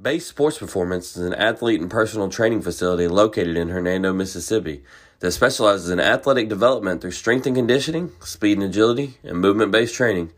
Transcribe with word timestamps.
Base 0.00 0.26
Sports 0.26 0.56
Performance 0.56 1.18
is 1.18 1.22
an 1.22 1.34
athlete 1.34 1.80
and 1.80 1.90
personal 1.90 2.30
training 2.30 2.62
facility 2.62 3.06
located 3.06 3.58
in 3.58 3.68
Hernando, 3.68 4.14
Mississippi 4.14 4.82
that 5.20 5.32
specializes 5.32 5.90
in 5.90 6.00
athletic 6.00 6.48
development 6.48 7.02
through 7.02 7.10
strength 7.10 7.46
and 7.46 7.54
conditioning, 7.54 8.10
speed 8.20 8.56
and 8.56 8.66
agility, 8.66 9.18
and 9.22 9.38
movement 9.38 9.70
based 9.70 9.94
training. 9.94 10.32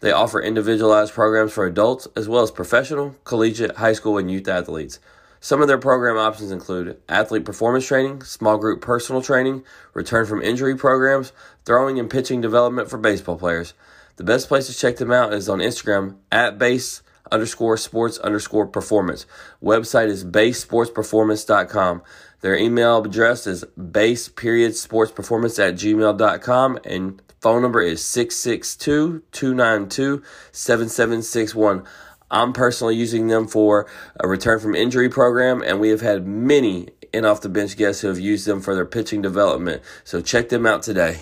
They 0.00 0.10
offer 0.10 0.42
individualized 0.42 1.14
programs 1.14 1.52
for 1.52 1.66
adults 1.66 2.08
as 2.16 2.28
well 2.28 2.42
as 2.42 2.50
professional, 2.50 3.14
collegiate, 3.22 3.76
high 3.76 3.92
school, 3.92 4.18
and 4.18 4.28
youth 4.28 4.48
athletes. 4.48 4.98
Some 5.38 5.62
of 5.62 5.68
their 5.68 5.78
program 5.78 6.18
options 6.18 6.50
include 6.50 7.00
athlete 7.08 7.44
performance 7.44 7.86
training, 7.86 8.22
small 8.24 8.58
group 8.58 8.80
personal 8.80 9.22
training, 9.22 9.62
return 9.94 10.26
from 10.26 10.42
injury 10.42 10.76
programs, 10.76 11.32
throwing 11.64 12.00
and 12.00 12.10
pitching 12.10 12.40
development 12.40 12.90
for 12.90 12.98
baseball 12.98 13.38
players. 13.38 13.72
The 14.16 14.24
best 14.24 14.48
place 14.48 14.66
to 14.66 14.74
check 14.74 14.96
them 14.96 15.12
out 15.12 15.32
is 15.32 15.48
on 15.48 15.60
Instagram 15.60 16.16
at 16.32 16.58
base 16.58 17.02
underscore 17.30 17.76
sports 17.76 18.18
underscore 18.18 18.66
performance. 18.66 19.26
Website 19.62 20.08
is 20.08 20.24
basesportsperformance.com. 20.24 22.02
Their 22.40 22.56
email 22.56 23.04
address 23.04 23.46
is 23.46 23.64
base 23.64 24.28
period 24.28 24.76
sports 24.76 25.10
performance 25.12 25.58
at 25.58 25.74
gmail.com 25.74 26.78
and 26.84 27.22
phone 27.40 27.62
number 27.62 27.80
is 27.80 28.04
662 28.04 29.22
292 29.32 30.22
7761. 30.52 31.84
I'm 32.30 32.52
personally 32.52 32.96
using 32.96 33.28
them 33.28 33.46
for 33.46 33.86
a 34.18 34.26
return 34.26 34.58
from 34.58 34.74
injury 34.74 35.08
program, 35.08 35.62
and 35.62 35.78
we 35.78 35.90
have 35.90 36.00
had 36.00 36.26
many 36.26 36.88
in 37.12 37.24
off 37.24 37.40
the 37.40 37.48
bench 37.48 37.76
guests 37.76 38.02
who 38.02 38.08
have 38.08 38.18
used 38.18 38.46
them 38.46 38.60
for 38.60 38.74
their 38.74 38.84
pitching 38.84 39.22
development. 39.22 39.82
So 40.02 40.20
check 40.20 40.48
them 40.48 40.66
out 40.66 40.82
today. 40.82 41.20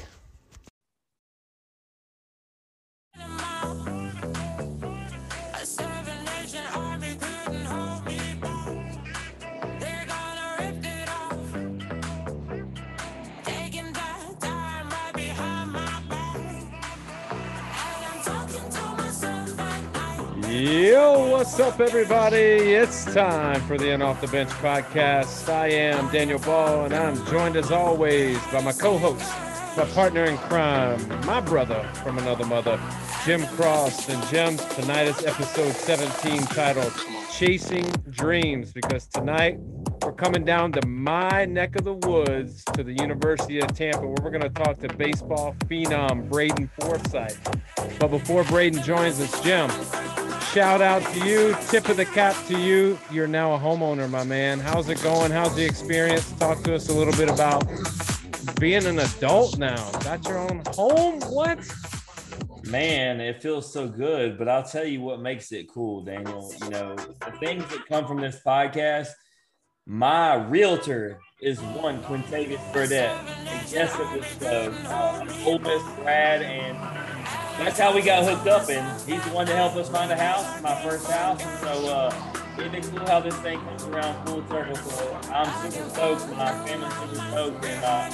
What's 21.45 21.60
up, 21.60 21.78
everybody? 21.78 22.73
It's 22.73 23.04
time 23.04 23.60
for 23.66 23.76
the 23.76 23.90
In 23.90 24.00
Off 24.00 24.18
the 24.23 24.28
Bench 24.28 24.48
podcast. 24.48 25.52
I 25.52 25.68
am 25.68 26.10
Daniel 26.10 26.38
Ball, 26.38 26.86
and 26.86 26.95
I'm 26.95 27.23
joined 27.26 27.56
as 27.56 27.70
always 27.70 28.38
by 28.46 28.62
my 28.62 28.73
co 28.73 28.96
host, 28.96 29.30
my 29.76 29.84
partner 29.92 30.24
in 30.24 30.38
crime, 30.38 31.06
my 31.26 31.42
brother 31.42 31.86
from 32.02 32.16
another 32.16 32.46
mother, 32.46 32.80
Jim 33.26 33.46
Cross. 33.48 34.09
And 34.09 34.26
Jim, 34.28 34.56
tonight 34.56 35.02
is 35.02 35.23
episode 35.26 35.74
17 35.74 36.45
titled 36.45 36.95
Chasing 37.30 37.90
Dreams, 38.08 38.73
because 38.73 39.06
tonight 39.06 39.58
we're 40.02 40.14
coming 40.14 40.46
down 40.46 40.73
to 40.73 40.86
my 40.86 41.45
neck 41.45 41.76
of 41.76 41.84
the 41.84 41.92
woods 42.08 42.64
to 42.73 42.82
the 42.82 42.95
University 42.95 43.60
of 43.60 43.70
Tampa, 43.74 44.01
where 44.01 44.16
we're 44.23 44.30
going 44.30 44.40
to 44.40 44.48
talk 44.48 44.79
to 44.79 44.88
baseball 44.96 45.54
phenom 45.66 46.26
Braden 46.26 46.70
Forsythe. 46.80 47.36
But 47.98 48.08
before 48.08 48.45
Braden 48.45 48.82
joins 48.82 49.20
us, 49.20 49.38
Jim, 49.42 49.68
shout 50.52 50.82
out 50.82 51.02
to 51.12 51.26
you. 51.26 51.56
Tip 51.68 51.88
of 51.88 51.96
the 51.96 52.04
cap 52.04 52.37
to 52.46 52.59
you. 52.59 52.98
You're 53.10 53.26
now 53.26 53.54
a 53.54 53.59
homeowner, 53.59 54.09
my 54.09 54.24
man. 54.24 54.60
How's 54.60 54.88
it 54.88 55.02
going? 55.02 55.30
How's 55.30 55.54
the 55.54 55.64
experience? 55.64 56.30
Talk 56.32 56.62
to 56.64 56.74
us 56.74 56.88
a 56.88 56.92
little 56.92 57.14
bit 57.14 57.28
about 57.28 57.64
being 58.60 58.84
an 58.86 58.98
adult 58.98 59.59
now. 59.59 59.90
Got 60.01 60.26
your 60.26 60.38
own 60.38 60.62
home? 60.68 61.20
What? 61.23 61.59
Man, 62.64 63.20
it 63.20 63.42
feels 63.42 63.73
so 63.73 63.88
good. 63.88 64.38
But 64.38 64.48
I'll 64.48 64.62
tell 64.62 64.84
you 64.84 65.00
what 65.00 65.20
makes 65.20 65.53
it 65.53 65.72
cool, 65.72 66.04
Daniel. 66.04 66.53
You 66.62 66.70
know, 66.70 66.97
the 66.97 67.32
things 67.41 67.64
that 67.70 67.86
come 67.86 68.06
from 68.06 68.20
this 68.20 68.41
podcast. 68.44 69.08
My 69.86 70.34
realtor 70.34 71.20
is 71.42 71.60
one 71.60 72.03
Quintavious 72.04 72.72
Burdett. 72.72 73.14
Was 73.75 74.38
the 74.38 74.72
uh, 74.88 75.44
Ole 75.44 75.58
Miss 75.58 75.82
grad 75.96 76.40
and 76.42 77.03
that's 77.59 77.78
how 77.78 77.94
we 77.94 78.03
got 78.03 78.25
hooked 78.25 78.47
up, 78.47 78.69
and 78.69 79.00
he's 79.09 79.22
the 79.25 79.31
one 79.31 79.47
to 79.47 79.54
help 79.54 79.76
us 79.76 79.88
find 79.88 80.10
a 80.10 80.16
house, 80.16 80.60
my 80.62 80.75
first 80.82 81.10
house. 81.10 81.42
And 81.42 81.59
so 81.60 81.88
uh, 81.88 82.12
isn't 82.59 82.97
cool 82.97 83.06
how 83.06 83.20
this 83.20 83.37
thing 83.37 83.60
comes 83.60 83.84
around 83.84 84.26
full 84.26 84.47
circle? 84.48 84.76
So 84.76 85.20
I'm 85.32 85.70
super 85.70 85.88
stoked, 85.91 86.28
my 86.37 86.53
family's 86.66 86.94
super 86.94 87.16
stoked, 87.28 87.64
and 87.64 87.84
uh, 87.84 88.10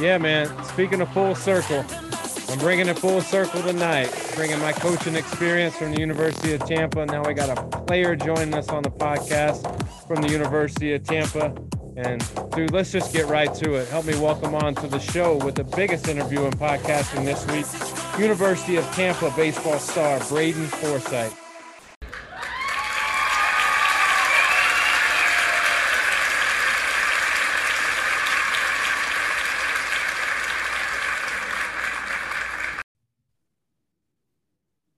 yeah, 0.00 0.18
man. 0.18 0.48
Speaking 0.64 1.00
of 1.00 1.12
full 1.12 1.34
circle, 1.34 1.84
I'm 2.48 2.58
bringing 2.58 2.88
it 2.88 2.98
full 2.98 3.20
circle 3.20 3.62
tonight. 3.62 4.10
Bringing 4.34 4.58
my 4.60 4.72
coaching 4.72 5.14
experience 5.14 5.76
from 5.76 5.92
the 5.92 6.00
University 6.00 6.54
of 6.54 6.64
Tampa. 6.66 7.04
Now 7.06 7.22
we 7.24 7.34
got 7.34 7.50
a 7.56 7.62
player 7.82 8.16
joining 8.16 8.54
us 8.54 8.68
on 8.68 8.82
the 8.82 8.90
podcast 8.90 9.62
from 10.06 10.22
the 10.22 10.28
University 10.28 10.94
of 10.94 11.04
Tampa. 11.04 11.54
And 11.96 12.24
dude, 12.52 12.72
let's 12.72 12.90
just 12.90 13.12
get 13.12 13.26
right 13.26 13.52
to 13.54 13.74
it. 13.74 13.86
Help 13.88 14.06
me 14.06 14.14
welcome 14.18 14.54
on 14.54 14.74
to 14.76 14.86
the 14.86 14.98
show 14.98 15.36
with 15.44 15.54
the 15.54 15.64
biggest 15.64 16.08
interview 16.08 16.44
in 16.46 16.52
podcasting 16.52 17.24
this 17.26 17.46
week 17.48 17.66
University 18.18 18.76
of 18.76 18.84
Tampa 18.92 19.30
baseball 19.36 19.78
star 19.78 20.18
Braden 20.28 20.66
Forsythe. 20.66 21.32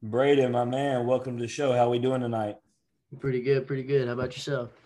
Braden, 0.01 0.53
my 0.53 0.65
man, 0.65 1.07
welcome 1.07 1.39
to 1.39 1.43
the 1.43 1.49
show. 1.49 1.73
How 1.73 1.91
we 1.91 1.99
doing 1.99 2.21
tonight? 2.21 2.57
Pretty 3.19 3.43
good, 3.43 3.67
pretty 3.67 3.83
good. 3.83 4.07
How 4.07 4.13
about 4.13 4.37
yourself? 4.37 4.84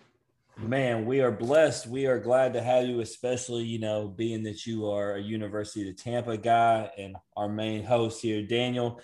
Man, 0.61 1.05
we 1.05 1.21
are 1.21 1.31
blessed. 1.31 1.87
We 1.87 2.05
are 2.07 2.19
glad 2.19 2.53
to 2.53 2.61
have 2.61 2.85
you, 2.85 2.99
especially, 2.99 3.63
you 3.63 3.79
know, 3.79 4.09
being 4.09 4.43
that 4.43 4.65
you 4.65 4.89
are 4.89 5.15
a 5.15 5.21
University 5.21 5.89
of 5.89 5.95
Tampa 5.95 6.35
guy 6.35 6.91
and 6.97 7.15
our 7.37 7.47
main 7.47 7.85
host 7.85 8.21
here, 8.21 8.45
Daniel, 8.45 8.99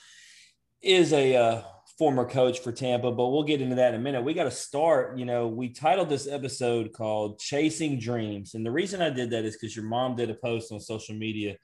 is 0.81 1.13
a 1.13 1.35
uh, 1.35 1.61
former 1.97 2.25
coach 2.25 2.59
for 2.59 2.73
Tampa, 2.73 3.09
but 3.09 3.29
we'll 3.29 3.43
get 3.43 3.61
into 3.61 3.75
that 3.75 3.93
in 3.93 4.01
a 4.01 4.03
minute. 4.03 4.23
We 4.23 4.33
got 4.33 4.43
to 4.43 4.51
start, 4.51 5.17
you 5.17 5.23
know, 5.23 5.47
we 5.47 5.69
titled 5.69 6.09
this 6.09 6.27
episode 6.27 6.91
called 6.91 7.39
Chasing 7.39 7.99
Dreams. 7.99 8.53
And 8.53 8.65
the 8.65 8.71
reason 8.71 9.01
I 9.01 9.09
did 9.09 9.29
that 9.29 9.45
is 9.45 9.55
because 9.55 9.77
your 9.77 9.85
mom 9.85 10.17
did 10.17 10.29
a 10.29 10.35
post 10.35 10.73
on 10.73 10.81
social 10.81 11.15
media 11.15 11.55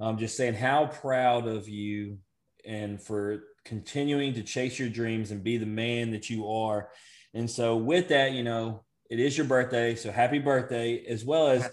um, 0.00 0.18
just 0.18 0.36
saying 0.36 0.54
how 0.54 0.86
proud 0.86 1.46
of 1.46 1.68
you 1.68 2.18
and 2.64 3.00
for 3.00 3.44
continuing 3.64 4.34
to 4.34 4.42
chase 4.42 4.76
your 4.76 4.88
dreams 4.88 5.30
and 5.30 5.44
be 5.44 5.56
the 5.56 5.66
man 5.66 6.10
that 6.10 6.28
you 6.28 6.48
are. 6.48 6.90
And 7.32 7.48
so, 7.48 7.76
with 7.76 8.08
that, 8.08 8.32
you 8.32 8.42
know, 8.42 8.85
it 9.10 9.20
is 9.20 9.36
your 9.36 9.46
birthday, 9.46 9.94
so 9.94 10.10
happy 10.10 10.38
birthday, 10.38 11.04
as 11.06 11.24
well 11.24 11.48
as 11.48 11.68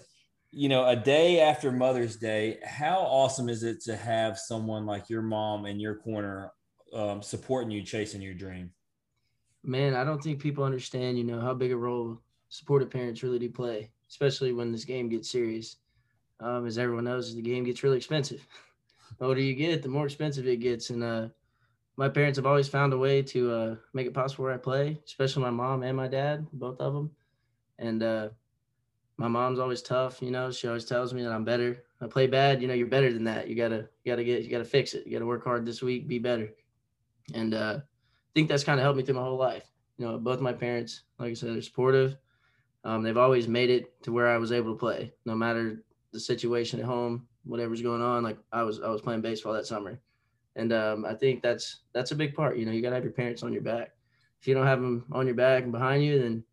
you 0.56 0.68
know, 0.68 0.86
a 0.86 0.94
day 0.94 1.40
after 1.40 1.72
Mother's 1.72 2.16
Day. 2.16 2.58
How 2.64 2.98
awesome 3.00 3.48
is 3.48 3.64
it 3.64 3.82
to 3.82 3.96
have 3.96 4.38
someone 4.38 4.86
like 4.86 5.10
your 5.10 5.22
mom 5.22 5.66
in 5.66 5.80
your 5.80 5.96
corner, 5.96 6.52
um, 6.92 7.22
supporting 7.22 7.72
you, 7.72 7.82
chasing 7.82 8.22
your 8.22 8.34
dream? 8.34 8.70
Man, 9.64 9.94
I 9.94 10.04
don't 10.04 10.22
think 10.22 10.40
people 10.40 10.62
understand, 10.62 11.18
you 11.18 11.24
know, 11.24 11.40
how 11.40 11.54
big 11.54 11.72
a 11.72 11.76
role 11.76 12.20
supportive 12.50 12.90
parents 12.90 13.22
really 13.24 13.40
do 13.40 13.50
play, 13.50 13.90
especially 14.08 14.52
when 14.52 14.70
this 14.70 14.84
game 14.84 15.08
gets 15.08 15.28
serious. 15.28 15.76
Um, 16.38 16.66
as 16.66 16.78
everyone 16.78 17.04
knows, 17.04 17.34
the 17.34 17.42
game 17.42 17.64
gets 17.64 17.82
really 17.82 17.96
expensive. 17.96 18.46
the 19.18 19.24
older 19.24 19.40
you 19.40 19.54
get, 19.54 19.82
the 19.82 19.88
more 19.88 20.06
expensive 20.06 20.46
it 20.46 20.60
gets, 20.60 20.90
and 20.90 21.02
uh, 21.02 21.28
my 21.96 22.08
parents 22.08 22.36
have 22.36 22.46
always 22.46 22.68
found 22.68 22.92
a 22.92 22.98
way 22.98 23.22
to 23.22 23.52
uh, 23.52 23.74
make 23.92 24.06
it 24.06 24.14
possible 24.14 24.44
where 24.44 24.54
I 24.54 24.58
play, 24.58 25.00
especially 25.04 25.42
my 25.42 25.50
mom 25.50 25.82
and 25.82 25.96
my 25.96 26.06
dad, 26.06 26.46
both 26.52 26.80
of 26.80 26.94
them. 26.94 27.10
And 27.78 28.02
uh, 28.02 28.28
my 29.16 29.28
mom's 29.28 29.58
always 29.58 29.82
tough, 29.82 30.20
you 30.22 30.30
know. 30.30 30.50
She 30.50 30.68
always 30.68 30.84
tells 30.84 31.14
me 31.14 31.22
that 31.22 31.32
I'm 31.32 31.44
better. 31.44 31.84
I 32.00 32.06
play 32.06 32.26
bad, 32.26 32.60
you 32.60 32.68
know. 32.68 32.74
You're 32.74 32.86
better 32.86 33.12
than 33.12 33.24
that. 33.24 33.48
You 33.48 33.54
gotta, 33.54 33.88
you 34.02 34.12
gotta 34.12 34.24
get, 34.24 34.42
you 34.42 34.50
gotta 34.50 34.64
fix 34.64 34.94
it. 34.94 35.06
You 35.06 35.12
gotta 35.12 35.26
work 35.26 35.44
hard 35.44 35.66
this 35.66 35.82
week, 35.82 36.08
be 36.08 36.18
better. 36.18 36.50
And 37.32 37.54
uh, 37.54 37.78
I 37.78 38.30
think 38.34 38.48
that's 38.48 38.64
kind 38.64 38.78
of 38.78 38.84
helped 38.84 38.98
me 38.98 39.04
through 39.04 39.14
my 39.16 39.22
whole 39.22 39.38
life. 39.38 39.70
You 39.98 40.06
know, 40.06 40.18
both 40.18 40.40
my 40.40 40.52
parents, 40.52 41.02
like 41.18 41.30
I 41.30 41.34
said, 41.34 41.56
are 41.56 41.62
supportive. 41.62 42.16
Um, 42.84 43.02
they've 43.02 43.16
always 43.16 43.48
made 43.48 43.70
it 43.70 44.02
to 44.02 44.12
where 44.12 44.28
I 44.28 44.36
was 44.36 44.52
able 44.52 44.72
to 44.72 44.78
play, 44.78 45.12
no 45.24 45.34
matter 45.34 45.82
the 46.12 46.20
situation 46.20 46.80
at 46.80 46.86
home, 46.86 47.26
whatever's 47.44 47.80
going 47.80 48.02
on. 48.02 48.22
Like 48.22 48.38
I 48.52 48.62
was, 48.62 48.80
I 48.80 48.88
was 48.88 49.00
playing 49.00 49.22
baseball 49.22 49.54
that 49.54 49.66
summer, 49.66 49.98
and 50.56 50.72
um, 50.72 51.06
I 51.06 51.14
think 51.14 51.42
that's 51.42 51.80
that's 51.94 52.10
a 52.10 52.16
big 52.16 52.34
part. 52.34 52.58
You 52.58 52.66
know, 52.66 52.72
you 52.72 52.82
gotta 52.82 52.96
have 52.96 53.04
your 53.04 53.12
parents 53.12 53.42
on 53.42 53.52
your 53.52 53.62
back. 53.62 53.92
If 54.40 54.48
you 54.48 54.54
don't 54.54 54.66
have 54.66 54.82
them 54.82 55.06
on 55.12 55.26
your 55.26 55.34
back 55.34 55.62
and 55.62 55.72
behind 55.72 56.04
you, 56.04 56.20
then 56.20 56.44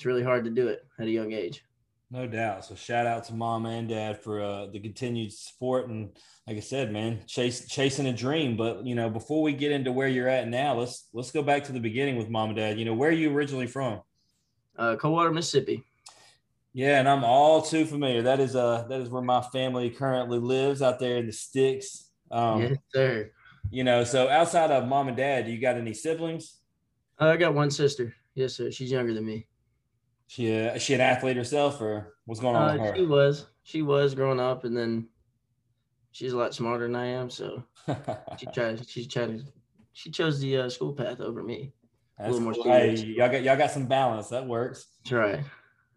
it's 0.00 0.06
really 0.06 0.22
hard 0.22 0.44
to 0.44 0.50
do 0.50 0.66
it 0.68 0.86
at 0.98 1.06
a 1.06 1.10
young 1.10 1.32
age. 1.32 1.62
No 2.10 2.26
doubt. 2.26 2.64
So 2.64 2.74
shout 2.74 3.04
out 3.04 3.24
to 3.24 3.34
mom 3.34 3.66
and 3.66 3.86
dad 3.86 4.18
for 4.18 4.42
uh, 4.42 4.66
the 4.68 4.80
continued 4.80 5.30
support 5.30 5.90
and 5.90 6.16
like 6.46 6.56
I 6.56 6.60
said, 6.60 6.90
man, 6.90 7.20
chase, 7.26 7.68
chasing 7.68 8.06
a 8.06 8.12
dream. 8.14 8.56
But 8.56 8.86
you 8.86 8.94
know, 8.94 9.10
before 9.10 9.42
we 9.42 9.52
get 9.52 9.72
into 9.72 9.92
where 9.92 10.08
you're 10.08 10.26
at 10.26 10.48
now, 10.48 10.78
let's 10.78 11.10
let's 11.12 11.30
go 11.30 11.42
back 11.42 11.64
to 11.64 11.72
the 11.72 11.80
beginning 11.80 12.16
with 12.16 12.30
mom 12.30 12.48
and 12.48 12.56
dad. 12.56 12.78
You 12.78 12.86
know, 12.86 12.94
where 12.94 13.10
are 13.10 13.12
you 13.12 13.30
originally 13.30 13.66
from? 13.66 14.00
Uh, 14.78 14.96
Coldwater, 14.96 15.32
Mississippi. 15.32 15.84
Yeah, 16.72 16.98
and 16.98 17.06
I'm 17.06 17.22
all 17.22 17.60
too 17.60 17.84
familiar. 17.84 18.22
That 18.22 18.40
is 18.40 18.56
uh 18.56 18.86
that 18.88 19.02
is 19.02 19.10
where 19.10 19.20
my 19.20 19.42
family 19.42 19.90
currently 19.90 20.38
lives 20.38 20.80
out 20.80 20.98
there 20.98 21.18
in 21.18 21.26
the 21.26 21.32
sticks. 21.32 22.08
Um, 22.30 22.62
yes, 22.62 22.76
sir. 22.94 23.32
You 23.70 23.84
know, 23.84 24.04
so 24.04 24.30
outside 24.30 24.70
of 24.70 24.88
mom 24.88 25.08
and 25.08 25.16
dad, 25.18 25.44
do 25.44 25.52
you 25.52 25.60
got 25.60 25.76
any 25.76 25.92
siblings? 25.92 26.56
Uh, 27.20 27.26
I 27.26 27.36
got 27.36 27.52
one 27.52 27.70
sister. 27.70 28.14
Yes, 28.34 28.54
sir. 28.54 28.70
She's 28.70 28.90
younger 28.90 29.12
than 29.12 29.26
me. 29.26 29.46
She 30.30 30.52
uh, 30.52 30.74
is 30.74 30.82
she 30.82 30.94
an 30.94 31.00
athlete 31.00 31.36
herself, 31.36 31.80
or 31.80 32.14
what's 32.24 32.40
going 32.40 32.54
on 32.54 32.78
Uh, 32.78 32.82
with 32.84 32.96
she 32.96 33.04
was. 33.04 33.46
She 33.64 33.82
was 33.82 34.14
growing 34.14 34.38
up, 34.38 34.62
and 34.62 34.76
then 34.76 35.08
she's 36.12 36.32
a 36.32 36.38
lot 36.38 36.54
smarter 36.54 36.86
than 36.86 36.94
I 36.94 37.06
am. 37.06 37.30
So 37.30 37.64
she 38.38 38.46
tried. 38.46 38.88
She 38.88 39.08
tried. 39.08 39.42
She 39.92 40.08
chose 40.12 40.38
the 40.38 40.56
uh, 40.56 40.68
school 40.68 40.92
path 40.92 41.20
over 41.20 41.42
me. 41.42 41.72
That's 42.16 42.34
little 42.34 42.52
more. 42.52 42.64
Hey, 42.64 42.94
y'all 42.94 43.28
got 43.28 43.42
y'all 43.42 43.56
got 43.56 43.72
some 43.72 43.86
balance. 43.86 44.28
That 44.28 44.46
works. 44.46 44.86
That's 45.02 45.12
right. 45.12 45.44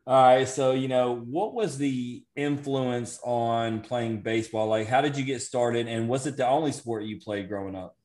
All 0.07 0.23
right. 0.23 0.47
So, 0.47 0.71
you 0.71 0.87
know, 0.87 1.13
what 1.13 1.53
was 1.53 1.77
the 1.77 2.23
influence 2.35 3.19
on 3.23 3.81
playing 3.81 4.23
baseball? 4.23 4.67
Like, 4.67 4.87
how 4.87 5.01
did 5.01 5.15
you 5.15 5.25
get 5.25 5.43
started? 5.43 5.87
And 5.87 6.09
was 6.09 6.25
it 6.25 6.37
the 6.37 6.47
only 6.47 6.71
sport 6.71 7.03
you 7.03 7.19
played 7.19 7.49
growing 7.49 7.75
up? 7.75 7.95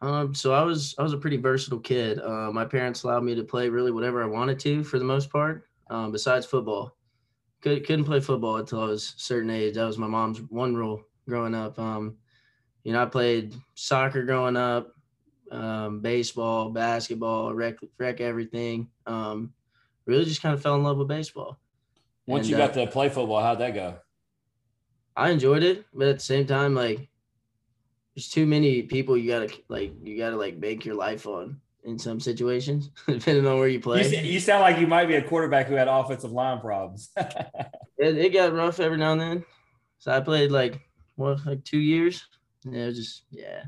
Um, 0.00 0.34
so 0.34 0.52
I 0.52 0.62
was 0.62 0.94
I 0.98 1.02
was 1.02 1.12
a 1.12 1.18
pretty 1.18 1.38
versatile 1.38 1.80
kid. 1.80 2.20
Uh, 2.20 2.50
my 2.52 2.64
parents 2.64 3.02
allowed 3.02 3.24
me 3.24 3.34
to 3.34 3.44
play 3.44 3.68
really 3.68 3.90
whatever 3.90 4.22
I 4.22 4.26
wanted 4.26 4.58
to 4.60 4.84
for 4.84 4.98
the 4.98 5.04
most 5.04 5.30
part. 5.30 5.68
Um, 5.88 6.12
besides 6.12 6.44
football, 6.44 6.96
Could, 7.62 7.86
couldn't 7.86 8.04
play 8.04 8.20
football 8.20 8.56
until 8.56 8.82
I 8.82 8.86
was 8.88 9.14
a 9.16 9.20
certain 9.20 9.50
age. 9.50 9.74
That 9.74 9.84
was 9.84 9.98
my 9.98 10.06
mom's 10.08 10.40
one 10.42 10.74
rule 10.74 11.02
growing 11.28 11.54
up. 11.54 11.78
Um, 11.78 12.18
you 12.84 12.92
know, 12.92 13.02
I 13.02 13.06
played 13.06 13.54
soccer 13.74 14.24
growing 14.24 14.56
up, 14.56 14.92
um, 15.50 16.00
baseball, 16.00 16.70
basketball, 16.70 17.54
rec, 17.54 17.76
rec 17.98 18.20
everything. 18.20 18.90
Um, 19.06 19.54
really 20.06 20.24
just 20.24 20.42
kind 20.42 20.54
of 20.54 20.62
fell 20.62 20.74
in 20.76 20.82
love 20.82 20.98
with 20.98 21.08
baseball. 21.08 21.58
Once 22.26 22.46
And, 22.46 22.50
you 22.50 22.56
uh, 22.56 22.66
got 22.66 22.74
to 22.74 22.86
play 22.88 23.08
football, 23.08 23.40
how'd 23.40 23.60
that 23.60 23.74
go? 23.74 23.98
I 25.16 25.30
enjoyed 25.30 25.62
it, 25.62 25.86
but 25.94 26.08
at 26.08 26.16
the 26.18 26.24
same 26.24 26.46
time, 26.46 26.74
like 26.74 27.08
there's 28.16 28.28
too 28.28 28.46
many 28.46 28.82
people 28.82 29.16
you 29.16 29.30
gotta 29.30 29.52
like 29.68 29.92
you 30.02 30.16
gotta 30.18 30.36
like 30.36 30.58
bank 30.60 30.84
your 30.84 30.94
life 30.96 31.26
on 31.26 31.60
in 31.84 31.98
some 31.98 32.18
situations, 32.18 32.90
depending 33.06 33.46
on 33.46 33.58
where 33.58 33.68
you 33.68 33.74
You, 33.74 33.80
play. 33.80 34.00
s- 34.00 34.24
you 34.24 34.40
sound 34.40 34.62
like 34.62 34.78
you 34.80 34.86
might 34.88 35.06
be 35.06 35.14
a 35.14 35.22
quarterback 35.22 35.66
who 35.68 35.74
had 35.74 35.86
offensive 35.86 36.32
line 36.32 36.60
problems. 36.60 37.10
It, 37.98 38.18
it 38.18 38.32
got 38.34 38.52
rough 38.52 38.78
every 38.78 38.98
now 38.98 39.12
and 39.12 39.20
then. 39.22 39.44
So 40.00 40.12
I 40.12 40.20
played 40.20 40.50
like 40.50 40.82
what 41.14 41.46
like 41.46 41.64
two 41.64 41.78
years. 41.78 42.26
Yeah, 42.62 42.82
it 42.82 42.86
was 42.88 42.96
just 42.98 43.22
yeah. 43.30 43.62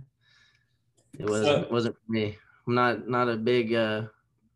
It 1.19 1.25
wasn't 1.29 1.67
So- 1.67 1.73
wasn't 1.73 1.97
for 1.97 2.13
me. 2.13 2.37
I'm 2.67 2.75
not 2.75 3.09
not 3.09 3.29
a 3.31 3.37
big 3.37 3.73
uh 3.73 4.03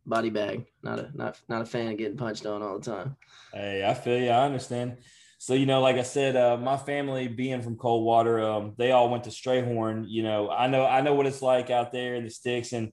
body 0.05 0.29
bag. 0.29 0.67
Not 0.83 0.99
a 0.99 1.11
not 1.15 1.41
not 1.49 1.62
a 1.62 1.65
fan 1.65 1.91
of 1.93 1.97
getting 1.97 2.19
punched 2.19 2.44
on 2.44 2.62
all 2.62 2.79
the 2.79 2.85
time. 2.85 3.17
Hey, 3.55 3.83
I 3.89 3.94
feel 3.94 4.19
you. 4.21 4.29
I 4.29 4.44
understand. 4.44 4.99
So, 5.43 5.55
you 5.55 5.67
know, 5.67 5.81
like 5.81 5.97
I 5.97 6.05
said, 6.05 6.37
uh, 6.37 6.56
my 6.56 6.77
family 6.77 7.27
being 7.27 7.62
from 7.62 7.75
Coldwater, 7.75 8.41
um, 8.41 8.75
they 8.79 8.93
all 8.93 9.11
went 9.11 9.25
to 9.25 9.31
Strayhorn. 9.31 10.05
You 10.06 10.23
know, 10.23 10.49
I 10.49 10.69
know, 10.69 10.87
I 10.87 11.00
know 11.00 11.15
what 11.15 11.27
it's 11.27 11.43
like 11.43 11.69
out 11.69 11.91
there 11.91 12.15
in 12.15 12.23
the 12.23 12.31
sticks, 12.31 12.73
and 12.73 12.93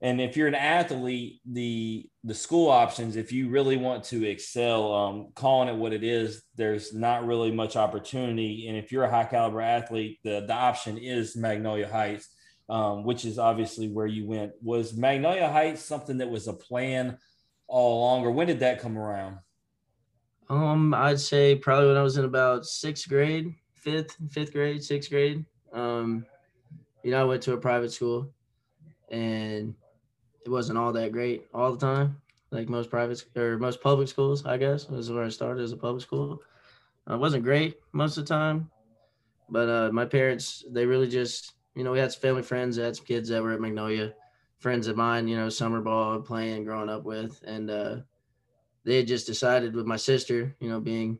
and 0.00 0.20
if 0.20 0.36
you're 0.36 0.46
an 0.46 0.54
athlete, 0.54 1.40
the 1.44 2.08
the 2.22 2.34
school 2.34 2.70
options, 2.70 3.16
if 3.16 3.32
you 3.32 3.48
really 3.48 3.76
want 3.76 4.04
to 4.04 4.24
excel, 4.24 4.94
um, 4.94 5.32
calling 5.34 5.68
it 5.68 5.76
what 5.76 5.92
it 5.92 6.04
is, 6.04 6.44
there's 6.54 6.94
not 6.94 7.26
really 7.26 7.50
much 7.50 7.74
opportunity. 7.74 8.68
And 8.68 8.78
if 8.78 8.92
you're 8.92 9.02
a 9.02 9.10
high 9.10 9.24
caliber 9.24 9.60
athlete, 9.60 10.20
the 10.22 10.44
the 10.46 10.54
option 10.54 10.98
is 10.98 11.36
Magnolia 11.36 11.88
Heights, 11.88 12.28
um, 12.68 13.02
which 13.02 13.24
is 13.24 13.40
obviously 13.40 13.88
where 13.88 14.06
you 14.06 14.24
went. 14.24 14.52
Was 14.62 14.96
Magnolia 14.96 15.50
Heights 15.50 15.82
something 15.82 16.18
that 16.18 16.30
was 16.30 16.46
a 16.46 16.52
plan 16.52 17.18
all 17.66 17.98
along, 17.98 18.24
or 18.24 18.30
when 18.30 18.46
did 18.46 18.60
that 18.60 18.80
come 18.80 18.96
around? 18.96 19.38
Um, 20.50 20.94
I'd 20.94 21.20
say 21.20 21.54
probably 21.56 21.88
when 21.88 21.96
I 21.96 22.02
was 22.02 22.16
in 22.16 22.24
about 22.24 22.64
sixth 22.64 23.08
grade, 23.08 23.54
fifth, 23.74 24.16
fifth 24.30 24.52
grade, 24.52 24.82
sixth 24.82 25.10
grade. 25.10 25.44
Um, 25.72 26.24
you 27.02 27.10
know, 27.10 27.20
I 27.20 27.24
went 27.24 27.42
to 27.44 27.52
a 27.52 27.58
private 27.58 27.92
school, 27.92 28.32
and 29.10 29.74
it 30.44 30.48
wasn't 30.48 30.78
all 30.78 30.92
that 30.92 31.12
great 31.12 31.46
all 31.52 31.72
the 31.72 31.78
time. 31.78 32.20
Like 32.50 32.68
most 32.68 32.88
private 32.88 33.24
or 33.36 33.58
most 33.58 33.82
public 33.82 34.08
schools, 34.08 34.46
I 34.46 34.56
guess. 34.56 34.88
Is 34.88 35.12
where 35.12 35.24
I 35.24 35.28
started 35.28 35.62
as 35.62 35.72
a 35.72 35.76
public 35.76 36.02
school. 36.02 36.40
Uh, 37.08 37.14
it 37.14 37.18
wasn't 37.18 37.44
great 37.44 37.76
most 37.92 38.16
of 38.16 38.24
the 38.24 38.34
time, 38.34 38.70
but 39.50 39.68
uh, 39.68 39.92
my 39.92 40.06
parents 40.06 40.64
they 40.70 40.86
really 40.86 41.08
just 41.08 41.54
you 41.74 41.84
know 41.84 41.92
we 41.92 41.98
had 41.98 42.12
some 42.12 42.22
family 42.22 42.42
friends, 42.42 42.76
had 42.76 42.96
some 42.96 43.04
kids 43.04 43.28
that 43.28 43.42
were 43.42 43.52
at 43.52 43.60
Magnolia, 43.60 44.14
friends 44.58 44.86
of 44.86 44.96
mine, 44.96 45.28
you 45.28 45.36
know, 45.36 45.50
summer 45.50 45.82
ball 45.82 46.20
playing, 46.22 46.64
growing 46.64 46.88
up 46.88 47.04
with, 47.04 47.42
and 47.46 47.70
uh, 47.70 47.96
they 48.84 48.96
had 48.96 49.06
just 49.06 49.26
decided 49.26 49.74
with 49.74 49.86
my 49.86 49.96
sister, 49.96 50.54
you 50.60 50.68
know, 50.68 50.80
being 50.80 51.18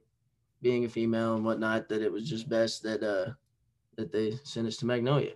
being 0.62 0.84
a 0.84 0.88
female 0.88 1.34
and 1.36 1.44
whatnot, 1.44 1.88
that 1.88 2.02
it 2.02 2.10
was 2.12 2.28
just 2.28 2.48
best 2.48 2.82
that 2.82 3.02
uh 3.02 3.32
that 3.96 4.12
they 4.12 4.38
sent 4.44 4.66
us 4.66 4.76
to 4.78 4.86
Magnolia. 4.86 5.32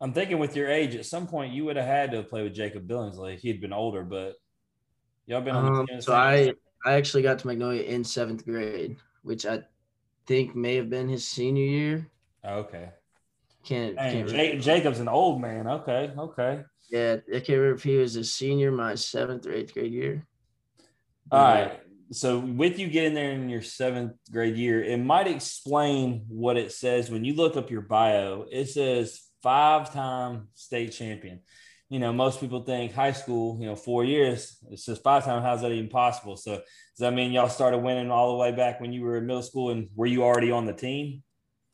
I'm 0.00 0.12
thinking 0.12 0.38
with 0.38 0.54
your 0.54 0.68
age, 0.68 0.94
at 0.94 1.06
some 1.06 1.26
point 1.26 1.52
you 1.54 1.64
would 1.64 1.76
have 1.76 1.86
had 1.86 2.10
to 2.12 2.22
play 2.22 2.42
with 2.42 2.54
Jacob 2.54 2.86
Billingsley. 2.86 3.38
He'd 3.38 3.60
been 3.60 3.72
older, 3.72 4.02
but 4.02 4.36
y'all 5.26 5.40
been 5.40 5.56
on 5.56 5.64
the 5.64 5.80
Um, 5.80 5.86
team. 5.86 6.00
so 6.00 6.14
I? 6.14 6.52
I 6.84 6.92
actually 6.92 7.22
got 7.24 7.40
to 7.40 7.46
Magnolia 7.48 7.82
in 7.82 8.04
seventh 8.04 8.44
grade, 8.44 8.96
which 9.22 9.44
I 9.44 9.62
think 10.26 10.54
may 10.54 10.76
have 10.76 10.88
been 10.88 11.08
his 11.08 11.26
senior 11.26 11.64
year. 11.64 12.06
Oh, 12.44 12.58
okay. 12.58 12.90
Can't 13.64 13.96
Dang, 13.96 14.12
can't 14.12 14.30
remember. 14.30 14.62
Jacob's 14.62 15.00
an 15.00 15.08
old 15.08 15.40
man. 15.40 15.66
Okay, 15.66 16.12
okay. 16.16 16.62
Yeah, 16.88 17.16
I 17.28 17.40
can't 17.40 17.48
remember 17.58 17.74
if 17.74 17.82
he 17.82 17.96
was 17.96 18.14
a 18.14 18.22
senior 18.22 18.70
my 18.70 18.94
seventh 18.94 19.46
or 19.46 19.52
eighth 19.52 19.74
grade 19.74 19.92
year. 19.92 20.24
All 21.30 21.42
right. 21.42 21.80
So 22.12 22.38
with 22.38 22.78
you 22.78 22.88
getting 22.88 23.14
there 23.14 23.32
in 23.32 23.48
your 23.48 23.62
seventh 23.62 24.12
grade 24.30 24.56
year, 24.56 24.82
it 24.82 24.98
might 24.98 25.26
explain 25.26 26.24
what 26.28 26.56
it 26.56 26.70
says 26.70 27.10
when 27.10 27.24
you 27.24 27.34
look 27.34 27.56
up 27.56 27.70
your 27.70 27.80
bio. 27.80 28.46
It 28.50 28.66
says 28.66 29.20
five-time 29.42 30.48
state 30.54 30.92
champion. 30.92 31.40
You 31.88 31.98
know, 31.98 32.12
most 32.12 32.40
people 32.40 32.62
think 32.62 32.92
high 32.92 33.12
school, 33.12 33.58
you 33.60 33.66
know, 33.66 33.76
four 33.76 34.04
years. 34.04 34.56
It 34.70 34.78
says 34.78 34.98
five-time. 34.98 35.42
How's 35.42 35.62
that 35.62 35.72
even 35.72 35.90
possible? 35.90 36.36
So 36.36 36.52
does 36.52 36.64
that 36.98 37.12
mean 37.12 37.32
y'all 37.32 37.48
started 37.48 37.78
winning 37.78 38.10
all 38.10 38.32
the 38.32 38.38
way 38.38 38.52
back 38.52 38.80
when 38.80 38.92
you 38.92 39.02
were 39.02 39.16
in 39.18 39.26
middle 39.26 39.42
school? 39.42 39.70
And 39.70 39.88
were 39.96 40.06
you 40.06 40.22
already 40.22 40.52
on 40.52 40.64
the 40.64 40.72
team? 40.72 41.24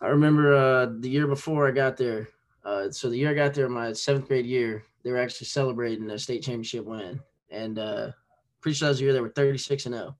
I 0.00 0.08
remember 0.08 0.54
uh, 0.54 0.86
the 0.98 1.08
year 1.10 1.26
before 1.26 1.68
I 1.68 1.72
got 1.72 1.96
there. 1.96 2.28
Uh, 2.64 2.90
so 2.90 3.10
the 3.10 3.16
year 3.16 3.30
I 3.30 3.34
got 3.34 3.54
there, 3.54 3.68
my 3.68 3.92
seventh 3.92 4.28
grade 4.28 4.46
year, 4.46 4.84
they 5.02 5.10
were 5.10 5.18
actually 5.18 5.46
celebrating 5.46 6.10
a 6.10 6.18
state 6.18 6.42
championship 6.42 6.84
win, 6.84 7.20
and 7.50 7.78
uh, 7.78 8.12
pretty 8.62 8.76
sure 8.76 8.92
that 8.92 9.00
year 9.00 9.12
they 9.12 9.20
were 9.20 9.28
36 9.28 9.86
and 9.86 9.94
0. 9.94 10.16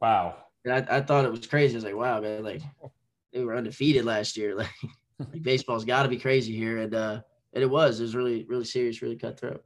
Wow. 0.00 0.36
And 0.64 0.74
I, 0.74 0.96
I 0.96 1.00
thought 1.00 1.24
it 1.24 1.30
was 1.30 1.46
crazy. 1.46 1.74
I 1.74 1.76
was 1.76 1.84
like, 1.84 1.96
wow, 1.96 2.20
man, 2.20 2.42
like 2.42 2.62
they 3.32 3.44
were 3.44 3.56
undefeated 3.56 4.04
last 4.04 4.36
year. 4.36 4.56
Like, 5.18 5.30
like 5.32 5.42
baseball's 5.42 5.84
got 5.84 6.02
to 6.02 6.08
be 6.08 6.18
crazy 6.18 6.56
here, 6.56 6.78
and 6.78 6.92
uh, 6.92 7.20
and 7.52 7.62
it 7.62 7.70
was. 7.70 8.00
It 8.00 8.02
was 8.02 8.16
really, 8.16 8.44
really 8.48 8.64
serious, 8.64 9.00
really 9.00 9.16
cutthroat. 9.16 9.62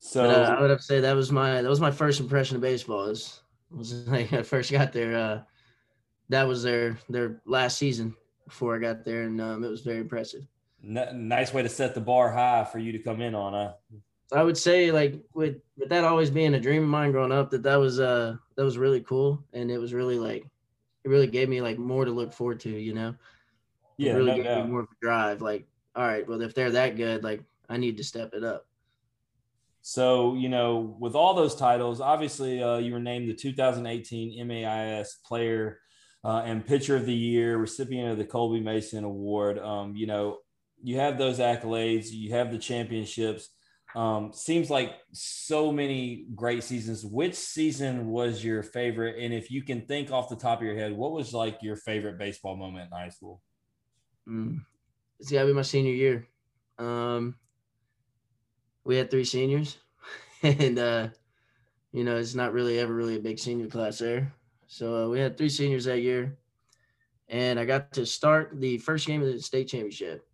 So 0.00 0.22
But 0.22 0.30
uh, 0.30 0.56
I 0.58 0.60
would 0.60 0.70
have 0.70 0.80
to 0.80 0.84
say 0.84 1.00
that 1.00 1.14
was 1.14 1.30
my 1.30 1.62
that 1.62 1.68
was 1.68 1.80
my 1.80 1.92
first 1.92 2.18
impression 2.20 2.56
of 2.56 2.62
baseball. 2.62 3.06
Was 3.06 3.42
was 3.70 4.06
like 4.08 4.32
I 4.32 4.42
first 4.42 4.72
got 4.72 4.92
there. 4.92 5.16
Uh, 5.16 5.42
that 6.30 6.48
was 6.48 6.62
their 6.64 6.98
their 7.08 7.42
last 7.46 7.78
season 7.78 8.16
before 8.44 8.74
I 8.74 8.78
got 8.80 9.04
there, 9.04 9.22
and 9.22 9.40
um, 9.40 9.62
it 9.62 9.68
was 9.68 9.82
very 9.82 9.98
impressive. 10.00 10.42
n- 10.82 11.28
nice 11.28 11.54
way 11.54 11.62
to 11.62 11.68
set 11.68 11.94
the 11.94 12.00
bar 12.00 12.32
high 12.32 12.64
for 12.64 12.78
you 12.78 12.92
to 12.92 12.98
come 12.98 13.20
in 13.22 13.34
on. 13.34 13.52
Huh? 13.52 13.72
I 14.32 14.42
would 14.42 14.56
say 14.58 14.90
like 14.90 15.20
with 15.34 15.60
with 15.76 15.88
that 15.90 16.04
always 16.04 16.30
being 16.30 16.54
a 16.54 16.60
dream 16.60 16.82
of 16.84 16.88
mine 16.88 17.12
growing 17.12 17.32
up, 17.32 17.50
that 17.50 17.62
that 17.64 17.76
was 17.76 18.00
uh 18.00 18.36
that 18.56 18.64
was 18.64 18.78
really 18.78 19.00
cool, 19.02 19.44
and 19.52 19.70
it 19.70 19.78
was 19.78 19.92
really 19.94 20.18
like 20.18 20.44
it 21.04 21.08
really 21.08 21.26
gave 21.26 21.48
me 21.48 21.60
like 21.60 21.78
more 21.78 22.04
to 22.04 22.10
look 22.10 22.32
forward 22.32 22.60
to. 22.60 22.70
You 22.70 22.94
know, 22.94 23.14
it 24.02 24.08
Yeah, 24.08 24.14
really 24.14 24.32
no 24.32 24.36
gave 24.36 24.44
doubt. 24.44 24.66
me 24.66 24.70
more 24.72 24.80
of 24.80 24.88
a 24.90 24.96
drive. 25.00 25.42
Like, 25.42 25.66
all 25.96 26.06
right, 26.06 26.26
well 26.28 26.42
if 26.42 26.54
they're 26.54 26.72
that 26.72 26.96
good, 26.96 27.24
like 27.24 27.42
I 27.68 27.76
need 27.78 27.96
to 27.98 28.04
step 28.04 28.34
it 28.34 28.44
up. 28.44 28.66
So, 29.82 30.34
you 30.34 30.48
know, 30.48 30.96
with 30.98 31.14
all 31.14 31.34
those 31.34 31.54
titles, 31.54 32.00
obviously 32.00 32.62
uh, 32.62 32.78
you 32.78 32.92
were 32.92 33.00
named 33.00 33.28
the 33.28 33.34
2018 33.34 34.46
MAIS 34.46 35.16
Player 35.24 35.80
uh, 36.24 36.42
and 36.44 36.64
Pitcher 36.64 36.96
of 36.96 37.04
the 37.04 37.14
Year, 37.14 37.58
recipient 37.58 38.10
of 38.10 38.16
the 38.18 38.24
Colby 38.24 38.60
Mason 38.60 39.04
Award. 39.04 39.58
Um, 39.58 39.94
you 39.94 40.06
know, 40.06 40.38
you 40.82 40.96
have 40.98 41.18
those 41.18 41.38
accolades, 41.38 42.10
you 42.10 42.30
have 42.32 42.50
the 42.50 42.58
championships. 42.58 43.50
Um, 43.94 44.32
seems 44.32 44.70
like 44.70 44.94
so 45.12 45.70
many 45.70 46.26
great 46.34 46.64
seasons. 46.64 47.04
Which 47.04 47.34
season 47.34 48.08
was 48.08 48.44
your 48.44 48.62
favorite? 48.62 49.22
And 49.22 49.32
if 49.32 49.50
you 49.50 49.62
can 49.62 49.82
think 49.82 50.10
off 50.10 50.28
the 50.28 50.36
top 50.36 50.58
of 50.58 50.66
your 50.66 50.74
head, 50.74 50.92
what 50.92 51.12
was 51.12 51.32
like 51.32 51.58
your 51.62 51.76
favorite 51.76 52.18
baseball 52.18 52.56
moment 52.56 52.90
in 52.90 52.98
high 52.98 53.08
school? 53.08 53.40
Mm. 54.28 54.64
It's 55.20 55.30
gotta 55.30 55.46
be 55.46 55.52
my 55.52 55.62
senior 55.62 55.92
year. 55.92 56.26
Um, 56.78 57.36
we 58.84 58.96
had 58.96 59.10
three 59.10 59.24
seniors, 59.24 59.78
and 60.42 60.78
uh, 60.78 61.08
you 61.92 62.04
know 62.04 62.16
it's 62.16 62.34
not 62.34 62.52
really 62.52 62.78
ever 62.78 62.92
really 62.92 63.16
a 63.16 63.20
big 63.20 63.38
senior 63.38 63.68
class 63.68 63.98
there. 63.98 64.32
So 64.66 65.04
uh, 65.04 65.08
we 65.08 65.20
had 65.20 65.38
three 65.38 65.48
seniors 65.48 65.84
that 65.84 66.00
year, 66.00 66.36
and 67.28 67.60
I 67.60 67.64
got 67.64 67.92
to 67.92 68.04
start 68.04 68.60
the 68.60 68.78
first 68.78 69.06
game 69.06 69.22
of 69.22 69.32
the 69.32 69.40
state 69.40 69.68
championship. 69.68 70.26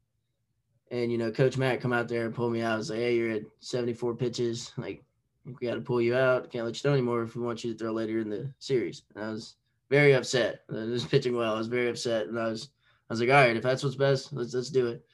And 0.90 1.12
you 1.12 1.18
know, 1.18 1.30
Coach 1.30 1.56
Matt 1.56 1.80
come 1.80 1.92
out 1.92 2.08
there 2.08 2.26
and 2.26 2.34
pull 2.34 2.50
me 2.50 2.62
out. 2.62 2.74
I 2.74 2.76
was 2.76 2.90
like, 2.90 2.98
"Hey, 2.98 3.16
you're 3.16 3.30
at 3.30 3.42
74 3.60 4.14
pitches. 4.16 4.72
Like, 4.76 5.04
we 5.44 5.66
got 5.66 5.74
to 5.74 5.80
pull 5.80 6.02
you 6.02 6.16
out. 6.16 6.50
Can't 6.50 6.64
let 6.64 6.74
you 6.74 6.80
throw 6.80 6.92
anymore 6.92 7.22
if 7.22 7.34
we 7.34 7.42
want 7.42 7.64
you 7.64 7.72
to 7.72 7.78
throw 7.78 7.92
later 7.92 8.18
in 8.20 8.28
the 8.28 8.52
series." 8.58 9.02
And 9.14 9.24
I 9.24 9.30
was 9.30 9.56
very 9.88 10.14
upset. 10.14 10.62
I 10.70 10.84
was 10.84 11.04
pitching 11.04 11.36
well. 11.36 11.54
I 11.54 11.58
was 11.58 11.68
very 11.68 11.88
upset, 11.88 12.26
and 12.26 12.38
I 12.38 12.48
was 12.48 12.70
I 13.10 13.12
was 13.12 13.20
like, 13.20 13.30
all 13.30 13.34
right, 13.34 13.56
if 13.56 13.62
that's 13.62 13.82
what's 13.82 13.96
best, 13.96 14.32
let's 14.32 14.54
let's 14.54 14.70
do 14.70 14.86
it. 14.86 15.04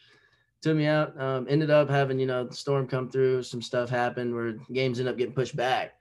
took 0.60 0.76
me 0.76 0.86
out. 0.86 1.18
Um, 1.18 1.46
ended 1.48 1.70
up 1.70 1.88
having 1.88 2.20
you 2.20 2.26
know 2.26 2.44
the 2.44 2.54
storm 2.54 2.86
come 2.86 3.08
through, 3.08 3.42
some 3.42 3.62
stuff 3.62 3.88
happened 3.88 4.34
where 4.34 4.52
games 4.70 5.00
ended 5.00 5.12
up 5.12 5.18
getting 5.18 5.34
pushed 5.34 5.56
back, 5.56 5.94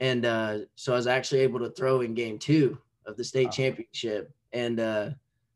and 0.00 0.24
uh, 0.24 0.58
so 0.74 0.94
I 0.94 0.96
was 0.96 1.06
actually 1.06 1.40
able 1.40 1.60
to 1.60 1.70
throw 1.70 2.00
in 2.00 2.14
game 2.14 2.38
two 2.38 2.78
of 3.04 3.18
the 3.18 3.24
state 3.24 3.52
championship, 3.52 4.32
and 4.54 4.80
uh, 4.80 5.10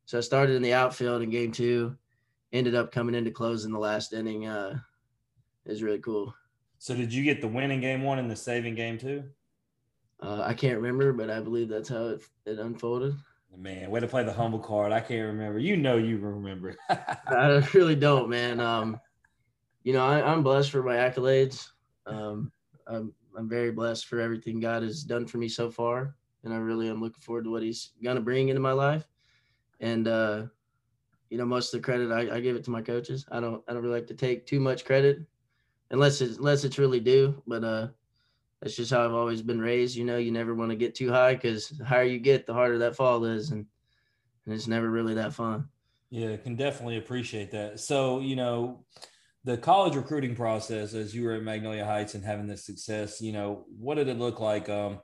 so 0.04 0.18
I 0.18 0.20
started 0.20 0.56
in 0.56 0.62
the 0.62 0.74
outfield 0.74 1.22
in 1.22 1.30
game 1.30 1.52
two, 1.52 1.96
ended 2.52 2.74
up 2.74 2.92
coming 2.92 3.14
into 3.14 3.30
close 3.30 3.64
in 3.64 3.72
the 3.72 3.78
last 3.78 4.12
inning. 4.12 4.46
Uh, 4.46 4.78
it 5.64 5.70
was 5.70 5.82
really 5.82 5.98
cool. 5.98 6.34
So 6.78 6.94
did 6.94 7.12
you 7.12 7.24
get 7.24 7.40
the 7.40 7.48
win 7.48 7.70
in 7.70 7.80
game 7.80 8.02
one 8.02 8.18
and 8.18 8.30
the 8.30 8.36
saving 8.36 8.74
game 8.74 8.98
two? 8.98 9.24
Uh, 10.20 10.42
I 10.42 10.54
can't 10.54 10.76
remember, 10.76 11.12
but 11.12 11.30
I 11.30 11.40
believe 11.40 11.68
that's 11.68 11.88
how 11.88 12.08
it, 12.08 12.22
it 12.46 12.58
unfolded. 12.58 13.14
Man, 13.56 13.90
way 13.90 14.00
to 14.00 14.06
play 14.06 14.24
the 14.24 14.32
humble 14.32 14.58
card. 14.58 14.92
I 14.92 15.00
can't 15.00 15.26
remember. 15.26 15.58
You 15.58 15.76
know 15.76 15.96
you 15.96 16.18
remember. 16.18 16.76
I 16.88 17.66
really 17.74 17.96
don't, 17.96 18.28
man. 18.28 18.60
Um, 18.60 19.00
you 19.82 19.92
know, 19.92 20.04
I, 20.04 20.32
am 20.32 20.42
blessed 20.42 20.70
for 20.70 20.82
my 20.82 20.96
accolades. 20.96 21.68
Um, 22.06 22.52
I'm 22.86 23.12
I'm 23.36 23.48
very 23.48 23.70
blessed 23.70 24.06
for 24.06 24.20
everything 24.20 24.60
God 24.60 24.82
has 24.82 25.02
done 25.02 25.26
for 25.26 25.38
me 25.38 25.48
so 25.48 25.70
far, 25.70 26.14
and 26.44 26.52
I 26.52 26.58
really 26.58 26.88
am 26.88 27.00
looking 27.00 27.22
forward 27.22 27.44
to 27.44 27.50
what 27.50 27.62
He's 27.62 27.92
gonna 28.02 28.20
bring 28.20 28.48
into 28.48 28.60
my 28.60 28.72
life. 28.72 29.08
And 29.80 30.06
uh, 30.06 30.42
you 31.30 31.38
know, 31.38 31.44
most 31.44 31.72
of 31.72 31.80
the 31.80 31.84
credit 31.84 32.10
I, 32.10 32.36
I 32.36 32.40
give 32.40 32.56
it 32.56 32.64
to 32.64 32.70
my 32.70 32.82
coaches. 32.82 33.26
I 33.30 33.40
don't 33.40 33.62
I 33.68 33.72
don't 33.72 33.82
really 33.82 33.94
like 33.94 34.06
to 34.08 34.14
take 34.14 34.46
too 34.46 34.60
much 34.60 34.84
credit, 34.84 35.20
unless 35.90 36.20
it's 36.20 36.38
unless 36.38 36.64
it's 36.64 36.78
really 36.78 37.00
due. 37.00 37.42
But 37.46 37.64
uh, 37.64 37.88
that's 38.60 38.76
just 38.76 38.90
how 38.90 39.04
I've 39.04 39.14
always 39.14 39.42
been 39.42 39.60
raised. 39.60 39.96
You 39.96 40.04
know, 40.04 40.18
you 40.18 40.32
never 40.32 40.54
want 40.54 40.70
to 40.70 40.76
get 40.76 40.94
too 40.94 41.10
high 41.10 41.34
because 41.34 41.68
the 41.68 41.84
higher 41.84 42.04
you 42.04 42.18
get, 42.18 42.46
the 42.46 42.54
harder 42.54 42.78
that 42.78 42.96
fall 42.96 43.24
is, 43.24 43.50
and 43.50 43.66
and 44.46 44.54
it's 44.54 44.66
never 44.66 44.90
really 44.90 45.14
that 45.14 45.34
fun. 45.34 45.68
Yeah, 46.10 46.36
can 46.38 46.56
definitely 46.56 46.96
appreciate 46.96 47.50
that. 47.50 47.80
So, 47.80 48.20
you 48.20 48.34
know, 48.34 48.84
the 49.44 49.58
college 49.58 49.94
recruiting 49.94 50.34
process 50.34 50.94
as 50.94 51.14
you 51.14 51.24
were 51.24 51.34
at 51.34 51.42
Magnolia 51.42 51.84
Heights 51.84 52.14
and 52.14 52.24
having 52.24 52.46
this 52.46 52.64
success, 52.64 53.20
you 53.20 53.32
know, 53.32 53.66
what 53.78 53.96
did 53.96 54.08
it 54.08 54.18
look 54.18 54.40
like? 54.40 54.70
Um, 54.70 55.00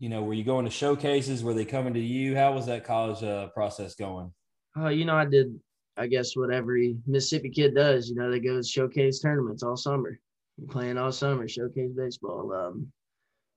you 0.00 0.08
know, 0.08 0.22
were 0.22 0.34
you 0.34 0.42
going 0.42 0.64
to 0.64 0.70
showcases? 0.70 1.44
Were 1.44 1.54
they 1.54 1.64
coming 1.64 1.94
to 1.94 2.00
you? 2.00 2.34
How 2.34 2.52
was 2.52 2.66
that 2.66 2.84
college 2.84 3.22
uh, 3.22 3.48
process 3.48 3.94
going? 3.94 4.32
Uh, 4.76 4.88
you 4.88 5.04
know, 5.04 5.16
I 5.16 5.24
did, 5.24 5.58
I 5.96 6.06
guess, 6.06 6.36
what 6.36 6.52
every 6.52 6.96
Mississippi 7.06 7.50
kid 7.50 7.74
does. 7.74 8.08
You 8.08 8.16
know, 8.16 8.30
they 8.30 8.40
go 8.40 8.56
to 8.56 8.62
showcase 8.62 9.20
tournaments 9.20 9.62
all 9.62 9.76
summer 9.76 10.18
playing 10.68 10.98
all 10.98 11.12
summer, 11.12 11.48
showcase 11.48 11.92
baseball. 11.96 12.52
Um, 12.52 12.92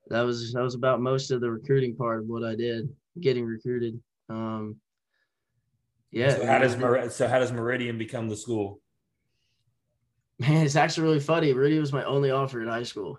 that 0.09 0.21
was 0.21 0.53
that 0.53 0.61
was 0.61 0.75
about 0.75 1.01
most 1.01 1.31
of 1.31 1.41
the 1.41 1.49
recruiting 1.49 1.95
part 1.95 2.19
of 2.19 2.27
what 2.27 2.43
I 2.43 2.55
did, 2.55 2.89
getting 3.19 3.45
recruited. 3.45 3.99
Um, 4.29 4.77
yeah. 6.11 6.35
So 6.35 6.45
how 6.45 6.59
does 6.59 6.77
Mer- 6.77 7.09
so 7.09 7.27
how 7.27 7.39
does 7.39 7.51
Meridian 7.51 7.97
become 7.97 8.29
the 8.29 8.35
school? 8.35 8.81
Man, 10.39 10.65
it's 10.65 10.75
actually 10.75 11.03
really 11.03 11.19
funny. 11.19 11.53
Meridian 11.53 11.81
was 11.81 11.93
my 11.93 12.03
only 12.03 12.31
offer 12.31 12.61
in 12.61 12.67
high 12.67 12.83
school. 12.83 13.17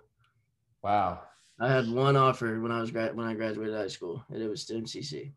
Wow. 0.83 1.21
I 1.59 1.69
had 1.69 1.89
one 1.89 2.17
offer 2.17 2.59
when 2.59 2.71
I 2.71 2.81
was 2.81 2.91
grad 2.91 3.15
when 3.15 3.25
I 3.25 3.33
graduated 3.33 3.75
high 3.75 3.87
school, 3.87 4.23
and 4.29 4.41
it 4.41 4.49
was 4.49 4.65
to 4.65 4.73
MCC. 4.75 5.31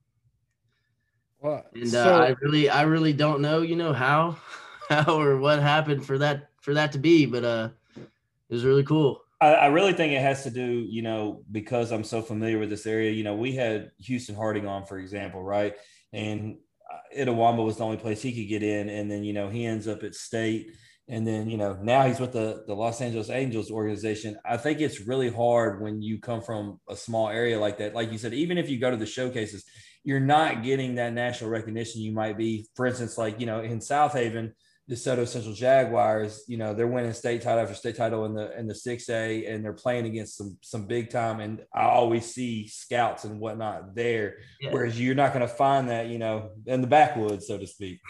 Well, 1.40 1.64
and 1.75 1.95
uh, 1.95 2.18
I 2.18 2.28
really, 2.40 2.68
I 2.68 2.83
really 2.83 3.12
don't 3.12 3.40
know, 3.40 3.62
you 3.62 3.76
know, 3.76 3.92
how, 3.92 4.37
how 4.88 5.21
or 5.21 5.38
what 5.38 5.61
happened 5.61 6.04
for 6.04 6.18
that 6.18 6.49
for 6.61 6.75
that 6.75 6.92
to 6.92 6.99
be, 6.99 7.26
but 7.26 7.45
uh, 7.45 7.68
it 7.97 8.54
was 8.54 8.64
really 8.64 8.85
cool. 8.85 9.23
I, 9.40 9.54
I, 9.54 9.66
really 9.66 9.92
think 9.92 10.12
it 10.12 10.21
has 10.21 10.42
to 10.42 10.50
do, 10.50 10.85
you 10.88 11.02
know, 11.02 11.45
because 11.52 11.92
I'm 11.92 12.02
so 12.02 12.23
familiar 12.23 12.59
with 12.59 12.71
this 12.71 12.87
area. 12.87 13.12
You 13.12 13.23
know, 13.23 13.37
we 13.37 13.54
had 13.54 13.92
Houston 13.99 14.35
Harding 14.35 14.66
on, 14.66 14.85
for 14.85 14.99
example, 14.99 15.42
right? 15.42 15.75
And 16.12 16.57
uh, 16.92 16.99
Itawamba 17.16 17.64
was 17.64 17.76
the 17.76 17.85
only 17.85 17.99
place 17.99 18.21
he 18.21 18.35
could 18.35 18.49
get 18.49 18.62
in, 18.62 18.88
and 18.88 19.11
then 19.11 19.23
you 19.23 19.33
know 19.33 19.49
he 19.49 19.64
ends 19.64 19.87
up 19.87 20.02
at 20.02 20.14
State, 20.14 20.73
and 21.09 21.26
then 21.26 21.49
you 21.49 21.57
know 21.57 21.78
now 21.83 22.07
he's 22.07 22.18
with 22.18 22.33
the 22.33 22.64
the 22.66 22.75
Los 22.75 23.00
Angeles 23.00 23.30
Angels 23.30 23.71
organization. 23.71 24.37
I 24.45 24.57
think 24.57 24.80
it's 24.80 25.07
really 25.07 25.30
hard 25.30 25.80
when 25.80 26.02
you 26.02 26.18
come 26.18 26.42
from 26.42 26.80
a 26.88 26.97
small 26.97 27.28
area 27.28 27.61
like 27.61 27.78
that. 27.78 27.95
Like 27.95 28.11
you 28.11 28.18
said, 28.18 28.35
even 28.35 28.59
if 28.59 28.68
you 28.68 28.80
go 28.80 28.90
to 28.90 28.97
the 28.97 29.07
showcases, 29.07 29.64
you're 30.05 30.21
not 30.21 30.62
getting 30.62 30.97
that 30.97 31.12
national 31.12 31.50
recognition 31.50 32.00
you 32.00 32.12
might 32.12 32.37
be. 32.37 32.67
For 32.75 32.87
instance, 32.87 33.19
like 33.19 33.40
you 33.40 33.47
know 33.47 33.61
in 33.61 33.81
South 33.81 34.14
Southaven 34.14 34.52
DeSoto 34.90 35.28
Central 35.28 35.55
Jaguars, 35.55 36.45
you 36.49 36.57
know, 36.57 36.73
they're 36.73 36.87
winning 36.87 37.12
state 37.12 37.43
title 37.43 37.61
after 37.61 37.75
state 37.75 37.97
title 37.97 38.25
in 38.25 38.33
the 38.33 38.59
in 38.59 38.67
the 38.67 38.75
six 38.75 39.11
A, 39.11 39.45
and 39.45 39.62
they're 39.62 39.75
playing 39.75 40.07
against 40.07 40.38
some 40.38 40.57
some 40.62 40.87
big 40.87 41.11
time. 41.11 41.40
And 41.40 41.62
I 41.75 41.83
always 41.83 42.33
see 42.33 42.69
scouts 42.69 43.25
and 43.25 43.38
whatnot 43.38 43.95
there, 43.95 44.38
yeah. 44.61 44.73
whereas 44.73 44.99
you're 44.99 45.14
not 45.14 45.35
going 45.35 45.47
to 45.47 45.55
find 45.55 45.90
that, 45.90 46.07
you 46.07 46.19
know, 46.19 46.52
in 46.64 46.81
the 46.81 46.87
backwoods, 46.87 47.47
so 47.47 47.59
to 47.59 47.67
speak. 47.67 48.00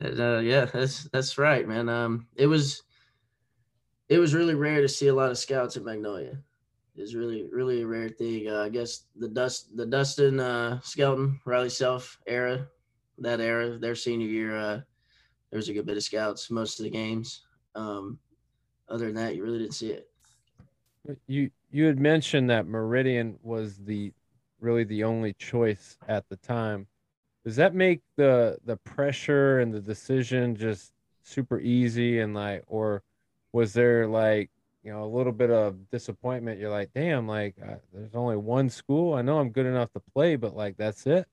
Uh, 0.00 0.38
yeah, 0.38 0.66
that's 0.66 1.08
that's 1.10 1.38
right, 1.38 1.66
man. 1.66 1.88
Um, 1.88 2.28
it 2.36 2.46
was 2.46 2.84
it 4.08 4.18
was 4.18 4.34
really 4.34 4.54
rare 4.54 4.80
to 4.80 4.88
see 4.88 5.08
a 5.08 5.14
lot 5.14 5.32
of 5.32 5.38
scouts 5.38 5.76
at 5.76 5.82
Magnolia. 5.82 6.38
It's 6.98 7.14
really 7.14 7.48
really 7.50 7.82
a 7.82 7.86
rare 7.86 8.08
thing. 8.08 8.48
Uh, 8.48 8.62
I 8.62 8.68
guess 8.68 9.04
the 9.16 9.28
dust 9.28 9.76
the 9.76 9.86
Dustin 9.86 10.40
uh, 10.40 10.80
Skelton 10.82 11.40
Riley 11.44 11.70
Self 11.70 12.18
era, 12.26 12.66
that 13.18 13.40
era, 13.40 13.78
their 13.78 13.94
senior 13.94 14.26
year. 14.26 14.56
Uh, 14.56 14.80
there 15.50 15.56
was 15.56 15.68
a 15.68 15.72
good 15.72 15.86
bit 15.86 15.96
of 15.96 16.02
scouts 16.02 16.50
most 16.50 16.78
of 16.80 16.84
the 16.84 16.90
games. 16.90 17.46
Um, 17.74 18.18
other 18.88 19.06
than 19.06 19.14
that, 19.14 19.36
you 19.36 19.42
really 19.42 19.58
didn't 19.58 19.74
see 19.74 19.90
it. 19.90 20.10
You 21.26 21.50
you 21.70 21.86
had 21.86 21.98
mentioned 21.98 22.50
that 22.50 22.66
Meridian 22.66 23.38
was 23.42 23.78
the 23.78 24.12
really 24.60 24.84
the 24.84 25.04
only 25.04 25.34
choice 25.34 25.96
at 26.08 26.28
the 26.28 26.36
time. 26.36 26.86
Does 27.44 27.56
that 27.56 27.74
make 27.74 28.00
the 28.16 28.58
the 28.64 28.76
pressure 28.76 29.60
and 29.60 29.72
the 29.72 29.80
decision 29.80 30.56
just 30.56 30.92
super 31.22 31.60
easy 31.60 32.20
and 32.20 32.34
like, 32.34 32.64
or 32.66 33.02
was 33.52 33.72
there 33.72 34.06
like 34.06 34.50
you 34.88 34.94
know 34.94 35.04
a 35.04 35.16
little 35.16 35.34
bit 35.34 35.50
of 35.50 35.76
disappointment? 35.90 36.58
You're 36.58 36.70
like, 36.70 36.90
damn, 36.94 37.28
like 37.28 37.54
uh, 37.62 37.74
there's 37.92 38.14
only 38.14 38.38
one 38.38 38.70
school. 38.70 39.12
I 39.12 39.20
know 39.20 39.38
I'm 39.38 39.50
good 39.50 39.66
enough 39.66 39.92
to 39.92 40.00
play, 40.14 40.34
but 40.36 40.56
like 40.56 40.78
that's 40.78 41.06
it. 41.06 41.26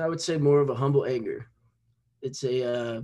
I 0.00 0.08
would 0.08 0.20
say 0.20 0.36
more 0.36 0.60
of 0.60 0.70
a 0.70 0.76
humble 0.76 1.04
anger. 1.04 1.48
It's 2.22 2.44
a 2.44 2.62
uh, 2.62 3.02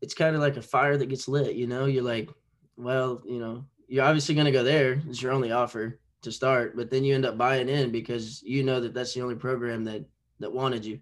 it's 0.00 0.14
kind 0.14 0.36
of 0.36 0.42
like 0.42 0.56
a 0.56 0.62
fire 0.62 0.96
that 0.96 1.06
gets 1.06 1.26
lit, 1.26 1.56
you 1.56 1.66
know, 1.66 1.86
you're 1.86 2.04
like, 2.04 2.30
well, 2.76 3.20
you 3.26 3.40
know, 3.40 3.64
you're 3.88 4.04
obviously 4.04 4.36
going 4.36 4.44
to 4.44 4.52
go 4.52 4.62
there. 4.62 5.02
It's 5.08 5.20
your 5.20 5.32
only 5.32 5.50
offer 5.50 5.98
to 6.22 6.30
start, 6.30 6.76
but 6.76 6.88
then 6.88 7.02
you 7.02 7.12
end 7.12 7.26
up 7.26 7.36
buying 7.36 7.68
in 7.68 7.90
because 7.90 8.44
you 8.44 8.62
know 8.62 8.78
that 8.78 8.94
that's 8.94 9.12
the 9.12 9.22
only 9.22 9.34
program 9.34 9.82
that 9.84 10.04
that 10.38 10.52
wanted 10.52 10.84
you. 10.84 11.00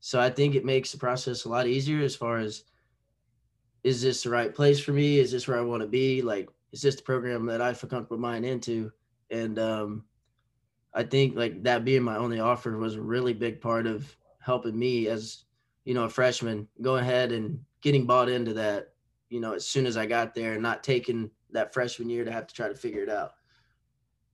So 0.00 0.20
I 0.20 0.28
think 0.28 0.54
it 0.54 0.64
makes 0.66 0.92
the 0.92 0.98
process 0.98 1.46
a 1.46 1.48
lot 1.48 1.66
easier 1.66 2.04
as 2.04 2.14
far 2.14 2.36
as 2.36 2.64
is 3.82 4.02
this 4.02 4.24
the 4.24 4.30
right 4.30 4.54
place 4.54 4.78
for 4.78 4.92
me? 4.92 5.18
Is 5.18 5.32
this 5.32 5.48
where 5.48 5.56
I 5.56 5.62
want 5.62 5.80
to 5.80 5.88
be? 5.88 6.20
Like, 6.20 6.50
is 6.72 6.80
just 6.80 7.00
a 7.00 7.04
program 7.04 7.46
that 7.46 7.60
I 7.60 7.72
feel 7.74 7.90
comfortable 7.90 8.22
buying 8.22 8.44
into? 8.44 8.92
And 9.30 9.58
um, 9.58 10.04
I 10.94 11.02
think 11.02 11.36
like 11.36 11.62
that 11.64 11.84
being 11.84 12.02
my 12.02 12.16
only 12.16 12.40
offer 12.40 12.76
was 12.76 12.94
a 12.94 13.00
really 13.00 13.32
big 13.32 13.60
part 13.60 13.86
of 13.86 14.14
helping 14.40 14.78
me 14.78 15.08
as 15.08 15.44
you 15.84 15.94
know 15.94 16.04
a 16.04 16.08
freshman 16.08 16.66
go 16.80 16.96
ahead 16.96 17.32
and 17.32 17.60
getting 17.82 18.06
bought 18.06 18.28
into 18.28 18.54
that, 18.54 18.94
you 19.28 19.40
know, 19.40 19.52
as 19.54 19.66
soon 19.66 19.86
as 19.86 19.96
I 19.96 20.06
got 20.06 20.34
there 20.34 20.54
and 20.54 20.62
not 20.62 20.82
taking 20.82 21.30
that 21.52 21.72
freshman 21.72 22.10
year 22.10 22.24
to 22.24 22.32
have 22.32 22.46
to 22.46 22.54
try 22.54 22.68
to 22.68 22.74
figure 22.74 23.02
it 23.02 23.08
out. 23.08 23.34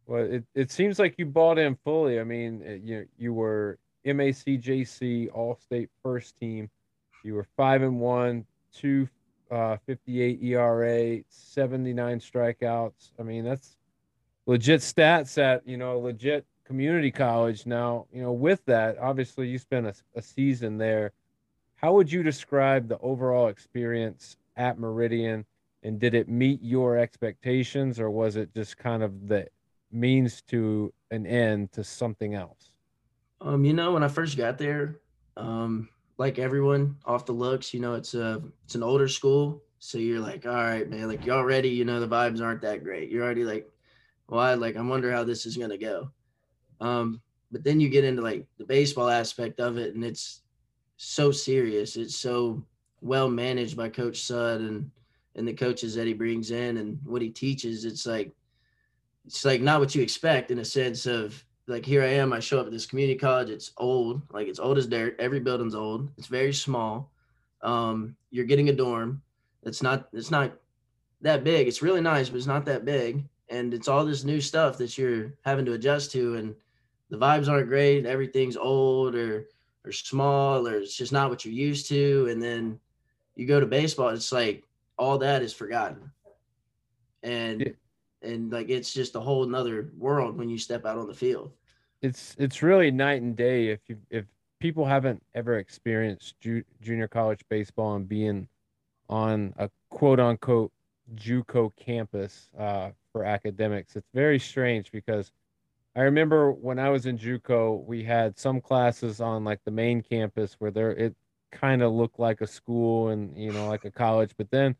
Well, 0.07 0.25
it, 0.25 0.45
it 0.55 0.71
seems 0.71 0.99
like 0.99 1.14
you 1.19 1.26
bought 1.26 1.59
in 1.59 1.76
fully. 1.76 2.21
I 2.21 2.25
mean, 2.25 2.83
you 2.85 3.07
you 3.17 3.33
were 3.33 3.79
MACJC 4.07 5.31
All 5.33 5.57
State 5.57 5.91
First 6.03 6.38
Team. 6.38 6.71
You 7.25 7.35
were 7.35 7.47
five 7.57 7.83
and 7.83 7.99
one, 8.00 8.45
two 8.73 9.09
uh, 9.55 9.77
58 9.87 10.43
ERA, 10.43 11.21
79 11.29 12.21
strikeouts. 12.21 13.13
I 13.19 13.23
mean, 13.23 13.45
that's 13.45 13.77
legit 14.47 14.81
stats 14.81 15.39
at 15.39 15.67
you 15.67 15.77
know 15.77 15.99
legit 15.99 16.45
community 16.65 17.11
college. 17.11 17.67
Now, 17.67 18.07
you 18.13 18.23
know, 18.23 18.33
with 18.33 18.65
that, 18.67 18.99
obviously, 18.99 19.49
you 19.49 19.59
spent 19.59 19.87
a, 19.87 19.95
a 20.15 20.23
season 20.23 20.79
there 20.79 21.13
how 21.85 21.93
would 21.93 22.11
you 22.11 22.23
describe 22.23 22.89
the 22.89 22.99
overall 23.01 23.49
experience 23.49 24.39
at 24.57 24.79
Meridian? 24.79 25.45
And 25.83 26.01
did 26.01 26.15
it 26.15 26.31
meet 26.31 26.63
your 26.63 26.97
expectations, 26.97 28.01
or 28.01 28.09
was 28.11 28.37
it 28.37 28.55
just 28.55 28.79
kind 28.79 29.03
of 29.03 29.29
the 29.29 29.49
means 29.93 30.41
to 30.49 30.95
an 31.11 31.27
end 31.27 31.73
to 31.73 31.85
something 31.85 32.33
else? 32.35 32.71
Um, 33.43 33.67
you 33.67 33.75
know, 33.75 33.93
when 33.93 34.03
I 34.03 34.09
first 34.09 34.39
got 34.39 34.57
there, 34.57 34.97
um, 35.37 35.91
like 36.16 36.38
everyone 36.38 36.97
off 37.04 37.26
the 37.26 37.33
looks, 37.33 37.75
you 37.75 37.80
know, 37.80 37.94
it's 37.94 38.14
a 38.14 38.42
it's 38.64 38.75
an 38.75 38.83
older 38.83 39.09
school, 39.09 39.62
so 39.78 39.99
you're 39.99 40.21
like, 40.21 40.47
all 40.47 40.54
right, 40.54 40.88
man, 40.88 41.09
like 41.09 41.26
you 41.26 41.33
already, 41.33 41.68
you 41.68 41.85
know, 41.85 42.00
the 42.00 42.09
vibes 42.09 42.40
aren't 42.40 42.62
that 42.62 42.85
great. 42.85 43.11
You're 43.11 43.25
already 43.25 43.44
like, 43.44 43.68
well, 44.28 44.40
I 44.40 44.54
like 44.54 44.76
I 44.76 44.83
wonder 44.83 45.12
how 45.12 45.25
this 45.25 45.47
is 45.47 45.56
gonna 45.56 45.78
go. 45.78 46.11
Um, 46.80 47.21
but 47.50 47.64
then 47.64 47.80
you 47.80 47.88
get 47.88 48.04
into 48.04 48.23
like 48.23 48.47
the 48.59 48.64
baseball 48.64 49.09
aspect 49.09 49.61
of 49.61 49.76
it, 49.76 49.94
and 49.94 50.04
it's 50.04 50.42
so 50.97 51.30
serious. 51.30 51.97
It's 51.97 52.16
so 52.16 52.64
well 53.00 53.28
managed 53.28 53.76
by 53.76 53.88
Coach 53.88 54.23
Sud 54.23 54.61
and 54.61 54.90
and 55.37 55.47
the 55.47 55.52
coaches 55.52 55.94
that 55.97 56.06
he 56.06 56.14
brings 56.14 56.50
in 56.52 56.76
and 56.76 56.99
what 57.04 57.23
he 57.23 57.30
teaches. 57.30 57.85
It's 57.85 58.06
like 58.06 58.33
it's 59.26 59.44
like 59.44 59.61
not 59.61 59.80
what 59.80 59.94
you 59.94 60.02
expect 60.02 60.50
in 60.50 60.61
a 60.61 60.64
sense 60.64 61.06
of 61.06 61.44
like 61.66 61.85
here 61.87 62.02
I 62.02 62.09
am. 62.09 62.33
I 62.33 62.40
show 62.40 62.61
up 62.61 62.66
at 62.66 62.73
this 62.73 62.87
community 62.87 63.18
college. 63.18 63.50
It's 63.50 63.73
old, 63.78 64.23
like 64.30 64.49
it's 64.49 64.59
old 64.59 64.78
as 64.78 64.87
dirt. 64.87 65.16
Every 65.18 65.40
building's 65.40 65.75
old. 65.75 66.11
It's 66.18 66.26
very 66.26 66.52
small. 66.52 67.11
Um, 67.62 68.16
you're 68.30 68.44
getting 68.44 68.68
a 68.68 68.73
dorm. 68.73 69.23
it's 69.62 69.83
not 69.83 70.09
it's 70.12 70.30
not 70.30 70.52
that 71.23 71.44
big. 71.44 71.66
It's 71.66 71.83
really 71.83 72.02
nice, 72.02 72.28
but 72.28 72.37
it's 72.37 72.47
not 72.47 72.66
that 72.66 72.85
big. 72.85 73.25
And 73.49 73.73
it's 73.73 73.88
all 73.88 74.04
this 74.04 74.25
new 74.25 74.40
stuff 74.40 74.76
that 74.78 74.99
you're 74.99 75.35
having 75.44 75.64
to 75.64 75.73
adjust 75.73 76.12
to, 76.12 76.37
and 76.37 76.54
the 77.11 77.16
vibes 77.16 77.49
aren't 77.49 77.68
great. 77.68 78.06
Everything's 78.06 78.56
old 78.56 79.14
or 79.14 79.47
or 79.85 79.92
small, 79.92 80.66
or 80.66 80.76
it's 80.76 80.97
just 80.97 81.12
not 81.12 81.30
what 81.30 81.44
you're 81.44 81.54
used 81.54 81.88
to. 81.88 82.26
And 82.30 82.42
then 82.42 82.78
you 83.37 83.47
go 83.47 83.61
to 83.61 83.66
baseball, 83.66 84.09
it's 84.11 84.33
like 84.33 84.64
all 84.99 85.18
that 85.18 85.42
is 85.42 85.52
forgotten, 85.52 86.11
and. 87.23 87.75
And 88.25 88.52
like 88.52 88.69
it's 88.69 88.93
just 88.93 89.14
a 89.14 89.21
whole 89.21 89.47
nother 89.47 89.90
world 89.97 90.37
when 90.37 90.49
you 90.49 90.59
step 90.59 90.85
out 90.85 90.99
on 90.99 91.07
the 91.07 91.14
field. 91.14 91.52
It's 92.02 92.35
it's 92.38 92.62
really 92.62 92.90
night 92.90 93.23
and 93.23 93.37
day 93.37 93.69
if 93.69 93.81
you 93.88 93.97
if 94.11 94.25
people 94.61 94.85
haven't 94.85 95.23
ever 95.35 95.59
experienced 95.59 96.38
ju- 96.40 96.64
junior 96.81 97.09
college 97.09 97.40
baseball 97.49 97.97
and 97.97 98.09
being 98.09 98.49
on 99.09 99.54
a 99.59 99.71
quote 99.90 100.21
unquote 100.21 100.73
JUCO 101.14 101.71
campus 101.76 102.49
uh, 102.59 102.90
for 103.12 103.25
academics. 103.25 103.97
It's 103.97 104.09
very 104.14 104.38
strange 104.38 104.90
because 104.90 105.33
I 105.97 106.00
remember 106.00 106.50
when 106.50 106.78
I 106.78 106.88
was 106.88 107.07
in 107.07 107.19
JUCO, 107.19 107.85
we 107.85 108.02
had 108.02 108.38
some 108.38 108.61
classes 108.61 109.21
on 109.21 109.45
like 109.45 109.61
the 109.64 109.71
main 109.71 110.02
campus 110.02 110.57
where 110.59 110.71
there 110.71 110.90
it 110.93 111.14
kind 111.52 111.83
of 111.83 111.93
looked 111.93 112.19
like 112.19 112.40
a 112.40 112.47
school 112.47 113.11
and 113.11 113.37
you 113.37 113.52
know 113.52 113.69
like 113.69 113.85
a 113.85 113.90
college, 113.90 114.33
but 114.37 114.50
then 114.50 114.75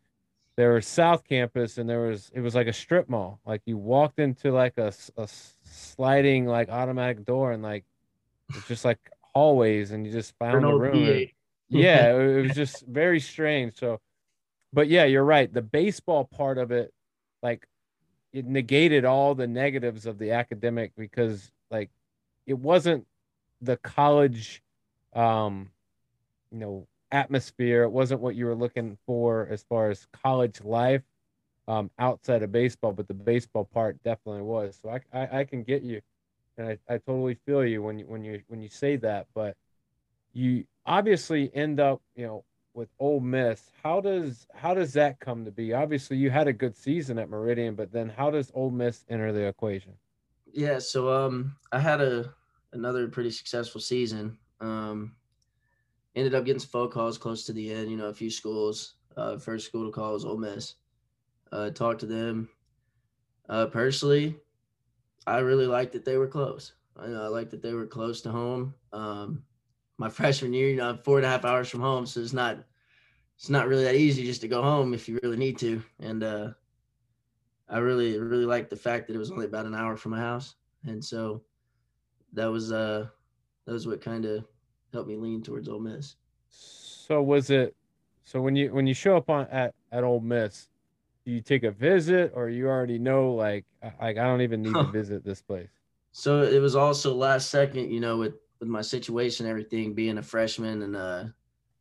there 0.57 0.73
was 0.73 0.87
South 0.87 1.23
Campus 1.23 1.77
and 1.77 1.89
there 1.89 2.01
was 2.01 2.31
it 2.33 2.41
was 2.41 2.55
like 2.55 2.67
a 2.67 2.73
strip 2.73 3.09
mall. 3.09 3.39
Like 3.45 3.61
you 3.65 3.77
walked 3.77 4.19
into 4.19 4.51
like 4.51 4.77
a, 4.77 4.93
a 5.17 5.27
sliding 5.63 6.45
like 6.45 6.69
automatic 6.69 7.25
door 7.25 7.51
and 7.51 7.61
like 7.61 7.83
it's 8.53 8.67
just 8.67 8.85
like 8.85 8.99
hallways 9.33 9.91
and 9.91 10.05
you 10.05 10.11
just 10.11 10.33
found 10.37 10.63
the 10.63 10.73
room. 10.73 11.27
yeah, 11.69 12.13
it 12.15 12.41
was 12.43 12.55
just 12.55 12.85
very 12.87 13.19
strange. 13.19 13.77
So 13.77 13.99
but 14.75 14.89
yeah, 14.89 15.05
you're 15.05 15.23
right. 15.23 15.51
The 15.51 15.61
baseball 15.61 16.25
part 16.25 16.57
of 16.57 16.69
it, 16.69 16.93
like, 17.41 17.65
it 18.33 18.45
negated 18.45 19.05
all 19.05 19.33
the 19.33 19.47
negatives 19.47 20.05
of 20.05 20.17
the 20.17 20.31
academic 20.31 20.91
because, 20.97 21.49
like, 21.71 21.89
it 22.45 22.59
wasn't 22.59 23.07
the 23.61 23.77
college, 23.77 24.61
um, 25.13 25.71
you 26.51 26.57
know, 26.57 26.87
atmosphere. 27.11 27.83
It 27.83 27.91
wasn't 27.91 28.21
what 28.21 28.35
you 28.35 28.45
were 28.45 28.55
looking 28.55 28.97
for 29.05 29.47
as 29.51 29.63
far 29.63 29.89
as 29.89 30.07
college 30.23 30.63
life 30.63 31.03
um, 31.67 31.89
outside 31.99 32.43
of 32.43 32.51
baseball, 32.51 32.91
but 32.91 33.07
the 33.07 33.13
baseball 33.13 33.65
part 33.65 34.01
definitely 34.03 34.41
was. 34.41 34.79
So 34.81 34.89
I, 34.89 35.01
I, 35.13 35.39
I 35.39 35.43
can 35.43 35.63
get 35.63 35.83
you, 35.83 36.01
and 36.57 36.67
I, 36.69 36.93
I 36.93 36.97
totally 36.97 37.37
feel 37.45 37.65
you 37.65 37.81
when 37.81 37.99
you 37.99 38.05
when 38.05 38.23
you 38.23 38.41
when 38.47 38.61
you 38.61 38.69
say 38.69 38.95
that. 38.97 39.27
But 39.33 39.55
you 40.33 40.65
obviously 40.85 41.49
end 41.53 41.79
up, 41.79 42.01
you 42.15 42.25
know, 42.25 42.43
with 42.73 42.89
Ole 42.99 43.21
Miss. 43.21 43.71
How 43.83 44.01
does 44.01 44.47
how 44.53 44.73
does 44.73 44.93
that 44.93 45.19
come 45.19 45.45
to 45.45 45.51
be? 45.51 45.73
Obviously, 45.73 46.17
you 46.17 46.29
had 46.29 46.47
a 46.47 46.53
good 46.53 46.75
season 46.75 47.17
at 47.17 47.29
Meridian, 47.29 47.75
but 47.75 47.91
then 47.91 48.09
how 48.09 48.29
does 48.29 48.51
Ole 48.53 48.71
Miss 48.71 49.05
enter 49.09 49.31
the 49.31 49.47
equation? 49.47 49.93
Yeah, 50.51 50.79
so 50.79 51.09
um, 51.09 51.55
I 51.71 51.79
had 51.79 52.01
a 52.01 52.33
another 52.73 53.07
pretty 53.07 53.31
successful 53.31 53.81
season. 53.81 54.37
Um, 54.59 55.15
ended 56.15 56.35
up 56.35 56.45
getting 56.45 56.59
some 56.59 56.69
phone 56.69 56.89
calls 56.89 57.17
close 57.17 57.45
to 57.45 57.53
the 57.53 57.71
end. 57.71 57.89
You 57.89 57.97
know, 57.97 58.07
a 58.07 58.13
few 58.13 58.29
schools. 58.29 58.95
Uh, 59.17 59.37
first 59.37 59.65
school 59.65 59.85
to 59.85 59.91
call 59.91 60.13
was 60.13 60.25
Ole 60.25 60.37
Miss. 60.37 60.75
Uh, 61.51 61.69
talked 61.69 62.01
to 62.01 62.05
them. 62.05 62.49
Uh, 63.47 63.67
personally, 63.67 64.35
I 65.27 65.39
really 65.39 65.67
liked 65.67 65.93
that 65.93 66.05
they 66.05 66.17
were 66.17 66.27
close. 66.27 66.73
I 66.97 67.05
I 67.05 67.27
liked 67.27 67.51
that 67.51 67.61
they 67.61 67.73
were 67.73 67.87
close 67.87 68.21
to 68.21 68.31
home. 68.31 68.73
Um, 68.93 69.43
my 69.97 70.09
freshman 70.17 70.53
year, 70.53 70.69
you 70.69 70.77
know, 70.77 70.89
I'm 70.89 70.97
four 70.97 71.17
and 71.17 71.25
a 71.25 71.29
half 71.29 71.45
hours 71.45 71.69
from 71.69 71.81
home, 71.81 72.05
so 72.05 72.19
it's 72.19 72.33
not 72.33 72.63
it's 73.35 73.49
not 73.49 73.67
really 73.67 73.83
that 73.83 73.95
easy 73.95 74.23
just 74.25 74.41
to 74.41 74.47
go 74.47 74.61
home 74.61 74.93
if 74.93 75.07
you 75.07 75.19
really 75.23 75.37
need 75.37 75.57
to. 75.59 75.81
And 75.99 76.23
uh, 76.23 76.49
I 77.69 77.79
really 77.79 78.17
really 78.19 78.45
liked 78.45 78.69
the 78.69 78.75
fact 78.75 79.07
that 79.07 79.15
it 79.15 79.19
was 79.19 79.31
only 79.31 79.45
about 79.45 79.65
an 79.65 79.75
hour 79.75 79.95
from 79.97 80.11
my 80.11 80.19
house, 80.19 80.55
and 80.85 81.03
so 81.03 81.43
that 82.33 82.47
was 82.47 82.71
uh 82.71 83.07
that 83.65 83.71
was 83.73 83.87
what 83.87 84.01
kind 84.01 84.25
of 84.25 84.45
helped 84.95 85.09
me 85.09 85.17
lean 85.17 85.43
towards 85.43 85.69
Ole 85.69 85.79
Miss. 85.79 86.15
So 86.49 87.21
was 87.21 87.49
it? 87.51 87.75
So 88.23 88.41
when 88.41 88.55
you 88.55 88.73
when 88.73 88.87
you 88.87 88.95
show 88.95 89.15
up 89.15 89.29
on 89.29 89.47
at 89.51 89.75
at 89.91 90.03
Ole 90.03 90.21
Miss, 90.21 90.69
do 91.25 91.31
you 91.31 91.41
take 91.41 91.63
a 91.63 91.71
visit, 91.71 92.31
or 92.33 92.49
you 92.49 92.67
already 92.67 92.97
know 92.97 93.33
like 93.33 93.65
like 94.01 94.17
I 94.17 94.23
don't 94.23 94.41
even 94.41 94.63
need 94.63 94.73
to 94.73 94.91
visit 94.91 95.23
this 95.23 95.41
place? 95.41 95.69
So 96.11 96.41
it 96.41 96.59
was 96.59 96.75
also 96.75 97.13
last 97.13 97.49
second, 97.49 97.91
you 97.91 97.99
know, 97.99 98.17
with 98.17 98.35
with 98.59 98.69
my 98.69 98.81
situation, 98.81 99.45
everything 99.45 99.93
being 99.93 100.17
a 100.17 100.23
freshman, 100.23 100.81
and 100.81 100.95
uh, 100.95 101.25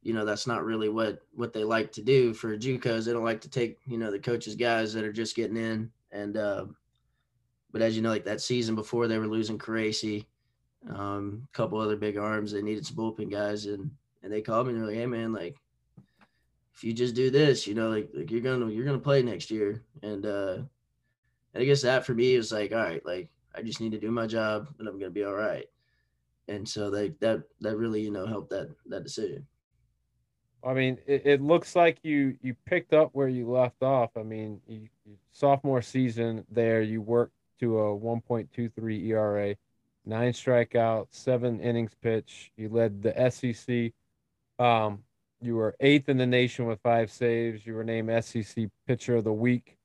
you 0.03 0.13
know 0.13 0.25
that's 0.25 0.47
not 0.47 0.65
really 0.65 0.89
what 0.89 1.21
what 1.33 1.53
they 1.53 1.65
like 1.65 1.93
to 1.93 2.03
do 2.03 2.35
for 2.35 2.57
JUCOs. 2.57 3.07
They 3.07 3.13
don't 3.13 3.25
like 3.25 3.41
to 3.43 3.51
take 3.51 3.79
you 3.87 3.97
know 3.97 4.11
the 4.11 4.19
coaches 4.19 4.57
guys 4.57 4.93
that 4.93 5.05
are 5.05 5.13
just 5.13 5.37
getting 5.37 5.57
in, 5.57 5.91
and 6.13 6.37
uh, 6.37 6.67
but 7.73 7.83
as 7.83 7.97
you 7.97 8.03
know, 8.03 8.11
like 8.11 8.25
that 8.27 8.41
season 8.41 8.75
before, 8.75 9.09
they 9.09 9.19
were 9.19 9.27
losing 9.27 9.59
Caracci, 9.59 10.27
um, 10.91 11.47
a 11.53 11.57
couple 11.57 11.81
other 11.81 11.97
big 11.97 12.17
arms. 12.17 12.53
They 12.53 12.63
needed 12.63 12.87
some 12.87 12.97
bullpen 12.97 13.31
guys, 13.31 13.67
and 13.67 13.91
and 14.23 14.33
they 14.33 14.41
called 14.43 14.67
me 14.67 14.73
and 14.73 14.83
they're 14.83 14.89
like, 14.89 14.97
hey 14.97 15.07
man, 15.07 15.33
like 15.33 15.57
if 16.75 16.83
you 16.83 16.93
just 16.93 17.15
do 17.15 17.31
this, 17.31 17.67
you 17.67 17.75
know, 17.75 17.89
like, 17.89 18.11
like 18.15 18.31
you're 18.31 18.41
gonna 18.41 18.71
you're 18.71 18.85
gonna 18.85 18.99
play 18.99 19.23
next 19.23 19.51
year, 19.51 19.83
and 20.03 20.27
uh, 20.27 20.59
and 21.55 21.63
I 21.63 21.65
guess 21.65 21.83
that 21.83 22.05
for 22.05 22.15
me 22.15 22.37
was 22.37 22.53
like, 22.53 22.73
all 22.73 22.79
right, 22.79 23.05
like 23.05 23.29
I 23.55 23.63
just 23.63 23.81
need 23.81 23.93
to 23.93 24.01
do 24.01 24.11
my 24.11 24.27
job, 24.27 24.69
and 24.79 24.89
I'm 24.89 24.99
gonna 24.99 25.11
be 25.11 25.25
all 25.25 25.35
right 25.35 25.67
and 26.49 26.69
so 26.69 26.91
they 26.91 27.11
that 27.21 27.43
that 27.61 27.77
really 27.77 28.03
you 28.03 28.11
know 28.11 28.27
helped 28.27 28.51
that 28.51 28.69
that 28.87 29.03
decision. 29.03 29.47
I 30.67 30.73
mean, 30.73 30.99
it, 31.07 31.27
it 31.27 31.41
looks 31.43 31.77
like 31.77 31.99
you 32.03 32.37
you 32.41 32.55
picked 32.65 32.93
up 32.93 33.11
where 33.13 33.29
you 33.29 33.51
left 33.51 33.83
off. 33.83 34.11
I 34.17 34.23
mean, 34.23 34.61
you, 34.67 34.89
sophomore 35.33 35.83
season 35.83 36.45
there, 36.51 36.81
you 36.81 37.03
worked 37.03 37.35
to 37.61 37.79
a 37.79 37.99
1.23 37.99 39.07
ERA, 39.09 39.55
nine 40.05 40.33
strikeouts, 40.33 41.09
seven 41.11 41.61
innings 41.61 41.95
pitch. 42.03 42.53
You 42.57 42.69
led 42.69 43.03
the 43.03 43.31
SEC. 43.31 43.93
Um, 44.59 45.05
you 45.41 45.57
were 45.57 45.75
eighth 45.81 46.09
in 46.09 46.17
the 46.17 46.27
nation 46.27 46.67
with 46.67 46.81
five 46.83 47.11
saves. 47.11 47.67
You 47.67 47.75
were 47.75 47.85
named 47.85 48.25
SEC 48.25 48.69
Pitcher 48.87 49.17
of 49.17 49.25
the 49.25 49.33
Week 49.33 49.77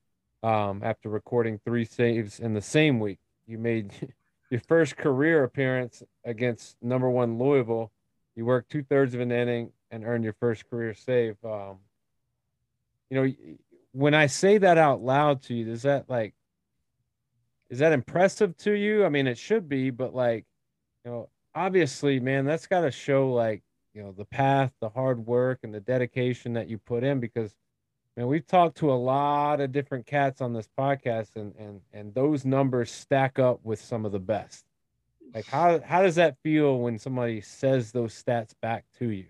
um, 0.43 0.81
after 0.83 1.09
recording 1.09 1.59
three 1.63 1.85
saves 1.85 2.39
in 2.39 2.53
the 2.53 2.61
same 2.61 2.99
week. 2.99 3.19
You 3.47 3.57
made 3.57 3.91
your 4.49 4.61
first 4.61 4.97
career 4.97 5.43
appearance 5.43 6.03
against 6.23 6.77
number 6.81 7.09
one 7.09 7.37
Louisville. 7.37 7.91
You 8.35 8.45
worked 8.45 8.71
two 8.71 8.83
thirds 8.83 9.13
of 9.13 9.19
an 9.19 9.31
inning 9.31 9.71
and 9.91 10.05
earned 10.05 10.23
your 10.23 10.35
first 10.39 10.69
career 10.69 10.93
save. 10.93 11.35
Um, 11.43 11.79
you 13.09 13.21
know, 13.21 13.33
when 13.91 14.13
I 14.13 14.27
say 14.27 14.59
that 14.59 14.77
out 14.77 15.01
loud 15.01 15.41
to 15.43 15.53
you, 15.53 15.65
does 15.65 15.81
that 15.81 16.09
like, 16.09 16.33
is 17.69 17.79
that 17.79 17.93
impressive 17.93 18.57
to 18.57 18.71
you? 18.71 19.05
I 19.05 19.09
mean, 19.09 19.27
it 19.27 19.37
should 19.37 19.69
be, 19.69 19.89
but 19.89 20.13
like, 20.13 20.45
you 21.05 21.11
know, 21.11 21.29
obviously, 21.55 22.19
man, 22.19 22.45
that's 22.45 22.67
got 22.67 22.81
to 22.81 22.91
show 22.91 23.31
like, 23.31 23.63
you 23.93 24.03
know, 24.03 24.11
the 24.11 24.25
path, 24.25 24.71
the 24.81 24.89
hard 24.89 25.25
work, 25.25 25.59
and 25.63 25.73
the 25.73 25.79
dedication 25.79 26.53
that 26.53 26.67
you 26.67 26.77
put 26.77 27.03
in 27.03 27.19
because 27.19 27.55
and 28.19 28.27
we've 28.27 28.45
talked 28.45 28.75
to 28.79 28.91
a 28.91 28.93
lot 28.93 29.61
of 29.61 29.71
different 29.71 30.05
cats 30.05 30.41
on 30.41 30.51
this 30.51 30.67
podcast, 30.77 31.37
and 31.37 31.55
and 31.57 31.79
and 31.93 32.13
those 32.13 32.43
numbers 32.43 32.91
stack 32.91 33.39
up 33.39 33.61
with 33.63 33.81
some 33.81 34.05
of 34.05 34.11
the 34.11 34.19
best. 34.19 34.65
Like 35.33 35.45
how 35.45 35.79
how 35.79 36.01
does 36.01 36.15
that 36.15 36.35
feel 36.43 36.79
when 36.79 36.99
somebody 36.99 37.39
says 37.39 37.93
those 37.93 38.21
stats 38.21 38.53
back 38.61 38.83
to 38.97 39.09
you? 39.11 39.27